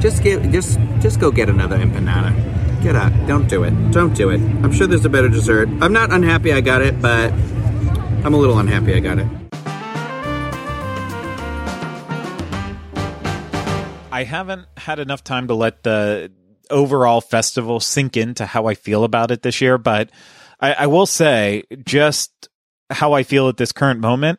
Just 0.00 0.22
get 0.22 0.50
just 0.50 0.78
just 1.00 1.20
go 1.20 1.30
get 1.30 1.48
another 1.48 1.78
empanada. 1.78 2.34
Get 2.82 2.96
up. 2.96 3.12
Don't 3.26 3.48
do 3.48 3.64
it. 3.64 3.90
Don't 3.90 4.14
do 4.14 4.30
it. 4.30 4.40
I'm 4.40 4.72
sure 4.72 4.86
there's 4.86 5.04
a 5.04 5.10
better 5.10 5.28
dessert. 5.28 5.68
I'm 5.80 5.92
not 5.92 6.12
unhappy 6.12 6.52
I 6.52 6.60
got 6.60 6.82
it, 6.82 7.00
but 7.00 7.32
I'm 7.32 8.34
a 8.34 8.38
little 8.38 8.58
unhappy 8.58 8.94
I 8.94 9.00
got 9.00 9.18
it. 9.18 9.45
I 14.16 14.24
haven't 14.24 14.66
had 14.78 14.98
enough 14.98 15.22
time 15.22 15.48
to 15.48 15.54
let 15.54 15.82
the 15.82 16.32
overall 16.70 17.20
festival 17.20 17.80
sink 17.80 18.16
into 18.16 18.46
how 18.46 18.64
I 18.64 18.72
feel 18.72 19.04
about 19.04 19.30
it 19.30 19.42
this 19.42 19.60
year, 19.60 19.76
but 19.76 20.08
I, 20.58 20.72
I 20.72 20.86
will 20.86 21.04
say 21.04 21.64
just 21.84 22.48
how 22.88 23.12
I 23.12 23.24
feel 23.24 23.50
at 23.50 23.58
this 23.58 23.72
current 23.72 24.00
moment. 24.00 24.38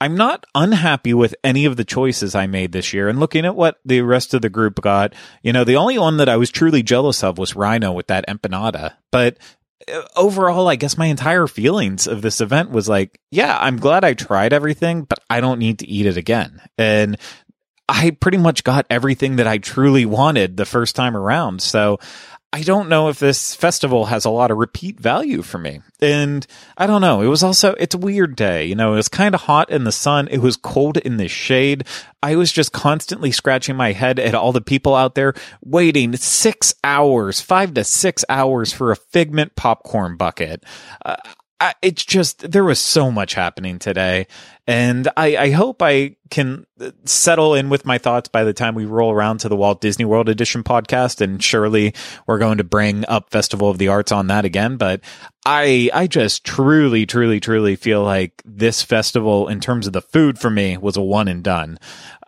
I'm 0.00 0.16
not 0.16 0.46
unhappy 0.54 1.12
with 1.12 1.34
any 1.44 1.66
of 1.66 1.76
the 1.76 1.84
choices 1.84 2.34
I 2.34 2.46
made 2.46 2.72
this 2.72 2.94
year. 2.94 3.10
And 3.10 3.20
looking 3.20 3.44
at 3.44 3.54
what 3.54 3.78
the 3.84 4.00
rest 4.00 4.32
of 4.32 4.40
the 4.40 4.48
group 4.48 4.80
got, 4.80 5.12
you 5.42 5.52
know, 5.52 5.64
the 5.64 5.76
only 5.76 5.98
one 5.98 6.16
that 6.16 6.30
I 6.30 6.38
was 6.38 6.48
truly 6.48 6.82
jealous 6.82 7.22
of 7.22 7.36
was 7.36 7.54
Rhino 7.54 7.92
with 7.92 8.06
that 8.06 8.26
empanada. 8.26 8.94
But 9.12 9.36
uh, 9.86 10.00
overall, 10.16 10.66
I 10.66 10.76
guess 10.76 10.96
my 10.96 11.08
entire 11.08 11.46
feelings 11.46 12.06
of 12.06 12.22
this 12.22 12.40
event 12.40 12.70
was 12.70 12.88
like, 12.88 13.20
yeah, 13.30 13.58
I'm 13.60 13.76
glad 13.76 14.02
I 14.02 14.14
tried 14.14 14.54
everything, 14.54 15.02
but 15.02 15.20
I 15.28 15.42
don't 15.42 15.58
need 15.58 15.80
to 15.80 15.86
eat 15.86 16.06
it 16.06 16.16
again. 16.16 16.62
And 16.78 17.18
I 17.90 18.10
pretty 18.12 18.38
much 18.38 18.62
got 18.62 18.86
everything 18.88 19.36
that 19.36 19.48
I 19.48 19.58
truly 19.58 20.06
wanted 20.06 20.56
the 20.56 20.64
first 20.64 20.94
time 20.94 21.16
around. 21.16 21.60
So 21.60 21.98
I 22.52 22.62
don't 22.62 22.88
know 22.88 23.08
if 23.08 23.18
this 23.18 23.56
festival 23.56 24.06
has 24.06 24.24
a 24.24 24.30
lot 24.30 24.52
of 24.52 24.58
repeat 24.58 25.00
value 25.00 25.42
for 25.42 25.58
me. 25.58 25.80
And 26.00 26.46
I 26.76 26.86
don't 26.86 27.00
know. 27.00 27.20
It 27.20 27.26
was 27.26 27.42
also, 27.42 27.74
it's 27.74 27.96
a 27.96 27.98
weird 27.98 28.36
day. 28.36 28.64
You 28.64 28.76
know, 28.76 28.92
it 28.92 28.96
was 28.96 29.08
kind 29.08 29.34
of 29.34 29.42
hot 29.42 29.70
in 29.70 29.82
the 29.82 29.90
sun. 29.90 30.28
It 30.30 30.38
was 30.38 30.56
cold 30.56 30.98
in 30.98 31.16
the 31.16 31.26
shade. 31.26 31.84
I 32.22 32.36
was 32.36 32.52
just 32.52 32.70
constantly 32.70 33.32
scratching 33.32 33.74
my 33.74 33.90
head 33.90 34.20
at 34.20 34.36
all 34.36 34.52
the 34.52 34.60
people 34.60 34.94
out 34.94 35.16
there 35.16 35.34
waiting 35.60 36.14
six 36.14 36.72
hours, 36.84 37.40
five 37.40 37.74
to 37.74 37.82
six 37.82 38.24
hours 38.28 38.72
for 38.72 38.92
a 38.92 38.96
figment 38.96 39.56
popcorn 39.56 40.16
bucket. 40.16 40.62
Uh, 41.04 41.16
I, 41.60 41.74
it's 41.82 42.04
just 42.04 42.50
there 42.50 42.64
was 42.64 42.80
so 42.80 43.10
much 43.10 43.34
happening 43.34 43.78
today, 43.78 44.28
and 44.66 45.06
I, 45.14 45.36
I 45.36 45.50
hope 45.50 45.82
I 45.82 46.16
can 46.30 46.64
uh, 46.80 46.92
settle 47.04 47.54
in 47.54 47.68
with 47.68 47.84
my 47.84 47.98
thoughts 47.98 48.30
by 48.30 48.44
the 48.44 48.54
time 48.54 48.74
we 48.74 48.86
roll 48.86 49.12
around 49.12 49.40
to 49.40 49.50
the 49.50 49.56
Walt 49.56 49.82
Disney 49.82 50.06
World 50.06 50.30
Edition 50.30 50.64
podcast. 50.64 51.20
And 51.20 51.42
surely 51.42 51.92
we're 52.26 52.38
going 52.38 52.58
to 52.58 52.64
bring 52.64 53.04
up 53.08 53.30
Festival 53.30 53.68
of 53.68 53.76
the 53.76 53.88
Arts 53.88 54.10
on 54.10 54.28
that 54.28 54.46
again. 54.46 54.78
But 54.78 55.02
I 55.44 55.90
I 55.92 56.06
just 56.06 56.44
truly, 56.44 57.04
truly, 57.04 57.40
truly 57.40 57.76
feel 57.76 58.02
like 58.02 58.42
this 58.46 58.82
festival, 58.82 59.48
in 59.48 59.60
terms 59.60 59.86
of 59.86 59.92
the 59.92 60.00
food 60.00 60.38
for 60.38 60.48
me, 60.48 60.78
was 60.78 60.96
a 60.96 61.02
one 61.02 61.28
and 61.28 61.44
done. 61.44 61.78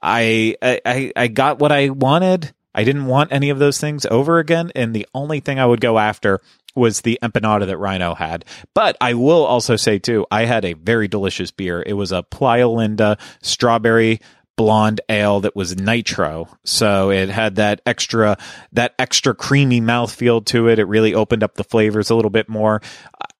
I 0.02 0.56
I, 0.60 1.10
I 1.16 1.28
got 1.28 1.58
what 1.58 1.72
I 1.72 1.88
wanted. 1.88 2.52
I 2.74 2.84
didn't 2.84 3.06
want 3.06 3.32
any 3.32 3.50
of 3.50 3.58
those 3.58 3.78
things 3.78 4.06
over 4.06 4.38
again, 4.38 4.72
and 4.74 4.94
the 4.94 5.06
only 5.14 5.40
thing 5.40 5.58
I 5.58 5.66
would 5.66 5.80
go 5.80 5.98
after 5.98 6.40
was 6.74 7.02
the 7.02 7.18
empanada 7.22 7.66
that 7.66 7.78
Rhino 7.78 8.14
had. 8.14 8.44
But 8.74 8.96
I 9.00 9.14
will 9.14 9.44
also 9.44 9.76
say 9.76 9.98
too, 9.98 10.26
I 10.30 10.44
had 10.44 10.64
a 10.64 10.72
very 10.74 11.08
delicious 11.08 11.50
beer. 11.50 11.82
It 11.84 11.94
was 11.94 12.12
a 12.12 12.22
Playalinda 12.22 13.18
strawberry 13.42 14.20
blonde 14.56 15.00
ale 15.08 15.40
that 15.40 15.56
was 15.56 15.76
nitro. 15.76 16.48
So 16.64 17.10
it 17.10 17.28
had 17.30 17.56
that 17.56 17.80
extra 17.86 18.36
that 18.72 18.94
extra 18.98 19.34
creamy 19.34 19.80
mouthfeel 19.80 20.44
to 20.46 20.68
it. 20.68 20.78
It 20.78 20.84
really 20.84 21.14
opened 21.14 21.42
up 21.42 21.54
the 21.54 21.64
flavors 21.64 22.10
a 22.10 22.14
little 22.14 22.30
bit 22.30 22.48
more. 22.48 22.82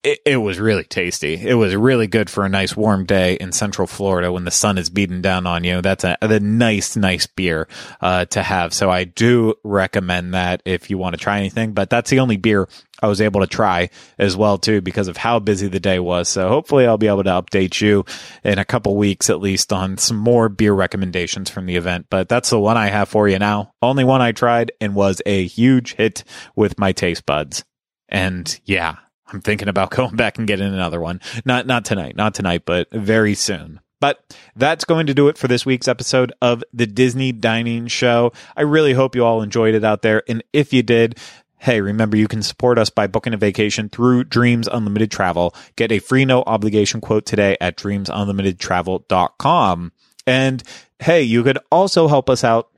It, 0.04 0.18
it 0.26 0.36
was 0.38 0.58
really 0.58 0.82
tasty. 0.82 1.34
It 1.34 1.54
was 1.54 1.76
really 1.76 2.08
good 2.08 2.28
for 2.28 2.44
a 2.44 2.48
nice 2.48 2.76
warm 2.76 3.04
day 3.04 3.34
in 3.34 3.52
Central 3.52 3.86
Florida 3.86 4.32
when 4.32 4.44
the 4.44 4.50
sun 4.50 4.76
is 4.76 4.90
beating 4.90 5.22
down 5.22 5.46
on 5.46 5.62
you. 5.62 5.80
That's 5.80 6.02
a, 6.02 6.18
a 6.20 6.40
nice, 6.40 6.96
nice 6.96 7.28
beer 7.28 7.68
uh, 8.00 8.24
to 8.26 8.42
have. 8.42 8.74
So 8.74 8.90
I 8.90 9.04
do 9.04 9.54
recommend 9.62 10.34
that 10.34 10.60
if 10.64 10.90
you 10.90 10.98
want 10.98 11.14
to 11.14 11.20
try 11.20 11.38
anything. 11.38 11.72
But 11.72 11.88
that's 11.88 12.10
the 12.10 12.18
only 12.18 12.36
beer 12.36 12.68
I 13.00 13.06
was 13.06 13.20
able 13.20 13.42
to 13.42 13.46
try 13.46 13.90
as 14.18 14.36
well 14.36 14.58
too 14.58 14.80
because 14.80 15.06
of 15.06 15.16
how 15.16 15.38
busy 15.38 15.68
the 15.68 15.78
day 15.78 16.00
was. 16.00 16.28
So 16.28 16.48
hopefully 16.48 16.84
I'll 16.84 16.98
be 16.98 17.06
able 17.06 17.22
to 17.22 17.30
update 17.30 17.80
you 17.80 18.04
in 18.42 18.58
a 18.58 18.64
couple 18.64 18.96
weeks 18.96 19.30
at 19.30 19.40
least 19.40 19.72
on 19.72 19.98
some 19.98 20.16
more 20.16 20.48
beer 20.48 20.72
recommendations 20.72 21.48
from 21.48 21.66
the 21.66 21.76
event. 21.76 22.06
But 22.10 22.28
that's 22.28 22.50
the 22.50 22.58
one 22.58 22.76
I 22.76 22.88
have 22.88 23.08
for 23.08 23.28
you 23.28 23.38
now. 23.38 23.74
Only 23.80 24.02
one 24.02 24.20
I 24.20 24.32
tried 24.32 24.72
and 24.80 24.96
was 24.96 25.22
a 25.26 25.46
huge 25.46 25.94
hit 25.94 26.24
with 26.56 26.76
my 26.76 26.90
taste 26.90 27.24
buds. 27.24 27.64
And 28.08 28.60
yeah, 28.64 28.96
I'm 29.32 29.40
thinking 29.40 29.68
about 29.68 29.90
going 29.90 30.16
back 30.16 30.38
and 30.38 30.46
getting 30.46 30.66
another 30.66 31.00
one. 31.00 31.20
Not 31.44 31.66
not 31.66 31.84
tonight, 31.84 32.16
not 32.16 32.34
tonight, 32.34 32.62
but 32.64 32.90
very 32.90 33.34
soon. 33.34 33.80
But 34.00 34.36
that's 34.56 34.84
going 34.84 35.06
to 35.06 35.14
do 35.14 35.28
it 35.28 35.38
for 35.38 35.46
this 35.46 35.64
week's 35.64 35.86
episode 35.86 36.32
of 36.42 36.64
the 36.72 36.86
Disney 36.86 37.30
Dining 37.30 37.86
Show. 37.86 38.32
I 38.56 38.62
really 38.62 38.94
hope 38.94 39.14
you 39.14 39.24
all 39.24 39.42
enjoyed 39.42 39.76
it 39.76 39.84
out 39.84 40.02
there. 40.02 40.24
And 40.28 40.42
if 40.52 40.72
you 40.72 40.82
did, 40.82 41.20
Hey, 41.62 41.80
remember 41.80 42.16
you 42.16 42.26
can 42.26 42.42
support 42.42 42.76
us 42.76 42.90
by 42.90 43.06
booking 43.06 43.34
a 43.34 43.36
vacation 43.36 43.88
through 43.88 44.24
Dreams 44.24 44.66
Unlimited 44.66 45.12
Travel. 45.12 45.54
Get 45.76 45.92
a 45.92 46.00
free 46.00 46.24
no 46.24 46.42
obligation 46.42 47.00
quote 47.00 47.24
today 47.24 47.56
at 47.60 47.76
dreamsunlimitedtravel.com. 47.76 49.92
And 50.26 50.62
hey, 50.98 51.22
you 51.22 51.44
could 51.44 51.60
also 51.70 52.08
help 52.08 52.28
us 52.28 52.42
out 52.42 52.71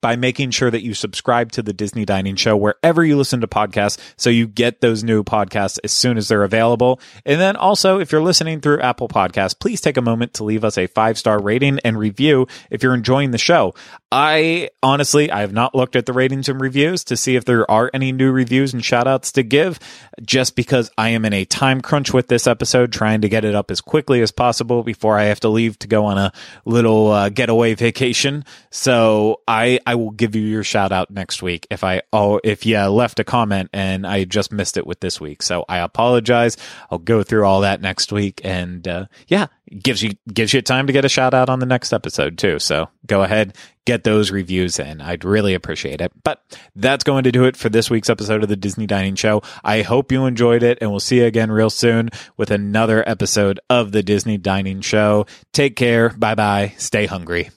by 0.00 0.16
making 0.16 0.50
sure 0.50 0.70
that 0.70 0.82
you 0.82 0.94
subscribe 0.94 1.52
to 1.52 1.62
the 1.62 1.72
Disney 1.72 2.04
Dining 2.04 2.36
Show 2.36 2.56
wherever 2.56 3.04
you 3.04 3.16
listen 3.16 3.40
to 3.40 3.46
podcasts 3.46 3.98
so 4.16 4.30
you 4.30 4.46
get 4.46 4.80
those 4.80 5.02
new 5.04 5.22
podcasts 5.24 5.78
as 5.84 5.92
soon 5.92 6.16
as 6.16 6.28
they're 6.28 6.44
available. 6.44 7.00
And 7.24 7.40
then 7.40 7.56
also, 7.56 7.98
if 7.98 8.12
you're 8.12 8.22
listening 8.22 8.60
through 8.60 8.80
Apple 8.80 9.08
Podcasts, 9.08 9.58
please 9.58 9.80
take 9.80 9.96
a 9.96 10.02
moment 10.02 10.34
to 10.34 10.44
leave 10.44 10.64
us 10.64 10.78
a 10.78 10.86
five 10.86 11.18
star 11.18 11.40
rating 11.40 11.78
and 11.84 11.98
review 11.98 12.46
if 12.70 12.82
you're 12.82 12.94
enjoying 12.94 13.30
the 13.30 13.38
show. 13.38 13.74
I 14.18 14.70
honestly, 14.82 15.30
I 15.30 15.42
have 15.42 15.52
not 15.52 15.74
looked 15.74 15.94
at 15.94 16.06
the 16.06 16.14
ratings 16.14 16.48
and 16.48 16.58
reviews 16.58 17.04
to 17.04 17.18
see 17.18 17.36
if 17.36 17.44
there 17.44 17.70
are 17.70 17.90
any 17.92 18.12
new 18.12 18.32
reviews 18.32 18.72
and 18.72 18.82
shout 18.82 19.06
outs 19.06 19.30
to 19.32 19.42
give, 19.42 19.78
just 20.22 20.56
because 20.56 20.90
I 20.96 21.10
am 21.10 21.26
in 21.26 21.34
a 21.34 21.44
time 21.44 21.82
crunch 21.82 22.14
with 22.14 22.26
this 22.28 22.46
episode, 22.46 22.94
trying 22.94 23.20
to 23.20 23.28
get 23.28 23.44
it 23.44 23.54
up 23.54 23.70
as 23.70 23.82
quickly 23.82 24.22
as 24.22 24.32
possible 24.32 24.82
before 24.82 25.18
I 25.18 25.24
have 25.24 25.40
to 25.40 25.50
leave 25.50 25.78
to 25.80 25.86
go 25.86 26.06
on 26.06 26.16
a 26.16 26.32
little 26.64 27.10
uh, 27.10 27.28
getaway 27.28 27.74
vacation. 27.74 28.46
So 28.70 29.42
I, 29.46 29.80
I 29.86 29.96
will 29.96 30.12
give 30.12 30.34
you 30.34 30.40
your 30.40 30.64
shout 30.64 30.92
out 30.92 31.10
next 31.10 31.42
week 31.42 31.66
if 31.70 31.84
I, 31.84 32.00
oh, 32.10 32.40
if 32.42 32.64
you 32.64 32.78
left 32.84 33.20
a 33.20 33.24
comment 33.24 33.68
and 33.74 34.06
I 34.06 34.24
just 34.24 34.50
missed 34.50 34.78
it 34.78 34.86
with 34.86 35.00
this 35.00 35.20
week. 35.20 35.42
So 35.42 35.66
I 35.68 35.80
apologize. 35.80 36.56
I'll 36.90 36.96
go 36.96 37.22
through 37.22 37.44
all 37.44 37.60
that 37.60 37.82
next 37.82 38.10
week. 38.12 38.40
And, 38.42 38.88
uh, 38.88 39.06
yeah, 39.28 39.48
gives 39.82 40.02
you 40.02 40.12
gives 40.32 40.54
you 40.54 40.62
time 40.62 40.86
to 40.86 40.92
get 40.92 41.04
a 41.04 41.08
shout 41.08 41.34
out 41.34 41.50
on 41.50 41.58
the 41.58 41.66
next 41.66 41.92
episode 41.92 42.38
too. 42.38 42.58
So 42.58 42.88
go 43.06 43.22
ahead, 43.22 43.54
get 43.86 44.04
those 44.04 44.30
reviews 44.30 44.78
in. 44.78 45.00
I'd 45.00 45.24
really 45.24 45.54
appreciate 45.54 46.02
it. 46.02 46.12
But 46.22 46.42
that's 46.74 47.04
going 47.04 47.24
to 47.24 47.32
do 47.32 47.44
it 47.44 47.56
for 47.56 47.70
this 47.70 47.88
week's 47.88 48.10
episode 48.10 48.42
of 48.42 48.50
the 48.50 48.56
Disney 48.56 48.86
Dining 48.86 49.14
Show. 49.14 49.42
I 49.64 49.80
hope 49.82 50.12
you 50.12 50.26
enjoyed 50.26 50.62
it 50.62 50.78
and 50.82 50.90
we'll 50.90 51.00
see 51.00 51.18
you 51.18 51.24
again 51.24 51.50
real 51.50 51.70
soon 51.70 52.10
with 52.36 52.50
another 52.50 53.08
episode 53.08 53.58
of 53.70 53.92
the 53.92 54.02
Disney 54.02 54.36
Dining 54.36 54.82
Show. 54.82 55.26
Take 55.52 55.76
care. 55.76 56.10
Bye 56.10 56.34
bye. 56.34 56.74
Stay 56.76 57.06
hungry. 57.06 57.50